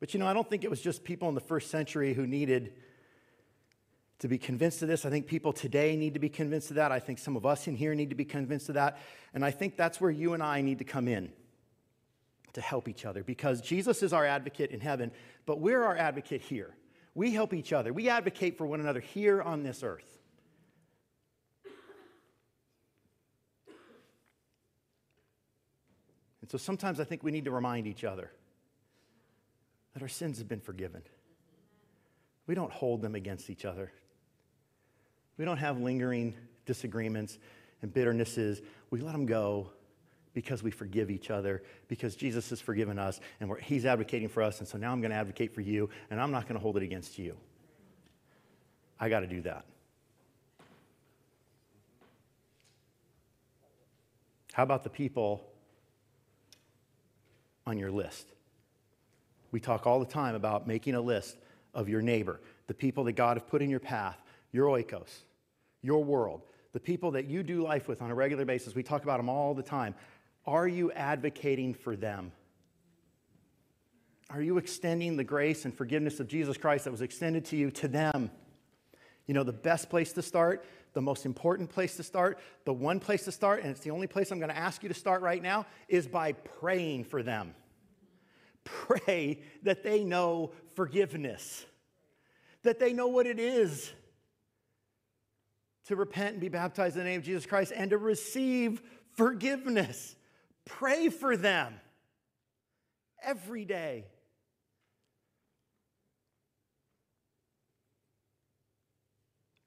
But 0.00 0.12
you 0.12 0.20
know, 0.20 0.26
I 0.26 0.34
don't 0.34 0.48
think 0.48 0.64
it 0.64 0.70
was 0.70 0.80
just 0.80 1.04
people 1.04 1.28
in 1.28 1.34
the 1.34 1.40
first 1.40 1.70
century 1.70 2.12
who 2.12 2.26
needed 2.26 2.74
to 4.18 4.28
be 4.28 4.38
convinced 4.38 4.82
of 4.82 4.88
this. 4.88 5.04
I 5.04 5.10
think 5.10 5.26
people 5.26 5.52
today 5.52 5.96
need 5.96 6.14
to 6.14 6.20
be 6.20 6.28
convinced 6.28 6.70
of 6.70 6.76
that. 6.76 6.92
I 6.92 6.98
think 6.98 7.18
some 7.18 7.36
of 7.36 7.46
us 7.46 7.66
in 7.66 7.76
here 7.76 7.94
need 7.94 8.10
to 8.10 8.14
be 8.14 8.24
convinced 8.24 8.68
of 8.68 8.74
that. 8.74 8.98
And 9.32 9.44
I 9.44 9.50
think 9.50 9.76
that's 9.76 10.00
where 10.00 10.10
you 10.10 10.34
and 10.34 10.42
I 10.42 10.60
need 10.60 10.78
to 10.78 10.84
come 10.84 11.08
in 11.08 11.32
to 12.54 12.60
help 12.60 12.88
each 12.88 13.04
other 13.04 13.22
because 13.22 13.60
Jesus 13.60 14.02
is 14.02 14.12
our 14.12 14.24
advocate 14.24 14.70
in 14.70 14.80
heaven, 14.80 15.10
but 15.46 15.60
we're 15.60 15.82
our 15.82 15.96
advocate 15.96 16.40
here. 16.40 16.74
We 17.14 17.32
help 17.32 17.54
each 17.54 17.72
other, 17.72 17.92
we 17.92 18.08
advocate 18.08 18.58
for 18.58 18.66
one 18.66 18.80
another 18.80 19.00
here 19.00 19.40
on 19.42 19.62
this 19.62 19.82
earth. 19.82 20.13
And 26.44 26.50
so 26.50 26.58
sometimes 26.58 27.00
I 27.00 27.04
think 27.04 27.22
we 27.22 27.30
need 27.30 27.46
to 27.46 27.50
remind 27.50 27.86
each 27.86 28.04
other 28.04 28.30
that 29.94 30.02
our 30.02 30.08
sins 30.08 30.36
have 30.36 30.46
been 30.46 30.60
forgiven. 30.60 31.00
We 32.46 32.54
don't 32.54 32.70
hold 32.70 33.00
them 33.00 33.14
against 33.14 33.48
each 33.48 33.64
other. 33.64 33.90
We 35.38 35.46
don't 35.46 35.56
have 35.56 35.80
lingering 35.80 36.34
disagreements 36.66 37.38
and 37.80 37.90
bitternesses. 37.94 38.60
We 38.90 39.00
let 39.00 39.12
them 39.12 39.24
go 39.24 39.70
because 40.34 40.62
we 40.62 40.70
forgive 40.70 41.10
each 41.10 41.30
other, 41.30 41.62
because 41.88 42.14
Jesus 42.14 42.50
has 42.50 42.60
forgiven 42.60 42.98
us 42.98 43.20
and 43.40 43.50
He's 43.62 43.86
advocating 43.86 44.28
for 44.28 44.42
us. 44.42 44.58
And 44.58 44.68
so 44.68 44.76
now 44.76 44.92
I'm 44.92 45.00
going 45.00 45.12
to 45.12 45.16
advocate 45.16 45.54
for 45.54 45.62
you, 45.62 45.88
and 46.10 46.20
I'm 46.20 46.30
not 46.30 46.42
going 46.42 46.56
to 46.56 46.62
hold 46.62 46.76
it 46.76 46.82
against 46.82 47.18
you. 47.18 47.38
I 49.00 49.08
got 49.08 49.20
to 49.20 49.26
do 49.26 49.40
that. 49.40 49.64
How 54.52 54.62
about 54.62 54.84
the 54.84 54.90
people 54.90 55.53
on 57.66 57.78
your 57.78 57.90
list? 57.90 58.26
We 59.50 59.60
talk 59.60 59.86
all 59.86 60.00
the 60.00 60.06
time 60.06 60.34
about 60.34 60.66
making 60.66 60.94
a 60.94 61.00
list 61.00 61.36
of 61.74 61.88
your 61.88 62.02
neighbor, 62.02 62.40
the 62.66 62.74
people 62.74 63.04
that 63.04 63.12
God 63.12 63.36
has 63.36 63.44
put 63.48 63.62
in 63.62 63.70
your 63.70 63.80
path, 63.80 64.20
your 64.52 64.66
oikos, 64.68 65.22
your 65.82 66.02
world, 66.02 66.42
the 66.72 66.80
people 66.80 67.12
that 67.12 67.26
you 67.26 67.42
do 67.42 67.62
life 67.62 67.86
with 67.86 68.02
on 68.02 68.10
a 68.10 68.14
regular 68.14 68.44
basis. 68.44 68.74
We 68.74 68.82
talk 68.82 69.04
about 69.04 69.18
them 69.18 69.28
all 69.28 69.54
the 69.54 69.62
time. 69.62 69.94
Are 70.46 70.66
you 70.66 70.90
advocating 70.92 71.74
for 71.74 71.96
them? 71.96 72.32
Are 74.30 74.42
you 74.42 74.58
extending 74.58 75.16
the 75.16 75.24
grace 75.24 75.64
and 75.64 75.72
forgiveness 75.72 76.18
of 76.18 76.28
Jesus 76.28 76.56
Christ 76.56 76.84
that 76.84 76.90
was 76.90 77.02
extended 77.02 77.44
to 77.46 77.56
you 77.56 77.70
to 77.72 77.88
them? 77.88 78.30
You 79.26 79.34
know, 79.34 79.44
the 79.44 79.52
best 79.52 79.88
place 79.88 80.12
to 80.14 80.22
start, 80.22 80.64
the 80.94 81.02
most 81.02 81.26
important 81.26 81.70
place 81.70 81.96
to 81.96 82.02
start, 82.02 82.38
the 82.64 82.72
one 82.72 83.00
place 83.00 83.24
to 83.24 83.32
start, 83.32 83.62
and 83.62 83.70
it's 83.70 83.80
the 83.80 83.90
only 83.90 84.06
place 84.06 84.30
I'm 84.30 84.38
going 84.38 84.50
to 84.50 84.56
ask 84.56 84.82
you 84.82 84.88
to 84.88 84.94
start 84.94 85.22
right 85.22 85.42
now, 85.42 85.66
is 85.88 86.06
by 86.06 86.32
praying 86.32 87.04
for 87.04 87.22
them 87.22 87.54
pray 88.64 89.40
that 89.62 89.82
they 89.82 90.02
know 90.02 90.50
forgiveness, 90.74 91.64
that 92.62 92.78
they 92.78 92.92
know 92.92 93.08
what 93.08 93.26
it 93.26 93.38
is 93.38 93.92
to 95.86 95.96
repent 95.96 96.32
and 96.32 96.40
be 96.40 96.48
baptized 96.48 96.96
in 96.96 97.04
the 97.04 97.10
name 97.10 97.20
of 97.20 97.26
Jesus 97.26 97.46
Christ 97.46 97.72
and 97.76 97.90
to 97.90 97.98
receive 97.98 98.82
forgiveness. 99.12 100.16
Pray 100.64 101.10
for 101.10 101.36
them 101.36 101.74
every 103.22 103.64
day. 103.66 104.06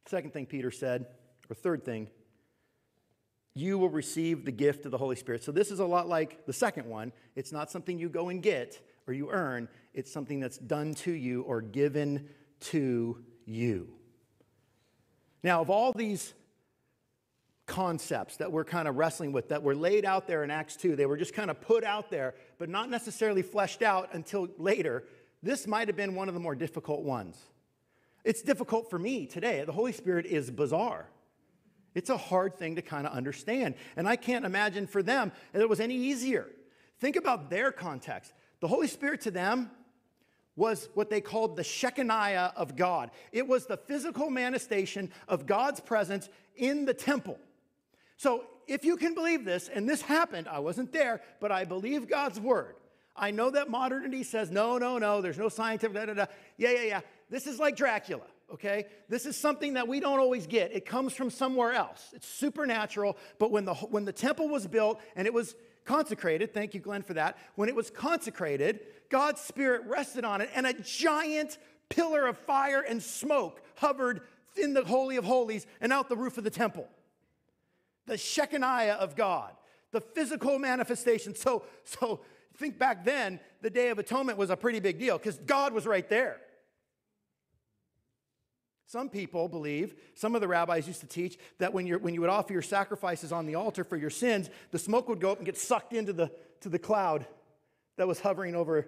Second 0.07 0.33
thing 0.33 0.45
Peter 0.45 0.71
said, 0.71 1.05
or 1.49 1.55
third 1.55 1.83
thing, 1.83 2.09
you 3.53 3.77
will 3.77 3.89
receive 3.89 4.45
the 4.45 4.51
gift 4.51 4.85
of 4.85 4.91
the 4.91 4.97
Holy 4.97 5.15
Spirit. 5.15 5.43
So, 5.43 5.51
this 5.51 5.71
is 5.71 5.79
a 5.79 5.85
lot 5.85 6.07
like 6.07 6.45
the 6.45 6.53
second 6.53 6.87
one. 6.87 7.11
It's 7.35 7.51
not 7.51 7.71
something 7.71 7.97
you 7.97 8.09
go 8.09 8.29
and 8.29 8.41
get 8.41 8.79
or 9.07 9.13
you 9.13 9.31
earn, 9.31 9.69
it's 9.93 10.11
something 10.11 10.39
that's 10.39 10.57
done 10.57 10.93
to 10.93 11.11
you 11.11 11.41
or 11.43 11.61
given 11.61 12.27
to 12.59 13.23
you. 13.45 13.87
Now, 15.43 15.61
of 15.61 15.69
all 15.69 15.93
these 15.93 16.33
concepts 17.65 18.37
that 18.37 18.51
we're 18.51 18.65
kind 18.65 18.87
of 18.87 18.97
wrestling 18.97 19.31
with, 19.31 19.49
that 19.49 19.63
were 19.63 19.75
laid 19.75 20.03
out 20.05 20.27
there 20.27 20.43
in 20.43 20.51
Acts 20.51 20.75
2, 20.75 20.95
they 20.95 21.05
were 21.05 21.17
just 21.17 21.33
kind 21.33 21.49
of 21.49 21.61
put 21.61 21.83
out 21.83 22.09
there, 22.09 22.35
but 22.57 22.69
not 22.69 22.89
necessarily 22.89 23.41
fleshed 23.41 23.81
out 23.81 24.13
until 24.13 24.49
later. 24.57 25.03
This 25.41 25.67
might 25.67 25.87
have 25.87 25.95
been 25.95 26.15
one 26.15 26.27
of 26.27 26.33
the 26.33 26.39
more 26.39 26.55
difficult 26.55 27.03
ones. 27.03 27.37
It's 28.23 28.41
difficult 28.41 28.89
for 28.89 28.99
me 28.99 29.25
today. 29.25 29.63
The 29.63 29.71
Holy 29.71 29.93
Spirit 29.93 30.25
is 30.25 30.51
bizarre. 30.51 31.07
It's 31.97 32.11
a 32.11 32.17
hard 32.17 32.59
thing 32.59 32.75
to 32.75 32.83
kind 32.83 33.07
of 33.07 33.13
understand. 33.13 33.73
And 33.95 34.07
I 34.07 34.17
can't 34.17 34.45
imagine 34.45 34.85
for 34.85 35.01
them 35.01 35.31
that 35.51 35.63
it 35.63 35.67
was 35.67 35.79
any 35.79 35.95
easier. 35.95 36.47
Think 36.99 37.15
about 37.15 37.49
their 37.49 37.71
context. 37.71 38.33
The 38.59 38.67
Holy 38.67 38.85
Spirit 38.85 39.21
to 39.21 39.31
them 39.31 39.71
was 40.55 40.89
what 40.93 41.09
they 41.09 41.21
called 41.21 41.55
the 41.57 41.63
Shekinah 41.63 42.53
of 42.55 42.75
God. 42.75 43.09
It 43.31 43.47
was 43.47 43.65
the 43.65 43.77
physical 43.77 44.29
manifestation 44.29 45.11
of 45.27 45.47
God's 45.47 45.79
presence 45.79 46.29
in 46.55 46.85
the 46.85 46.93
temple. 46.93 47.39
So, 48.15 48.43
if 48.67 48.85
you 48.85 48.95
can 48.95 49.15
believe 49.15 49.43
this, 49.43 49.67
and 49.67 49.89
this 49.89 50.03
happened, 50.03 50.47
I 50.47 50.59
wasn't 50.59 50.91
there, 50.91 51.21
but 51.39 51.51
I 51.51 51.63
believe 51.63 52.07
God's 52.07 52.39
word. 52.39 52.75
I 53.15 53.31
know 53.31 53.49
that 53.49 53.71
modernity 53.71 54.21
says, 54.21 54.51
no, 54.51 54.77
no, 54.77 54.99
no, 54.99 55.21
there's 55.21 55.37
no 55.39 55.49
scientific, 55.49 55.95
da, 55.95 56.05
da, 56.05 56.13
da. 56.13 56.25
Yeah, 56.57 56.71
yeah, 56.71 56.81
yeah. 56.83 57.01
This 57.29 57.47
is 57.47 57.57
like 57.57 57.75
Dracula. 57.75 58.25
Okay? 58.53 58.85
This 59.09 59.25
is 59.25 59.35
something 59.35 59.73
that 59.73 59.87
we 59.87 59.99
don't 59.99 60.19
always 60.19 60.47
get. 60.47 60.73
It 60.73 60.85
comes 60.85 61.13
from 61.13 61.29
somewhere 61.29 61.73
else. 61.73 62.09
It's 62.13 62.27
supernatural, 62.27 63.17
but 63.39 63.51
when 63.51 63.65
the, 63.65 63.73
when 63.73 64.05
the 64.05 64.13
temple 64.13 64.47
was 64.47 64.67
built 64.67 64.99
and 65.15 65.27
it 65.27 65.33
was 65.33 65.55
consecrated, 65.85 66.53
thank 66.53 66.73
you, 66.73 66.79
Glenn, 66.79 67.03
for 67.03 67.13
that. 67.13 67.37
When 67.55 67.69
it 67.69 67.75
was 67.75 67.89
consecrated, 67.89 68.81
God's 69.09 69.41
Spirit 69.41 69.83
rested 69.85 70.25
on 70.25 70.41
it, 70.41 70.49
and 70.53 70.67
a 70.67 70.73
giant 70.73 71.57
pillar 71.89 72.27
of 72.27 72.37
fire 72.37 72.81
and 72.81 73.01
smoke 73.01 73.61
hovered 73.75 74.21
in 74.61 74.73
the 74.73 74.83
Holy 74.83 75.15
of 75.17 75.25
Holies 75.25 75.65
and 75.79 75.93
out 75.93 76.09
the 76.09 76.17
roof 76.17 76.37
of 76.37 76.43
the 76.43 76.49
temple. 76.49 76.87
The 78.05 78.17
Shekinah 78.17 78.97
of 78.99 79.15
God, 79.15 79.51
the 79.91 80.01
physical 80.01 80.59
manifestation. 80.59 81.35
So, 81.35 81.63
so 81.83 82.21
think 82.57 82.77
back 82.77 83.05
then, 83.05 83.39
the 83.61 83.69
Day 83.69 83.89
of 83.89 83.99
Atonement 83.99 84.37
was 84.37 84.49
a 84.49 84.57
pretty 84.57 84.79
big 84.79 84.99
deal 84.99 85.17
because 85.17 85.37
God 85.39 85.73
was 85.73 85.85
right 85.85 86.07
there. 86.09 86.41
Some 88.87 89.09
people 89.09 89.49
believe, 89.49 89.95
some 90.15 90.33
of 90.33 90.39
the 90.39 90.47
rabbis 90.47 90.87
used 90.87 91.01
to 91.01 91.07
teach, 91.07 91.37
that 91.59 91.73
when, 91.73 91.85
you 91.85 91.99
when 91.99 92.13
you 92.13 92.21
would 92.21 92.29
offer 92.29 92.53
your 92.53 92.61
sacrifices 92.61 93.33
on 93.33 93.45
the 93.45 93.55
altar 93.55 93.83
for 93.83 93.97
your 93.97 94.09
sins, 94.09 94.49
the 94.71 94.79
smoke 94.79 95.09
would 95.09 95.19
go 95.19 95.29
up 95.29 95.37
and 95.37 95.45
get 95.45 95.57
sucked 95.57 95.91
into 95.91 96.13
the, 96.13 96.31
to 96.61 96.69
the 96.69 96.79
cloud 96.79 97.25
that 97.97 98.07
was 98.07 98.21
hovering 98.21 98.55
over 98.55 98.87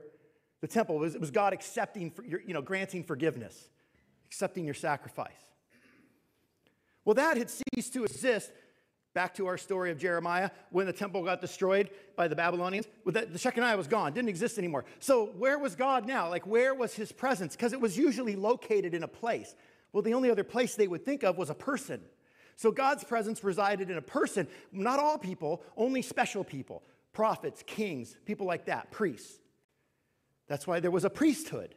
the 0.61 0.67
temple. 0.67 0.95
It 0.95 0.99
was, 0.99 1.15
it 1.15 1.21
was 1.21 1.31
God 1.31 1.51
accepting, 1.51 2.11
for 2.11 2.23
your, 2.23 2.39
you 2.39 2.53
know, 2.53 2.61
granting 2.61 3.03
forgiveness, 3.03 3.69
accepting 4.25 4.63
your 4.63 4.73
sacrifice. 4.73 5.33
Well, 7.03 7.15
that 7.15 7.35
had 7.35 7.49
ceased 7.49 7.93
to 7.93 8.05
exist. 8.05 8.51
Back 9.15 9.33
to 9.35 9.47
our 9.47 9.57
story 9.57 9.89
of 9.89 9.97
Jeremiah, 9.97 10.51
when 10.69 10.85
the 10.85 10.93
temple 10.93 11.25
got 11.25 11.41
destroyed 11.41 11.89
by 12.15 12.27
the 12.27 12.35
Babylonians, 12.35 12.87
the 13.05 13.37
Shekinah 13.37 13.75
was 13.75 13.87
gone, 13.87 14.13
didn't 14.13 14.29
exist 14.29 14.59
anymore. 14.59 14.85
So, 14.99 15.31
where 15.37 15.57
was 15.57 15.75
God 15.75 16.05
now? 16.05 16.29
Like, 16.29 16.45
where 16.45 16.75
was 16.75 16.93
his 16.93 17.11
presence? 17.11 17.55
Because 17.55 17.73
it 17.73 17.81
was 17.81 17.97
usually 17.97 18.35
located 18.35 18.93
in 18.93 19.01
a 19.01 19.07
place. 19.07 19.55
Well, 19.91 20.03
the 20.03 20.13
only 20.13 20.29
other 20.29 20.43
place 20.43 20.75
they 20.75 20.87
would 20.87 21.03
think 21.03 21.23
of 21.23 21.37
was 21.37 21.49
a 21.49 21.55
person. 21.55 22.01
So 22.55 22.71
God's 22.71 23.03
presence 23.03 23.43
resided 23.43 23.89
in 23.89 23.97
a 23.97 24.01
person. 24.01 24.47
Not 24.71 24.99
all 24.99 25.17
people, 25.17 25.63
only 25.77 26.01
special 26.01 26.43
people 26.43 26.83
prophets, 27.11 27.63
kings, 27.65 28.15
people 28.25 28.45
like 28.45 28.65
that, 28.65 28.91
priests. 28.91 29.39
That's 30.47 30.67
why 30.67 30.79
there 30.79 30.91
was 30.91 31.05
a 31.05 31.09
priesthood. 31.09 31.75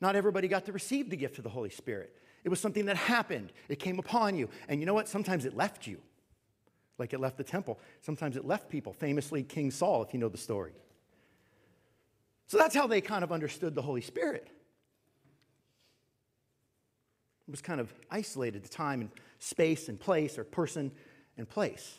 Not 0.00 0.16
everybody 0.16 0.48
got 0.48 0.64
to 0.64 0.72
receive 0.72 1.10
the 1.10 1.16
gift 1.16 1.38
of 1.38 1.44
the 1.44 1.50
Holy 1.50 1.70
Spirit. 1.70 2.16
It 2.42 2.48
was 2.48 2.58
something 2.58 2.86
that 2.86 2.96
happened, 2.96 3.52
it 3.68 3.78
came 3.78 3.98
upon 3.98 4.34
you. 4.34 4.48
And 4.68 4.80
you 4.80 4.86
know 4.86 4.94
what? 4.94 5.08
Sometimes 5.08 5.44
it 5.44 5.54
left 5.54 5.86
you, 5.86 5.98
like 6.98 7.12
it 7.12 7.20
left 7.20 7.36
the 7.36 7.44
temple. 7.44 7.78
Sometimes 8.00 8.36
it 8.36 8.46
left 8.46 8.70
people, 8.70 8.92
famously, 8.92 9.42
King 9.42 9.70
Saul, 9.70 10.02
if 10.02 10.14
you 10.14 10.18
know 10.18 10.28
the 10.28 10.38
story. 10.38 10.72
So 12.46 12.58
that's 12.58 12.74
how 12.74 12.86
they 12.86 13.00
kind 13.00 13.22
of 13.22 13.30
understood 13.30 13.74
the 13.74 13.82
Holy 13.82 14.00
Spirit. 14.00 14.48
Was 17.50 17.60
kind 17.60 17.80
of 17.80 17.92
isolated 18.10 18.62
to 18.64 18.70
time 18.70 19.00
and 19.00 19.10
space 19.40 19.88
and 19.88 19.98
place 19.98 20.38
or 20.38 20.44
person 20.44 20.92
and 21.36 21.48
place. 21.48 21.98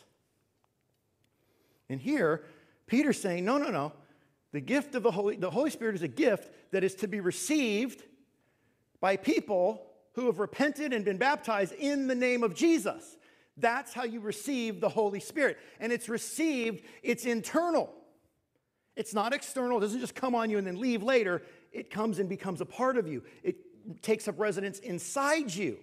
And 1.90 2.00
here, 2.00 2.42
Peter's 2.86 3.20
saying, 3.20 3.44
no, 3.44 3.58
no, 3.58 3.70
no. 3.70 3.92
The 4.52 4.60
gift 4.60 4.94
of 4.94 5.02
the 5.02 5.10
Holy, 5.10 5.36
the 5.36 5.50
Holy 5.50 5.70
Spirit 5.70 5.94
is 5.94 6.02
a 6.02 6.08
gift 6.08 6.50
that 6.70 6.84
is 6.84 6.94
to 6.96 7.08
be 7.08 7.20
received 7.20 8.02
by 9.00 9.16
people 9.16 9.82
who 10.14 10.26
have 10.26 10.38
repented 10.38 10.92
and 10.92 11.04
been 11.04 11.18
baptized 11.18 11.72
in 11.74 12.06
the 12.06 12.14
name 12.14 12.42
of 12.42 12.54
Jesus. 12.54 13.16
That's 13.56 13.92
how 13.92 14.04
you 14.04 14.20
receive 14.20 14.80
the 14.80 14.88
Holy 14.88 15.20
Spirit. 15.20 15.58
And 15.80 15.92
it's 15.92 16.08
received, 16.08 16.82
it's 17.02 17.24
internal. 17.24 17.90
It's 18.96 19.14
not 19.14 19.32
external, 19.32 19.78
it 19.78 19.80
doesn't 19.82 20.00
just 20.00 20.14
come 20.14 20.34
on 20.34 20.50
you 20.50 20.58
and 20.58 20.66
then 20.66 20.80
leave 20.80 21.02
later. 21.02 21.42
It 21.72 21.90
comes 21.90 22.18
and 22.18 22.28
becomes 22.28 22.60
a 22.60 22.66
part 22.66 22.96
of 22.96 23.08
you. 23.08 23.22
It 23.42 23.56
takes 24.02 24.28
up 24.28 24.38
residence 24.38 24.78
inside 24.78 25.54
you. 25.54 25.78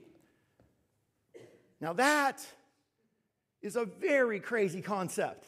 Now, 1.81 1.93
that 1.93 2.45
is 3.61 3.75
a 3.75 3.85
very 3.85 4.39
crazy 4.39 4.81
concept. 4.81 5.45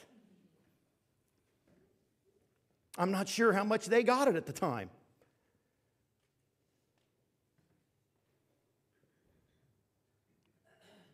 I'm 2.97 3.11
not 3.11 3.27
sure 3.27 3.53
how 3.53 3.63
much 3.63 3.85
they 3.85 4.03
got 4.03 4.27
it 4.27 4.35
at 4.35 4.45
the 4.45 4.53
time. 4.53 4.89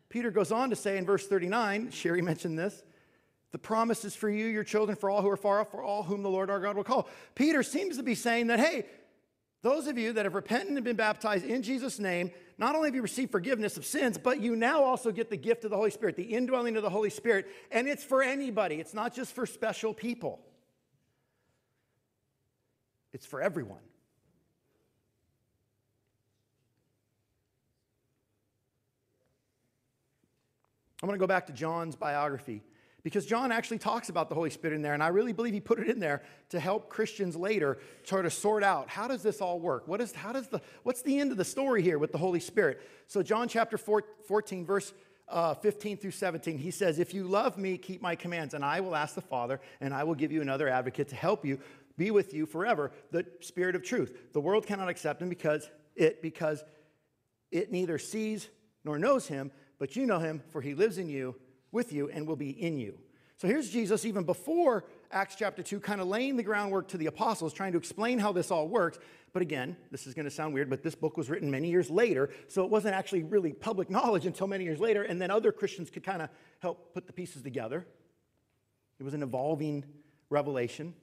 Peter 0.08 0.30
goes 0.30 0.50
on 0.50 0.70
to 0.70 0.76
say 0.76 0.96
in 0.96 1.04
verse 1.04 1.26
39, 1.26 1.90
Sherry 1.90 2.22
mentioned 2.22 2.58
this, 2.58 2.82
the 3.50 3.58
promise 3.58 4.04
is 4.04 4.14
for 4.14 4.28
you, 4.28 4.46
your 4.46 4.64
children, 4.64 4.96
for 4.96 5.08
all 5.08 5.22
who 5.22 5.28
are 5.28 5.36
far 5.36 5.60
off, 5.60 5.70
for 5.70 5.82
all 5.82 6.02
whom 6.02 6.22
the 6.22 6.28
Lord 6.28 6.50
our 6.50 6.60
God 6.60 6.76
will 6.76 6.84
call. 6.84 7.08
Peter 7.34 7.62
seems 7.62 7.96
to 7.96 8.02
be 8.02 8.14
saying 8.14 8.48
that, 8.48 8.60
hey, 8.60 8.86
those 9.62 9.88
of 9.88 9.98
you 9.98 10.12
that 10.12 10.24
have 10.24 10.34
repented 10.34 10.74
and 10.74 10.84
been 10.84 10.96
baptized 10.96 11.44
in 11.44 11.62
Jesus' 11.62 11.98
name, 11.98 12.30
not 12.58 12.76
only 12.76 12.88
have 12.88 12.94
you 12.94 13.02
received 13.02 13.32
forgiveness 13.32 13.76
of 13.76 13.84
sins, 13.84 14.16
but 14.16 14.40
you 14.40 14.54
now 14.54 14.84
also 14.84 15.10
get 15.10 15.30
the 15.30 15.36
gift 15.36 15.64
of 15.64 15.70
the 15.70 15.76
Holy 15.76 15.90
Spirit, 15.90 16.16
the 16.16 16.22
indwelling 16.22 16.76
of 16.76 16.82
the 16.82 16.90
Holy 16.90 17.10
Spirit. 17.10 17.48
And 17.72 17.88
it's 17.88 18.04
for 18.04 18.22
anybody, 18.22 18.76
it's 18.76 18.94
not 18.94 19.14
just 19.14 19.34
for 19.34 19.46
special 19.46 19.92
people, 19.92 20.40
it's 23.12 23.26
for 23.26 23.42
everyone. 23.42 23.78
I'm 31.02 31.06
going 31.06 31.16
to 31.16 31.22
go 31.22 31.28
back 31.28 31.46
to 31.46 31.52
John's 31.52 31.94
biography 31.94 32.62
because 33.08 33.24
John 33.24 33.50
actually 33.50 33.78
talks 33.78 34.10
about 34.10 34.28
the 34.28 34.34
Holy 34.34 34.50
Spirit 34.50 34.74
in 34.74 34.82
there, 34.82 34.92
and 34.92 35.02
I 35.02 35.08
really 35.08 35.32
believe 35.32 35.54
he 35.54 35.60
put 35.60 35.78
it 35.78 35.88
in 35.88 35.98
there 35.98 36.20
to 36.50 36.60
help 36.60 36.90
Christians 36.90 37.36
later 37.36 37.78
try 38.04 38.20
to 38.20 38.28
sort 38.28 38.62
out 38.62 38.90
how 38.90 39.08
does 39.08 39.22
this 39.22 39.40
all 39.40 39.60
work? 39.60 39.88
What 39.88 40.02
is, 40.02 40.12
how 40.12 40.30
does 40.30 40.48
the, 40.48 40.60
what's 40.82 41.00
the 41.00 41.18
end 41.18 41.30
of 41.30 41.38
the 41.38 41.44
story 41.44 41.80
here 41.80 41.98
with 41.98 42.12
the 42.12 42.18
Holy 42.18 42.38
Spirit? 42.38 42.82
So, 43.06 43.22
John 43.22 43.48
chapter 43.48 43.78
14, 43.78 44.66
verse 44.66 44.92
uh, 45.26 45.54
15 45.54 45.96
through 45.96 46.10
17, 46.10 46.58
he 46.58 46.70
says, 46.70 46.98
If 46.98 47.14
you 47.14 47.24
love 47.24 47.56
me, 47.56 47.78
keep 47.78 48.02
my 48.02 48.14
commands, 48.14 48.52
and 48.52 48.62
I 48.62 48.80
will 48.80 48.94
ask 48.94 49.14
the 49.14 49.22
Father, 49.22 49.58
and 49.80 49.94
I 49.94 50.04
will 50.04 50.14
give 50.14 50.30
you 50.30 50.42
another 50.42 50.68
advocate 50.68 51.08
to 51.08 51.16
help 51.16 51.46
you 51.46 51.60
be 51.96 52.10
with 52.10 52.34
you 52.34 52.44
forever, 52.44 52.92
the 53.10 53.24
Spirit 53.40 53.74
of 53.74 53.82
truth. 53.82 54.34
The 54.34 54.40
world 54.40 54.66
cannot 54.66 54.90
accept 54.90 55.22
him 55.22 55.30
because 55.30 55.70
it, 55.96 56.20
because 56.20 56.62
it 57.50 57.72
neither 57.72 57.96
sees 57.96 58.50
nor 58.84 58.98
knows 58.98 59.28
him, 59.28 59.50
but 59.78 59.96
you 59.96 60.04
know 60.04 60.18
him, 60.18 60.42
for 60.50 60.60
he 60.60 60.74
lives 60.74 60.98
in 60.98 61.08
you 61.08 61.36
with 61.72 61.92
you 61.92 62.08
and 62.10 62.26
will 62.26 62.36
be 62.36 62.50
in 62.50 62.78
you. 62.78 62.98
So 63.36 63.46
here's 63.46 63.70
Jesus, 63.70 64.04
even 64.04 64.24
before 64.24 64.84
Acts 65.12 65.36
chapter 65.36 65.62
2, 65.62 65.78
kind 65.78 66.00
of 66.00 66.08
laying 66.08 66.36
the 66.36 66.42
groundwork 66.42 66.88
to 66.88 66.98
the 66.98 67.06
apostles, 67.06 67.52
trying 67.52 67.70
to 67.70 67.78
explain 67.78 68.18
how 68.18 68.32
this 68.32 68.50
all 68.50 68.66
works. 68.66 68.98
But 69.32 69.42
again, 69.42 69.76
this 69.92 70.08
is 70.08 70.14
going 70.14 70.24
to 70.24 70.30
sound 70.30 70.54
weird, 70.54 70.68
but 70.68 70.82
this 70.82 70.96
book 70.96 71.16
was 71.16 71.30
written 71.30 71.48
many 71.48 71.70
years 71.70 71.88
later, 71.88 72.30
so 72.48 72.64
it 72.64 72.70
wasn't 72.70 72.96
actually 72.96 73.22
really 73.22 73.52
public 73.52 73.90
knowledge 73.96 74.26
until 74.26 74.48
many 74.48 74.64
years 74.64 74.80
later, 74.80 75.04
and 75.04 75.22
then 75.22 75.30
other 75.30 75.52
Christians 75.52 75.88
could 75.88 76.02
kind 76.02 76.20
of 76.20 76.30
help 76.58 76.92
put 76.94 77.06
the 77.06 77.12
pieces 77.12 77.42
together. 77.42 77.86
It 78.98 79.04
was 79.04 79.14
an 79.14 79.22
evolving 79.22 79.84
revelation. 80.30 80.94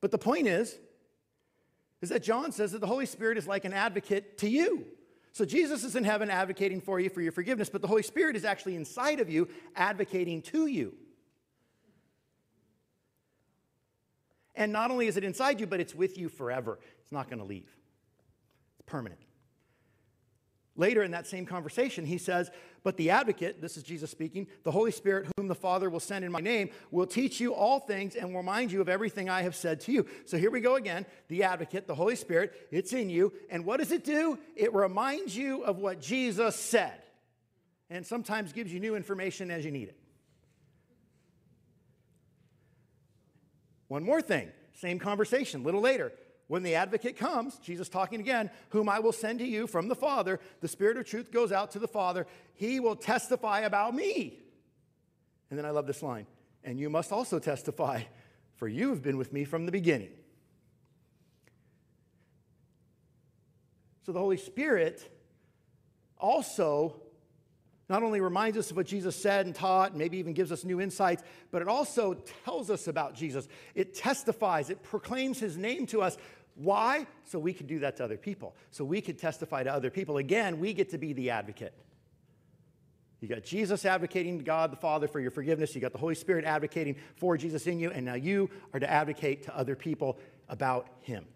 But 0.00 0.12
the 0.12 0.18
point 0.18 0.46
is, 0.46 0.78
is 2.02 2.10
that 2.10 2.22
John 2.22 2.52
says 2.52 2.70
that 2.70 2.80
the 2.80 2.86
Holy 2.86 3.06
Spirit 3.06 3.36
is 3.36 3.48
like 3.48 3.64
an 3.64 3.72
advocate 3.72 4.38
to 4.38 4.48
you. 4.48 4.86
So 5.36 5.44
Jesus 5.44 5.84
is 5.84 5.96
in 5.96 6.04
heaven 6.04 6.30
advocating 6.30 6.80
for 6.80 6.98
you 6.98 7.10
for 7.10 7.20
your 7.20 7.30
forgiveness, 7.30 7.68
but 7.68 7.82
the 7.82 7.88
Holy 7.88 8.02
Spirit 8.02 8.36
is 8.36 8.46
actually 8.46 8.74
inside 8.74 9.20
of 9.20 9.28
you 9.28 9.48
advocating 9.74 10.40
to 10.40 10.66
you. 10.66 10.94
And 14.54 14.72
not 14.72 14.90
only 14.90 15.08
is 15.08 15.18
it 15.18 15.24
inside 15.24 15.60
you, 15.60 15.66
but 15.66 15.78
it's 15.78 15.94
with 15.94 16.16
you 16.16 16.30
forever. 16.30 16.78
It's 17.02 17.12
not 17.12 17.28
going 17.28 17.40
to 17.40 17.44
leave, 17.44 17.68
it's 18.78 18.86
permanent. 18.86 19.20
Later 20.74 21.02
in 21.02 21.10
that 21.10 21.26
same 21.26 21.44
conversation, 21.44 22.06
he 22.06 22.16
says, 22.16 22.50
But 22.86 22.96
the 22.96 23.10
advocate, 23.10 23.60
this 23.60 23.76
is 23.76 23.82
Jesus 23.82 24.12
speaking, 24.12 24.46
the 24.62 24.70
Holy 24.70 24.92
Spirit, 24.92 25.26
whom 25.36 25.48
the 25.48 25.56
Father 25.56 25.90
will 25.90 25.98
send 25.98 26.24
in 26.24 26.30
my 26.30 26.38
name, 26.38 26.70
will 26.92 27.08
teach 27.08 27.40
you 27.40 27.52
all 27.52 27.80
things 27.80 28.14
and 28.14 28.32
remind 28.32 28.70
you 28.70 28.80
of 28.80 28.88
everything 28.88 29.28
I 29.28 29.42
have 29.42 29.56
said 29.56 29.80
to 29.80 29.92
you. 29.92 30.06
So 30.24 30.38
here 30.38 30.52
we 30.52 30.60
go 30.60 30.76
again. 30.76 31.04
The 31.26 31.42
advocate, 31.42 31.88
the 31.88 31.96
Holy 31.96 32.14
Spirit, 32.14 32.68
it's 32.70 32.92
in 32.92 33.10
you. 33.10 33.32
And 33.50 33.64
what 33.64 33.78
does 33.80 33.90
it 33.90 34.04
do? 34.04 34.38
It 34.54 34.72
reminds 34.72 35.36
you 35.36 35.64
of 35.64 35.78
what 35.78 36.00
Jesus 36.00 36.54
said 36.54 37.02
and 37.90 38.06
sometimes 38.06 38.52
gives 38.52 38.72
you 38.72 38.78
new 38.78 38.94
information 38.94 39.50
as 39.50 39.64
you 39.64 39.72
need 39.72 39.88
it. 39.88 39.98
One 43.88 44.04
more 44.04 44.22
thing, 44.22 44.48
same 44.74 45.00
conversation, 45.00 45.62
a 45.62 45.64
little 45.64 45.80
later. 45.80 46.12
When 46.48 46.62
the 46.62 46.76
advocate 46.76 47.16
comes, 47.16 47.58
Jesus 47.58 47.88
talking 47.88 48.20
again, 48.20 48.50
whom 48.70 48.88
I 48.88 49.00
will 49.00 49.12
send 49.12 49.40
to 49.40 49.46
you 49.46 49.66
from 49.66 49.88
the 49.88 49.96
Father, 49.96 50.38
the 50.60 50.68
Spirit 50.68 50.96
of 50.96 51.04
truth 51.04 51.32
goes 51.32 51.50
out 51.50 51.72
to 51.72 51.80
the 51.80 51.88
Father. 51.88 52.26
He 52.54 52.78
will 52.78 52.94
testify 52.94 53.60
about 53.60 53.94
me. 53.94 54.38
And 55.50 55.58
then 55.58 55.66
I 55.66 55.70
love 55.70 55.86
this 55.86 56.02
line, 56.02 56.26
and 56.62 56.78
you 56.78 56.88
must 56.88 57.10
also 57.10 57.38
testify, 57.38 58.02
for 58.54 58.68
you 58.68 58.90
have 58.90 59.02
been 59.02 59.16
with 59.16 59.32
me 59.32 59.44
from 59.44 59.66
the 59.66 59.72
beginning. 59.72 60.10
So 64.04 64.12
the 64.12 64.20
Holy 64.20 64.36
Spirit 64.36 65.12
also 66.16 67.00
not 67.88 68.02
only 68.02 68.20
reminds 68.20 68.58
us 68.58 68.70
of 68.70 68.76
what 68.76 68.86
Jesus 68.86 69.14
said 69.14 69.46
and 69.46 69.54
taught, 69.54 69.90
and 69.90 69.98
maybe 69.98 70.18
even 70.18 70.32
gives 70.32 70.50
us 70.50 70.64
new 70.64 70.80
insights, 70.80 71.22
but 71.50 71.62
it 71.62 71.68
also 71.68 72.14
tells 72.44 72.70
us 72.70 72.88
about 72.88 73.14
Jesus. 73.14 73.46
It 73.74 73.94
testifies, 73.94 74.70
it 74.70 74.82
proclaims 74.82 75.38
his 75.38 75.56
name 75.56 75.86
to 75.88 76.02
us 76.02 76.16
Why? 76.56 77.06
So 77.24 77.38
we 77.38 77.52
could 77.52 77.66
do 77.66 77.80
that 77.80 77.96
to 77.98 78.04
other 78.04 78.16
people. 78.16 78.56
So 78.70 78.84
we 78.84 79.00
could 79.02 79.18
testify 79.18 79.62
to 79.62 79.72
other 79.72 79.90
people. 79.90 80.16
Again, 80.16 80.58
we 80.58 80.72
get 80.72 80.90
to 80.90 80.98
be 80.98 81.12
the 81.12 81.30
advocate. 81.30 81.74
You 83.20 83.28
got 83.28 83.44
Jesus 83.44 83.84
advocating 83.84 84.38
to 84.38 84.44
God 84.44 84.72
the 84.72 84.76
Father 84.76 85.06
for 85.06 85.20
your 85.20 85.30
forgiveness. 85.30 85.74
You 85.74 85.80
got 85.80 85.92
the 85.92 85.98
Holy 85.98 86.14
Spirit 86.14 86.44
advocating 86.44 86.96
for 87.16 87.36
Jesus 87.36 87.66
in 87.66 87.78
you. 87.78 87.90
And 87.90 88.06
now 88.06 88.14
you 88.14 88.50
are 88.72 88.80
to 88.80 88.90
advocate 88.90 89.44
to 89.44 89.56
other 89.56 89.76
people 89.76 90.18
about 90.48 90.88
Him. 91.00 91.26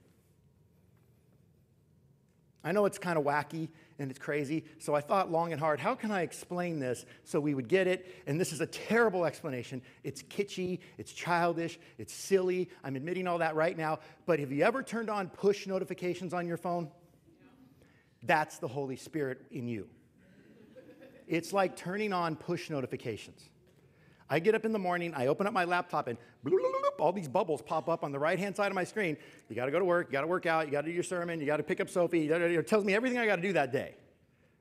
I 2.63 2.73
know 2.73 2.85
it's 2.85 2.99
kind 2.99 3.19
of 3.19 3.25
wacky 3.25 3.69
and 4.01 4.11
it's 4.11 4.19
crazy, 4.19 4.65
so 4.79 4.95
I 4.95 5.03
thought 5.03 5.31
long 5.31 5.53
and 5.53 5.61
hard, 5.61 5.79
how 5.79 5.95
can 5.95 6.11
I 6.11 6.23
explain 6.23 6.81
this 6.81 7.05
so 7.23 7.39
we 7.39 7.55
would 7.55 7.69
get 7.69 7.87
it? 7.87 8.07
And 8.27 8.41
this 8.41 8.51
is 8.51 8.63
a 8.63 8.67
terrible 8.67 9.27
explanation. 9.27 9.83
It's 10.03 10.23
kitschy, 10.23 10.79
it's 10.97 11.13
childish, 11.13 11.79
it's 11.99 12.13
silly. 12.13 12.71
I'm 12.83 12.97
admitting 12.97 13.27
all 13.29 13.39
that 13.39 13.55
right 13.55 13.77
now. 13.77 13.99
But 14.25 14.41
have 14.41 14.51
you 14.53 14.65
ever 14.65 14.83
turned 14.83 15.11
on 15.11 15.29
push 15.29 15.67
notifications 15.67 16.33
on 16.33 16.47
your 16.47 16.57
phone? 16.57 16.91
That's 18.23 18.59
the 18.59 18.69
Holy 18.69 18.97
Spirit 18.97 19.43
in 19.51 19.69
you. 19.69 19.87
It's 21.27 21.53
like 21.53 21.77
turning 21.77 22.15
on 22.15 22.37
push 22.37 22.71
notifications. 22.71 23.43
I 24.33 24.39
get 24.39 24.55
up 24.55 24.65
in 24.65 24.73
the 24.73 24.79
morning, 24.79 25.13
I 25.15 25.27
open 25.27 25.49
up 25.49 25.53
my 25.53 25.65
laptop, 25.65 26.07
and 26.07 26.17
all 27.01 27.13
these 27.13 27.27
bubbles 27.27 27.61
pop 27.61 27.89
up 27.89 28.05
on 28.05 28.13
the 28.13 28.19
right 28.19 28.39
hand 28.39 28.55
side 28.55 28.69
of 28.69 28.75
my 28.77 28.85
screen. 28.85 29.17
You 29.49 29.57
got 29.57 29.67
to 29.67 29.73
go 29.73 29.81
to 29.81 29.85
work, 29.85 30.07
you 30.07 30.13
got 30.13 30.21
to 30.21 30.29
work 30.29 30.47
out, 30.47 30.67
you 30.67 30.73
got 30.73 30.83
to 30.83 30.87
do 30.87 30.93
your 30.93 31.03
sermon, 31.03 31.41
you 31.41 31.47
got 31.47 31.57
to 31.57 31.65
pick 31.65 31.81
up 31.81 31.91
Sophie. 31.91 32.29
It 32.29 32.69
tells 32.69 32.85
me 32.85 32.95
everything 32.95 33.19
I 33.19 33.27
got 33.27 33.37
to 33.37 33.43
do 33.43 33.53
that 33.55 33.73
day. 33.73 33.97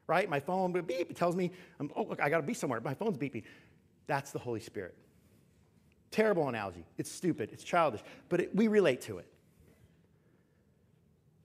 Right? 0.08 0.28
My 0.28 0.40
phone 0.40 0.72
beep, 0.72 1.12
it 1.12 1.16
tells 1.16 1.36
me, 1.36 1.52
um, 1.80 1.92
oh, 1.96 2.02
look, 2.02 2.20
I 2.20 2.30
got 2.30 2.38
to 2.38 2.44
be 2.44 2.56
somewhere. 2.56 2.82
My 2.82 2.96
phone's 2.96 3.18
beeping. 3.18 3.44
That's 4.08 4.32
the 4.32 4.40
Holy 4.40 4.60
Spirit. 4.60 4.96
Terrible 6.10 6.50
analogy. 6.50 6.84
It's 6.98 7.12
stupid, 7.12 7.52
it's 7.54 7.64
childish, 7.64 8.02
but 8.28 8.40
it, 8.40 8.56
we 8.56 8.68
relate 8.68 9.02
to 9.02 9.20
it. 9.20 9.28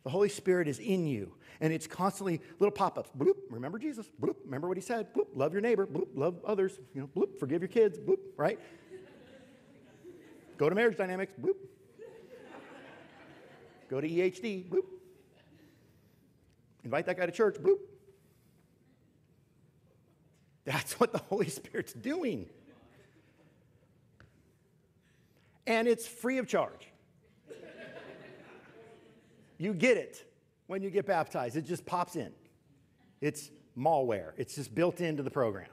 The 0.05 0.11
Holy 0.11 0.29
Spirit 0.29 0.69
is 0.69 0.79
in 0.79 1.07
you, 1.07 1.33
and 1.61 1.73
it's 1.73 1.87
constantly 1.87 2.43
little 2.59 2.71
pop-ups. 2.71 3.11
Bloop, 3.19 3.37
remember 3.51 3.79
Jesus. 3.79 4.07
Bloop, 4.21 4.37
remember 4.45 4.69
what 4.69 4.77
he 4.77 4.83
said. 4.83 5.15
Bloop, 5.15 5.29
love 5.35 5.53
your 5.53 5.63
neighbor. 5.63 5.87
Bloop, 5.87 6.09
love 6.15 6.37
others. 6.45 6.79
You 6.95 7.01
know, 7.01 7.09
bloop, 7.17 7.39
forgive 7.39 7.63
your 7.63 7.69
kids. 7.69 7.99
Bloop, 7.99 8.19
right? 8.37 8.59
Go 10.59 10.69
to 10.69 10.75
marriage 10.75 10.99
dynamics. 10.99 11.33
Bloop. 11.41 11.57
Go 13.89 14.01
to 14.01 14.09
EHD. 14.09 14.69
Bloop. 14.69 14.85
Invite 16.85 17.07
that 17.07 17.17
guy 17.17 17.27
to 17.27 17.33
church. 17.33 17.57
Bloop. 17.57 17.79
That's 20.65 21.01
what 21.01 21.13
the 21.13 21.19
Holy 21.19 21.49
Spirit's 21.49 21.93
doing. 21.93 22.47
And 25.67 25.89
it's 25.89 26.07
free 26.07 26.39
of 26.39 26.47
charge. 26.47 26.89
You 29.65 29.73
get 29.73 29.97
it 29.97 30.31
when 30.67 30.83
you 30.83 30.91
get 30.91 31.07
baptized, 31.07 31.57
it 31.57 31.63
just 31.63 31.87
pops 31.87 32.17
in. 32.17 32.33
It's 33.23 33.51
malware, 33.77 34.33
it's 34.37 34.55
just 34.55 34.75
built 34.75 35.01
into 35.01 35.23
the 35.23 35.31
program. 35.31 35.69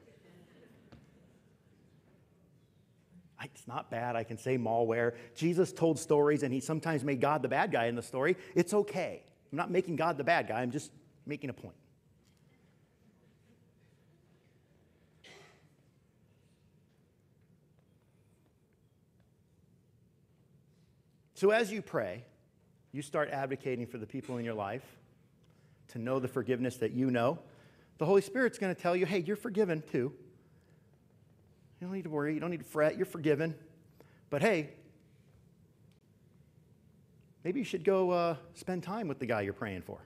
It's 3.44 3.68
not 3.68 3.90
bad. 3.92 4.16
I 4.16 4.24
can 4.24 4.38
say 4.38 4.58
malware. 4.58 5.16
Jesus 5.36 5.74
told 5.74 6.00
stories 6.00 6.44
and 6.44 6.54
he 6.54 6.60
sometimes 6.60 7.04
made 7.04 7.20
God 7.20 7.42
the 7.42 7.48
bad 7.48 7.72
guy 7.72 7.88
in 7.88 7.96
the 7.96 8.02
story. 8.02 8.38
It's 8.56 8.74
okay. 8.74 9.24
I'm 9.52 9.58
not 9.58 9.72
making 9.72 9.96
God 9.98 10.18
the 10.18 10.24
bad 10.24 10.48
guy, 10.48 10.62
I'm 10.62 10.72
just 10.72 10.92
making 11.26 11.50
a 11.50 11.54
point. 11.54 11.76
So 21.34 21.50
as 21.50 21.72
you 21.72 21.82
pray, 21.82 22.24
you 22.92 23.02
start 23.02 23.30
advocating 23.30 23.86
for 23.86 23.98
the 23.98 24.06
people 24.06 24.38
in 24.38 24.46
your 24.46 24.54
life 24.54 24.84
to 25.90 26.00
know 26.00 26.20
the 26.20 26.28
forgiveness 26.28 26.78
that 26.78 26.92
you 26.92 27.12
know, 27.12 27.40
the 27.98 28.06
Holy 28.06 28.22
Spirit's 28.22 28.58
going 28.58 28.74
to 28.74 28.82
tell 28.82 28.96
you, 28.96 29.06
hey, 29.06 29.20
you're 29.20 29.36
forgiven 29.36 29.84
too. 29.92 30.14
You 31.80 31.88
don't 31.88 31.94
need 31.94 32.04
to 32.04 32.10
worry. 32.10 32.34
You 32.34 32.40
don't 32.40 32.52
need 32.52 32.62
to 32.62 32.66
fret. 32.66 32.98
You're 32.98 33.06
forgiven. 33.06 33.56
But 34.30 34.42
hey, 34.42 34.70
maybe 37.44 37.60
you 37.60 37.66
should 37.66 37.84
go 37.84 38.12
uh, 38.12 38.36
spend 38.54 38.84
time 38.84 39.08
with 39.08 39.20
the 39.20 39.26
guy 39.26 39.42
you're 39.42 39.54
praying 39.54 39.82
for. 39.82 40.00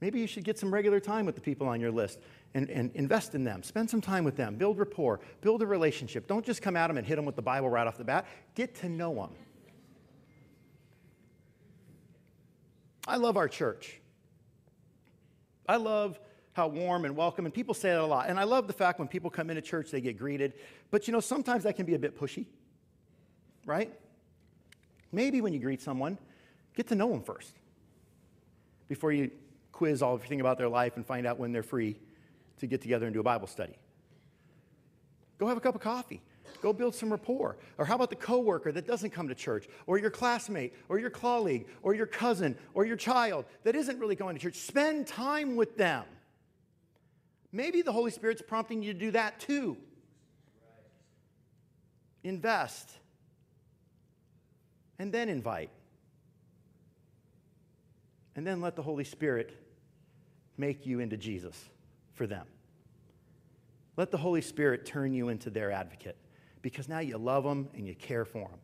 Maybe 0.00 0.20
you 0.20 0.26
should 0.26 0.44
get 0.44 0.58
some 0.58 0.72
regular 0.72 1.00
time 1.00 1.26
with 1.26 1.34
the 1.34 1.40
people 1.40 1.66
on 1.66 1.80
your 1.80 1.90
list 1.90 2.20
and, 2.54 2.70
and 2.70 2.90
invest 2.94 3.34
in 3.34 3.42
them. 3.42 3.62
Spend 3.62 3.90
some 3.90 4.00
time 4.00 4.24
with 4.24 4.36
them. 4.36 4.54
Build 4.54 4.78
rapport. 4.78 5.20
Build 5.40 5.60
a 5.62 5.66
relationship. 5.66 6.28
Don't 6.28 6.46
just 6.46 6.62
come 6.62 6.76
at 6.76 6.86
them 6.86 6.96
and 6.96 7.06
hit 7.06 7.16
them 7.16 7.24
with 7.24 7.34
the 7.34 7.42
Bible 7.42 7.68
right 7.68 7.86
off 7.86 7.98
the 7.98 8.04
bat. 8.04 8.26
Get 8.54 8.76
to 8.76 8.88
know 8.88 9.14
them. 9.14 9.30
I 13.08 13.16
love 13.16 13.36
our 13.36 13.48
church. 13.48 14.00
I 15.66 15.76
love 15.76 16.20
how 16.52 16.68
warm 16.68 17.04
and 17.04 17.16
welcome, 17.16 17.44
and 17.46 17.54
people 17.54 17.72
say 17.72 17.90
that 17.90 18.00
a 18.00 18.04
lot. 18.04 18.28
And 18.28 18.38
I 18.38 18.44
love 18.44 18.66
the 18.66 18.72
fact 18.72 18.98
when 18.98 19.08
people 19.08 19.30
come 19.30 19.48
into 19.48 19.62
church, 19.62 19.90
they 19.90 20.00
get 20.00 20.18
greeted. 20.18 20.54
But 20.90 21.06
you 21.06 21.12
know, 21.12 21.20
sometimes 21.20 21.64
that 21.64 21.76
can 21.76 21.86
be 21.86 21.94
a 21.94 21.98
bit 21.98 22.18
pushy, 22.18 22.46
right? 23.64 23.92
Maybe 25.12 25.40
when 25.40 25.52
you 25.52 25.60
greet 25.60 25.80
someone, 25.80 26.18
get 26.76 26.88
to 26.88 26.94
know 26.94 27.08
them 27.10 27.22
first 27.22 27.54
before 28.88 29.12
you 29.12 29.30
quiz 29.72 30.02
all 30.02 30.14
everything 30.14 30.40
about 30.40 30.58
their 30.58 30.68
life 30.68 30.96
and 30.96 31.06
find 31.06 31.26
out 31.26 31.38
when 31.38 31.52
they're 31.52 31.62
free 31.62 31.96
to 32.58 32.66
get 32.66 32.82
together 32.82 33.06
and 33.06 33.14
do 33.14 33.20
a 33.20 33.24
Bible 33.24 33.46
study. 33.46 33.78
Go 35.38 35.46
have 35.46 35.56
a 35.56 35.60
cup 35.60 35.76
of 35.76 35.80
coffee. 35.80 36.20
Go 36.60 36.72
build 36.72 36.94
some 36.94 37.10
rapport. 37.10 37.56
Or 37.78 37.84
how 37.84 37.94
about 37.94 38.10
the 38.10 38.16
coworker 38.16 38.72
that 38.72 38.86
doesn't 38.86 39.10
come 39.10 39.28
to 39.28 39.34
church, 39.34 39.68
or 39.86 39.98
your 39.98 40.10
classmate, 40.10 40.74
or 40.88 40.98
your 40.98 41.10
colleague, 41.10 41.66
or 41.82 41.94
your 41.94 42.06
cousin, 42.06 42.56
or 42.74 42.84
your 42.84 42.96
child 42.96 43.44
that 43.64 43.76
isn't 43.76 43.98
really 43.98 44.16
going 44.16 44.36
to 44.36 44.42
church? 44.42 44.56
Spend 44.56 45.06
time 45.06 45.56
with 45.56 45.76
them. 45.76 46.04
Maybe 47.52 47.82
the 47.82 47.92
Holy 47.92 48.10
Spirit's 48.10 48.42
prompting 48.42 48.82
you 48.82 48.92
to 48.92 48.98
do 48.98 49.10
that 49.12 49.40
too. 49.40 49.76
Invest. 52.24 52.90
And 54.98 55.12
then 55.12 55.28
invite. 55.28 55.70
And 58.34 58.46
then 58.46 58.60
let 58.60 58.76
the 58.76 58.82
Holy 58.82 59.04
Spirit 59.04 59.56
make 60.56 60.86
you 60.86 61.00
into 61.00 61.16
Jesus 61.16 61.68
for 62.14 62.26
them. 62.26 62.46
Let 63.96 64.10
the 64.10 64.18
Holy 64.18 64.42
Spirit 64.42 64.84
turn 64.84 65.14
you 65.14 65.28
into 65.28 65.50
their 65.50 65.70
advocate 65.70 66.16
because 66.62 66.88
now 66.88 66.98
you 66.98 67.16
love 67.18 67.44
them 67.44 67.68
and 67.74 67.86
you 67.86 67.94
care 67.94 68.24
for 68.24 68.48
them. 68.48 68.58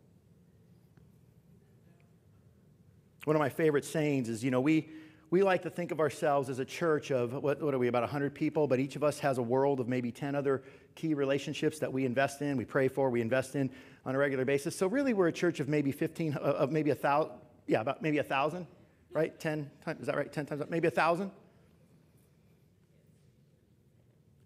One 3.24 3.36
of 3.36 3.40
my 3.40 3.49
favorite 3.49 3.84
sayings 3.84 4.28
is, 4.28 4.45
you 4.45 4.51
know, 4.51 4.61
we, 4.61 4.90
we 5.30 5.42
like 5.42 5.62
to 5.62 5.70
think 5.70 5.90
of 5.92 6.01
ourselves 6.01 6.51
as 6.51 6.59
a 6.59 6.64
church 6.64 7.11
of, 7.11 7.32
what, 7.32 7.61
what 7.62 7.74
are 7.74 7.78
we, 7.78 7.88
about 7.88 8.03
100 8.03 8.34
people, 8.34 8.66
but 8.66 8.78
each 8.78 8.97
of 8.97 9.03
us 9.03 9.18
has 9.20 9.38
a 9.38 9.42
world 9.42 9.80
of 9.80 9.88
maybe 9.88 10.12
10 10.12 10.34
other 10.34 10.62
key 10.95 11.14
relationships 11.14 11.78
that 11.78 11.92
we 11.92 12.05
invest 12.05 12.42
in, 12.42 12.57
we 12.57 12.64
pray 12.64 12.86
for, 12.88 13.09
we 13.09 13.20
invest 13.20 13.57
in 13.57 13.70
on 14.05 14.14
a 14.14 14.18
regular 14.18 14.45
basis. 14.45 14.76
So 14.76 14.86
really 14.86 15.14
we're 15.14 15.28
a 15.28 15.32
church 15.32 15.59
of 15.59 15.68
maybe 15.68 15.90
15, 15.90 16.34
of 16.34 16.70
maybe 16.70 16.90
a 16.90 16.95
thousand, 16.95 17.32
yeah, 17.66 17.80
about 17.80 18.03
maybe 18.03 18.18
a 18.18 18.22
thousand, 18.22 18.66
right? 19.12 19.38
10 19.40 19.70
times, 19.84 20.01
is 20.01 20.07
that 20.07 20.16
right? 20.16 20.30
10 20.30 20.47
times, 20.47 20.62
maybe 20.68 20.88
a 20.88 20.90
thousand? 20.90 21.30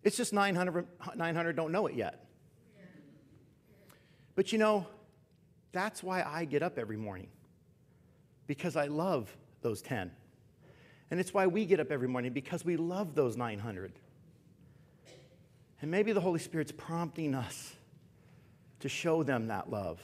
It's 0.05 0.17
just 0.17 0.33
900, 0.33 0.87
900 1.17 1.57
don't 1.57 1.73
know 1.73 1.87
it 1.89 1.97
yet. 1.97 2.28
But 4.39 4.53
you 4.53 4.59
know, 4.59 4.87
that's 5.73 6.01
why 6.01 6.23
I 6.23 6.45
get 6.45 6.63
up 6.63 6.79
every 6.79 6.97
morning, 6.97 7.27
because 8.47 8.77
I 8.77 8.87
love 8.87 9.37
those 9.63 9.83
10. 9.83 10.13
And 11.11 11.19
it's 11.19 11.35
why 11.35 11.49
we 11.49 11.67
get 11.67 11.81
up 11.81 11.91
every 11.91 12.07
morning, 12.07 12.33
because 12.33 12.65
we 12.65 12.77
love 12.77 13.17
those 13.17 13.37
900. 13.37 13.91
And 15.83 15.91
maybe 15.91 16.13
the 16.13 16.21
Holy 16.21 16.39
Spirit's 16.39 16.71
prompting 16.71 17.35
us 17.35 17.75
to 18.79 18.89
show 18.89 19.25
them 19.25 19.49
that 19.49 19.73
love. 19.73 19.99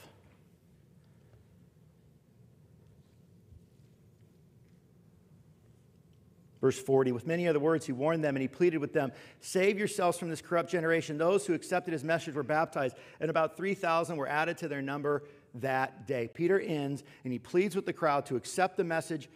Verse 6.65 6.79
40, 6.79 7.11
with 7.11 7.27
many 7.27 7.47
other 7.47 7.59
words, 7.59 7.85
he 7.85 7.91
warned 7.91 8.23
them 8.23 8.35
and 8.35 8.41
he 8.41 8.47
pleaded 8.47 8.79
with 8.79 8.91
them 8.91 9.11
Save 9.39 9.77
yourselves 9.77 10.17
from 10.17 10.31
this 10.31 10.41
corrupt 10.41 10.67
generation. 10.67 11.15
Those 11.15 11.45
who 11.45 11.53
accepted 11.53 11.91
his 11.91 12.03
message 12.03 12.33
were 12.33 12.41
baptized, 12.41 12.97
and 13.19 13.29
about 13.29 13.55
3,000 13.55 14.17
were 14.17 14.27
added 14.27 14.57
to 14.57 14.67
their 14.67 14.81
number 14.81 15.21
that 15.53 16.07
day. 16.07 16.27
Peter 16.33 16.59
ends 16.59 17.03
and 17.23 17.31
he 17.31 17.37
pleads 17.37 17.75
with 17.75 17.85
the 17.85 17.93
crowd 17.93 18.25
to 18.25 18.35
accept 18.35 18.77
the 18.77 18.83
message, 18.83 19.29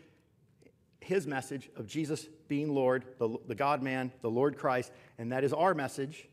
his 1.02 1.28
message 1.28 1.70
of 1.76 1.86
Jesus 1.86 2.28
being 2.48 2.74
Lord, 2.74 3.06
the, 3.20 3.38
the 3.46 3.54
God 3.54 3.84
man, 3.84 4.12
the 4.24 4.32
Lord 4.32 4.58
Christ, 4.58 4.92
and 5.20 5.32
that 5.32 5.44
is 5.44 5.54
our 5.54 5.76
message. 5.76 6.28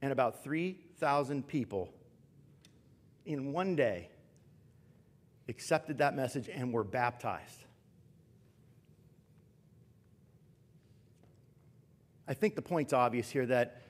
And 0.00 0.10
about 0.10 0.42
3,000 0.42 1.46
people 1.46 1.92
in 3.26 3.52
one 3.52 3.76
day 3.76 4.08
accepted 5.48 5.98
that 5.98 6.14
message 6.14 6.48
and 6.48 6.72
were 6.72 6.84
baptized. 6.84 7.64
I 12.28 12.34
think 12.34 12.54
the 12.54 12.62
point's 12.62 12.92
obvious 12.92 13.28
here 13.30 13.46
that 13.46 13.82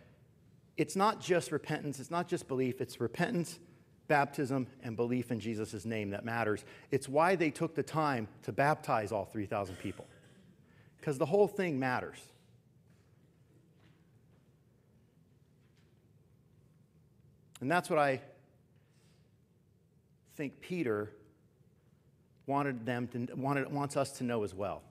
it's 0.77 0.97
not 0.97 1.21
just 1.21 1.53
repentance, 1.53 2.01
it's 2.01 2.11
not 2.11 2.29
just 2.29 2.49
belief, 2.49 2.81
it's 2.81 2.99
repentance, 3.01 3.61
baptism, 4.09 4.67
and 4.83 4.97
belief 4.97 5.31
in 5.31 5.39
Jesus' 5.39 5.85
name 5.85 6.11
that 6.11 6.25
matters. 6.25 6.65
It's 6.91 7.09
why 7.09 7.37
they 7.37 7.51
took 7.51 7.75
the 7.75 7.83
time 7.83 8.27
to 8.43 8.53
baptize 8.53 9.13
all 9.13 9.27
3,000 9.27 9.77
people, 9.77 10.07
because 10.99 11.19
the 11.19 11.27
whole 11.27 11.47
thing 11.47 11.79
matters. 11.79 12.19
And 17.61 17.71
that's 17.71 17.89
what 17.89 17.99
I 17.99 18.21
think 20.35 20.61
Peter 20.61 21.13
wanted 22.47 22.84
them 22.84 23.09
to, 23.09 23.28
wanted, 23.34 23.72
wants 23.72 23.97
us 23.97 24.12
to 24.12 24.24
know 24.24 24.43
as 24.43 24.55
well. 24.55 24.82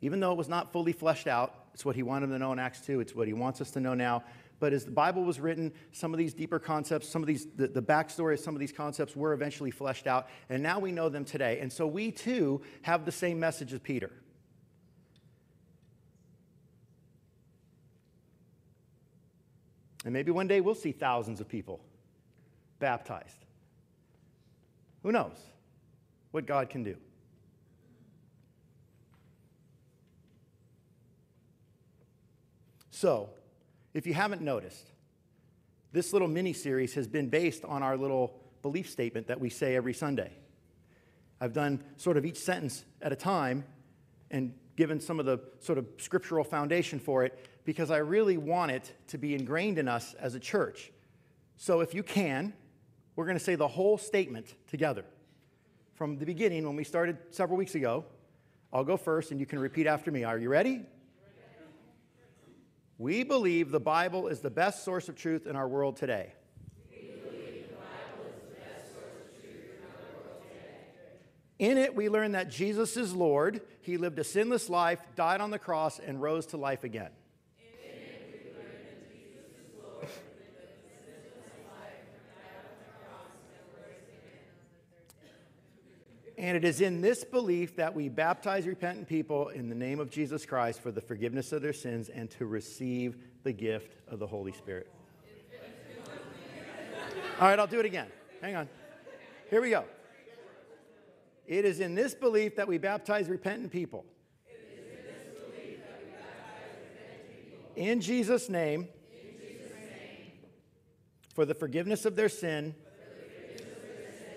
Even 0.00 0.20
though 0.20 0.32
it 0.32 0.38
was 0.38 0.48
not 0.48 0.72
fully 0.72 0.92
fleshed 0.92 1.26
out, 1.26 1.54
it's 1.72 1.84
what 1.84 1.96
he 1.96 2.02
wanted 2.02 2.26
them 2.26 2.36
to 2.36 2.38
know 2.38 2.52
in 2.52 2.58
Acts 2.58 2.80
2, 2.82 3.00
it's 3.00 3.14
what 3.14 3.26
he 3.26 3.32
wants 3.32 3.60
us 3.60 3.70
to 3.72 3.80
know 3.80 3.94
now. 3.94 4.22
But 4.58 4.72
as 4.72 4.84
the 4.84 4.90
Bible 4.90 5.24
was 5.24 5.38
written, 5.38 5.72
some 5.92 6.14
of 6.14 6.18
these 6.18 6.32
deeper 6.32 6.58
concepts, 6.58 7.08
some 7.08 7.22
of 7.22 7.26
these, 7.26 7.46
the, 7.56 7.68
the 7.68 7.82
backstory 7.82 8.34
of 8.34 8.40
some 8.40 8.54
of 8.54 8.60
these 8.60 8.72
concepts 8.72 9.14
were 9.14 9.32
eventually 9.32 9.70
fleshed 9.70 10.06
out, 10.06 10.28
and 10.48 10.62
now 10.62 10.78
we 10.78 10.92
know 10.92 11.08
them 11.08 11.24
today. 11.24 11.58
And 11.60 11.72
so 11.72 11.86
we 11.86 12.10
too 12.10 12.62
have 12.82 13.04
the 13.04 13.12
same 13.12 13.38
message 13.38 13.72
as 13.72 13.80
Peter. 13.80 14.10
And 20.04 20.12
maybe 20.12 20.30
one 20.30 20.46
day 20.46 20.60
we'll 20.60 20.74
see 20.74 20.92
thousands 20.92 21.40
of 21.40 21.48
people 21.48 21.80
baptized. 22.78 23.44
Who 25.02 25.12
knows 25.12 25.36
what 26.36 26.44
God 26.44 26.68
can 26.68 26.84
do? 26.84 26.96
So, 32.90 33.30
if 33.94 34.06
you 34.06 34.12
haven't 34.12 34.42
noticed, 34.42 34.86
this 35.92 36.12
little 36.12 36.28
mini 36.28 36.52
series 36.52 36.92
has 36.92 37.08
been 37.08 37.30
based 37.30 37.64
on 37.64 37.82
our 37.82 37.96
little 37.96 38.38
belief 38.60 38.90
statement 38.90 39.28
that 39.28 39.40
we 39.40 39.48
say 39.48 39.76
every 39.76 39.94
Sunday. 39.94 40.30
I've 41.40 41.54
done 41.54 41.82
sort 41.96 42.18
of 42.18 42.26
each 42.26 42.36
sentence 42.38 42.84
at 43.00 43.14
a 43.14 43.16
time 43.16 43.64
and 44.30 44.52
given 44.76 45.00
some 45.00 45.18
of 45.18 45.24
the 45.24 45.40
sort 45.60 45.78
of 45.78 45.86
scriptural 45.96 46.44
foundation 46.44 46.98
for 46.98 47.24
it 47.24 47.48
because 47.64 47.90
I 47.90 47.96
really 47.96 48.36
want 48.36 48.72
it 48.72 48.92
to 49.06 49.16
be 49.16 49.34
ingrained 49.34 49.78
in 49.78 49.88
us 49.88 50.12
as 50.20 50.34
a 50.34 50.40
church. 50.40 50.92
So 51.56 51.80
if 51.80 51.94
you 51.94 52.02
can, 52.02 52.52
we're 53.14 53.24
going 53.24 53.38
to 53.38 53.44
say 53.44 53.54
the 53.54 53.68
whole 53.68 53.96
statement 53.96 54.54
together. 54.68 55.06
From 55.96 56.18
the 56.18 56.26
beginning, 56.26 56.66
when 56.66 56.76
we 56.76 56.84
started 56.84 57.16
several 57.30 57.56
weeks 57.56 57.74
ago, 57.74 58.04
I'll 58.70 58.84
go 58.84 58.98
first 58.98 59.30
and 59.30 59.40
you 59.40 59.46
can 59.46 59.58
repeat 59.58 59.86
after 59.86 60.12
me. 60.12 60.24
Are 60.24 60.38
you 60.38 60.50
ready? 60.50 60.82
We 62.98 63.24
believe 63.24 63.70
the 63.70 63.80
Bible 63.80 64.28
is 64.28 64.40
the 64.40 64.50
best 64.50 64.84
source 64.84 65.08
of 65.08 65.16
truth 65.16 65.46
in 65.46 65.56
our 65.56 65.66
world 65.66 65.96
today. 65.96 66.34
In 71.58 71.78
it, 71.78 71.96
we 71.96 72.10
learn 72.10 72.32
that 72.32 72.50
Jesus 72.50 72.98
is 72.98 73.14
Lord. 73.14 73.62
He 73.80 73.96
lived 73.96 74.18
a 74.18 74.24
sinless 74.24 74.68
life, 74.68 75.00
died 75.14 75.40
on 75.40 75.50
the 75.50 75.58
cross, 75.58 75.98
and 75.98 76.20
rose 76.20 76.44
to 76.46 76.58
life 76.58 76.84
again. 76.84 77.10
And 86.38 86.54
it 86.56 86.64
is 86.64 86.82
in 86.82 87.00
this 87.00 87.24
belief 87.24 87.76
that 87.76 87.94
we 87.94 88.10
baptize 88.10 88.66
repentant 88.66 89.08
people 89.08 89.48
in 89.48 89.70
the 89.70 89.74
name 89.74 90.00
of 90.00 90.10
Jesus 90.10 90.44
Christ 90.44 90.82
for 90.82 90.92
the 90.92 91.00
forgiveness 91.00 91.50
of 91.52 91.62
their 91.62 91.72
sins 91.72 92.10
and 92.10 92.30
to 92.32 92.44
receive 92.44 93.16
the 93.42 93.52
gift 93.52 93.96
of 94.06 94.18
the 94.18 94.26
Holy 94.26 94.52
Spirit. 94.52 94.90
All 97.40 97.48
right, 97.48 97.58
I'll 97.58 97.66
do 97.66 97.80
it 97.80 97.86
again. 97.86 98.08
Hang 98.42 98.54
on. 98.54 98.68
Here 99.48 99.62
we 99.62 99.70
go. 99.70 99.84
It 101.46 101.64
is 101.64 101.80
in 101.80 101.94
this 101.94 102.14
belief 102.14 102.56
that 102.56 102.68
we 102.68 102.76
baptize 102.76 103.28
repentant 103.28 103.72
people. 103.72 104.04
In 107.76 108.00
Jesus' 108.00 108.48
name, 108.48 108.88
for 111.34 111.44
the 111.44 111.54
forgiveness 111.54 112.06
of 112.06 112.16
their 112.16 112.30
sin 112.30 112.74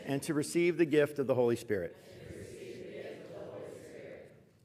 and 0.10 0.24
to 0.24 0.34
receive 0.34 0.76
the 0.76 0.86
gift 0.86 1.20
of 1.20 1.28
the 1.28 1.36
Holy 1.36 1.55
Spirit. 1.55 1.95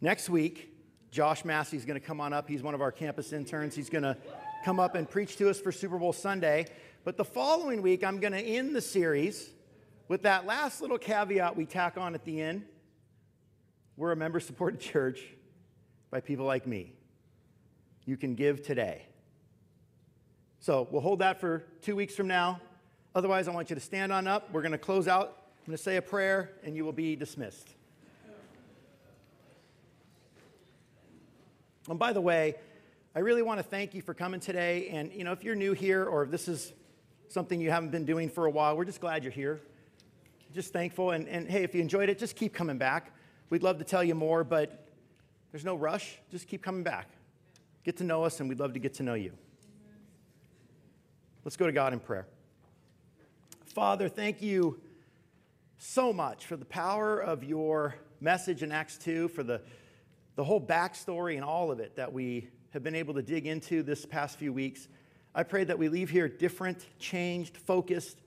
Next 0.01 0.31
week, 0.31 0.75
Josh 1.11 1.45
Massey 1.45 1.77
is 1.77 1.85
going 1.85 2.01
to 2.01 2.05
come 2.05 2.19
on 2.19 2.33
up. 2.33 2.49
He's 2.49 2.63
one 2.63 2.75
of 2.75 2.81
our 2.81 2.91
campus 2.91 3.31
interns. 3.31 3.77
He's 3.77 3.91
going 3.91 4.05
to 4.05 4.17
come 4.65 4.81
up 4.81 4.95
and 4.95 5.09
preach 5.09 5.37
to 5.37 5.51
us 5.51 5.61
for 5.61 5.71
Super 5.71 5.99
Bowl 5.99 6.15
Sunday. 6.15 6.65
But 7.05 7.19
the 7.19 7.27
following 7.27 7.83
week, 7.83 8.03
I'm 8.03 8.21
going 8.21 8.33
to 8.33 8.41
end 8.41 8.75
the 8.75 8.81
series 8.81 9.51
with 10.09 10.23
that 10.23 10.47
last 10.47 10.81
little 10.81 10.97
caveat 10.97 11.57
we 11.57 11.67
tack 11.67 11.99
on 11.99 12.15
at 12.15 12.25
the 12.25 12.41
end. 12.41 12.65
We're 13.99 14.13
a 14.13 14.17
member 14.17 14.41
supported 14.41 14.81
church 14.93 15.21
by 16.11 16.21
people 16.21 16.47
like 16.47 16.67
me. 16.67 16.95
You 18.07 18.17
can 18.17 18.35
give 18.35 18.63
today. 18.63 19.07
So 20.61 20.89
we'll 20.91 21.03
hold 21.03 21.19
that 21.19 21.39
for 21.39 21.67
two 21.83 21.97
weeks 21.97 22.15
from 22.15 22.29
now. 22.29 22.63
Otherwise, 23.15 23.47
I 23.47 23.53
want 23.53 23.71
you 23.71 23.77
to 23.77 23.81
stand 23.81 24.13
on 24.13 24.27
up. 24.27 24.51
We're 24.53 24.63
going 24.63 24.73
to 24.73 24.79
close 24.79 25.07
out. 25.07 25.39
I'm 25.61 25.67
going 25.67 25.77
to 25.77 25.83
say 25.83 25.97
a 25.97 26.03
prayer, 26.03 26.51
and 26.65 26.77
you 26.77 26.85
will 26.85 26.93
be 26.93 27.17
dismissed. 27.17 27.69
And 31.89 31.99
by 31.99 32.13
the 32.13 32.21
way, 32.21 32.57
I 33.15 33.21
really 33.21 33.43
want 33.43 33.59
to 33.61 33.63
thank 33.63 33.95
you 33.95 34.03
for 34.03 34.15
coming 34.15 34.41
today. 34.41 34.89
And, 34.89 35.13
you 35.13 35.23
know, 35.23 35.33
if 35.33 35.45
you're 35.45 35.55
new 35.55 35.73
here 35.73 36.05
or 36.05 36.25
if 36.25 36.31
this 36.31 36.49
is 36.49 36.73
something 37.29 37.61
you 37.61 37.71
haven't 37.71 37.91
been 37.91 38.05
doing 38.05 38.29
for 38.29 38.47
a 38.47 38.51
while, 38.51 38.77
we're 38.77 38.85
just 38.85 39.01
glad 39.01 39.23
you're 39.23 39.33
here. 39.33 39.61
Just 40.53 40.73
thankful. 40.73 41.13
And, 41.13 41.29
and 41.29 41.49
hey, 41.49 41.63
if 41.63 41.75
you 41.75 41.81
enjoyed 41.81 42.09
it, 42.09 42.19
just 42.19 42.37
keep 42.37 42.53
coming 42.53 42.79
back. 42.79 43.13
We'd 43.51 43.63
love 43.63 43.79
to 43.79 43.85
tell 43.85 44.03
you 44.03 44.15
more, 44.15 44.43
but 44.45 44.89
there's 45.53 45.65
no 45.65 45.77
rush. 45.77 46.19
Just 46.31 46.49
keep 46.49 46.63
coming 46.63 46.83
back. 46.83 47.09
Get 47.85 47.97
to 47.99 48.05
know 48.05 48.25
us, 48.25 48.41
and 48.41 48.49
we'd 48.49 48.59
love 48.59 48.73
to 48.73 48.81
get 48.81 48.95
to 48.95 49.03
know 49.03 49.15
you. 49.15 49.33
Let's 51.45 51.57
go 51.57 51.67
to 51.67 51.73
God 51.73 51.93
in 51.93 52.01
prayer. 52.01 52.27
Father, 53.75 54.09
thank 54.09 54.41
you 54.41 54.81
so 55.79 56.13
much 56.13 56.47
for 56.47 56.57
the 56.57 56.65
power 56.65 57.19
of 57.19 57.43
your 57.43 57.97
message 58.21 58.63
in 58.63 58.71
Acts 58.71 58.97
2, 58.99 59.27
for 59.27 59.43
the, 59.43 59.63
the 60.37 60.45
whole 60.45 60.65
backstory 60.65 61.35
and 61.35 61.45
all 61.45 61.73
of 61.73 61.81
it 61.81 61.97
that 61.97 62.13
we 62.13 62.49
have 62.71 62.85
been 62.85 62.95
able 62.95 63.15
to 63.15 63.23
dig 63.23 63.49
into 63.49 63.83
this 63.83 64.07
past 64.07 64.39
few 64.39 64.53
weeks. 64.53 64.87
I 65.35 65.43
pray 65.43 65.65
that 65.65 65.77
we 65.77 65.89
leave 65.89 66.09
here 66.09 66.29
different, 66.29 66.87
changed, 67.01 67.57
focused, 67.57 68.23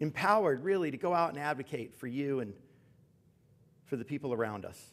empowered 0.00 0.64
really 0.64 0.90
to 0.90 0.96
go 0.96 1.14
out 1.14 1.30
and 1.30 1.38
advocate 1.38 1.94
for 1.94 2.08
you 2.08 2.40
and 2.40 2.52
for 3.84 3.94
the 3.94 4.04
people 4.04 4.32
around 4.32 4.64
us. 4.64 4.90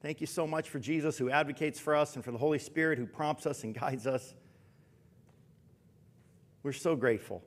Thank 0.00 0.22
you 0.22 0.26
so 0.26 0.46
much 0.46 0.70
for 0.70 0.78
Jesus 0.78 1.18
who 1.18 1.28
advocates 1.28 1.78
for 1.78 1.94
us 1.94 2.16
and 2.16 2.24
for 2.24 2.32
the 2.32 2.38
Holy 2.38 2.58
Spirit 2.58 2.98
who 2.98 3.04
prompts 3.04 3.44
us 3.44 3.62
and 3.62 3.78
guides 3.78 4.06
us. 4.06 4.32
We're 6.62 6.72
so 6.72 6.96
grateful. 6.96 7.42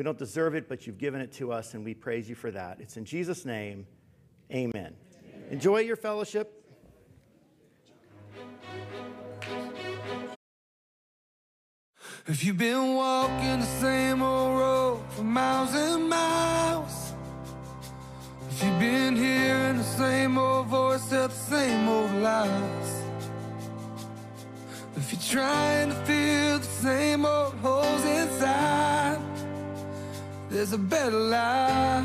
We 0.00 0.04
don't 0.04 0.16
deserve 0.16 0.54
it, 0.54 0.66
but 0.66 0.86
you've 0.86 0.96
given 0.96 1.20
it 1.20 1.30
to 1.32 1.52
us, 1.52 1.74
and 1.74 1.84
we 1.84 1.92
praise 1.92 2.26
you 2.26 2.34
for 2.34 2.50
that. 2.52 2.80
It's 2.80 2.96
in 2.96 3.04
Jesus' 3.04 3.44
name, 3.44 3.86
amen. 4.50 4.72
amen. 4.74 4.94
Enjoy 5.50 5.80
your 5.80 5.96
fellowship. 5.96 6.64
If 12.26 12.42
you've 12.42 12.56
been 12.56 12.94
walking 12.94 13.60
the 13.60 13.66
same 13.66 14.22
old 14.22 14.58
road 14.58 15.02
for 15.10 15.22
miles 15.22 15.74
and 15.74 16.08
miles, 16.08 17.12
if 18.48 18.64
you've 18.64 18.78
been 18.78 19.16
hearing 19.16 19.76
the 19.76 19.84
same 19.84 20.38
old 20.38 20.68
voice 20.68 21.06
tell 21.10 21.28
the 21.28 21.34
same 21.34 21.86
old 21.86 22.10
lies, 22.22 23.02
if 24.96 25.12
you're 25.12 25.42
trying 25.42 25.90
to 25.90 25.94
fill 26.06 26.58
the 26.58 26.64
same 26.64 27.26
old 27.26 27.52
holes 27.56 28.04
inside. 28.06 29.29
There's 30.50 30.72
a 30.72 30.78
better 30.78 31.12
life. 31.12 32.04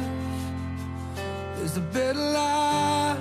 There's 1.55 1.77
a 1.77 1.81
better 1.81 2.19
life. 2.19 3.17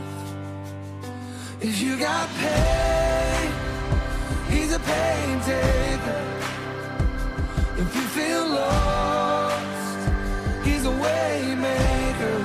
If 1.62 1.80
you 1.80 1.98
got 1.98 2.28
pain, 2.36 3.50
he's 4.50 4.70
a 4.74 4.78
pain 4.80 5.40
taker. 5.40 6.24
If 7.78 7.96
you 7.96 8.02
feel 8.02 8.46
lost, 8.48 10.10
he's 10.62 10.84
a 10.84 10.90
way 10.90 11.54
maker. 11.58 12.44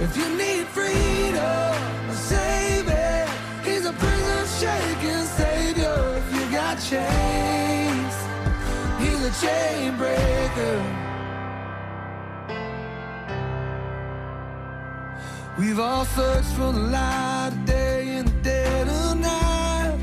If 0.00 0.14
you 0.14 0.28
need 0.36 0.66
freedom, 0.66 1.74
a 2.10 2.14
savior, 2.14 3.26
he's 3.64 3.86
a 3.86 3.94
prison 3.94 4.44
shaking 4.60 5.24
savior. 5.40 6.20
If 6.20 6.34
you 6.34 6.50
got 6.50 6.74
chains, 6.78 8.14
he's 9.00 9.24
a 9.24 9.46
chain 9.46 9.96
breaker. 9.96 11.01
We've 15.62 15.78
all 15.78 16.04
searched 16.04 16.54
for 16.58 16.72
the 16.72 16.86
light 16.90 17.50
of 17.52 17.64
day 17.64 18.16
in 18.16 18.24
the 18.24 18.32
dead 18.42 18.88
of 18.88 19.16
night. 19.16 19.96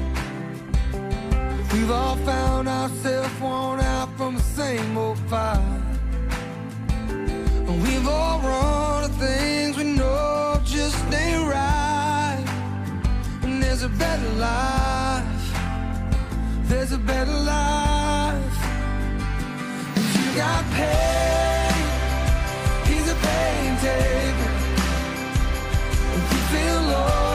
We've 1.73 1.91
all 1.91 2.15
found 2.15 2.69
ourselves 2.69 3.41
worn 3.41 3.81
out 3.81 4.09
from 4.15 4.35
the 4.35 4.41
same 4.41 4.97
old 4.97 5.19
fight. 5.27 5.59
And 7.09 7.83
we've 7.83 8.07
all 8.07 8.39
run 8.39 9.09
to 9.09 9.15
things 9.17 9.75
we 9.75 9.83
know 9.83 10.61
just 10.63 10.97
ain't 11.13 11.45
right. 11.45 12.45
And 13.43 13.61
there's 13.61 13.83
a 13.83 13.89
better 13.89 14.29
life. 14.39 15.25
There's 16.69 16.93
a 16.93 16.97
better 16.97 17.37
life. 17.55 18.57
You 20.15 20.37
got 20.37 20.63
pain, 20.71 21.83
he's 22.85 23.11
a 23.11 23.15
pain 23.15 23.77
taker. 23.81 24.38
You 26.89 27.28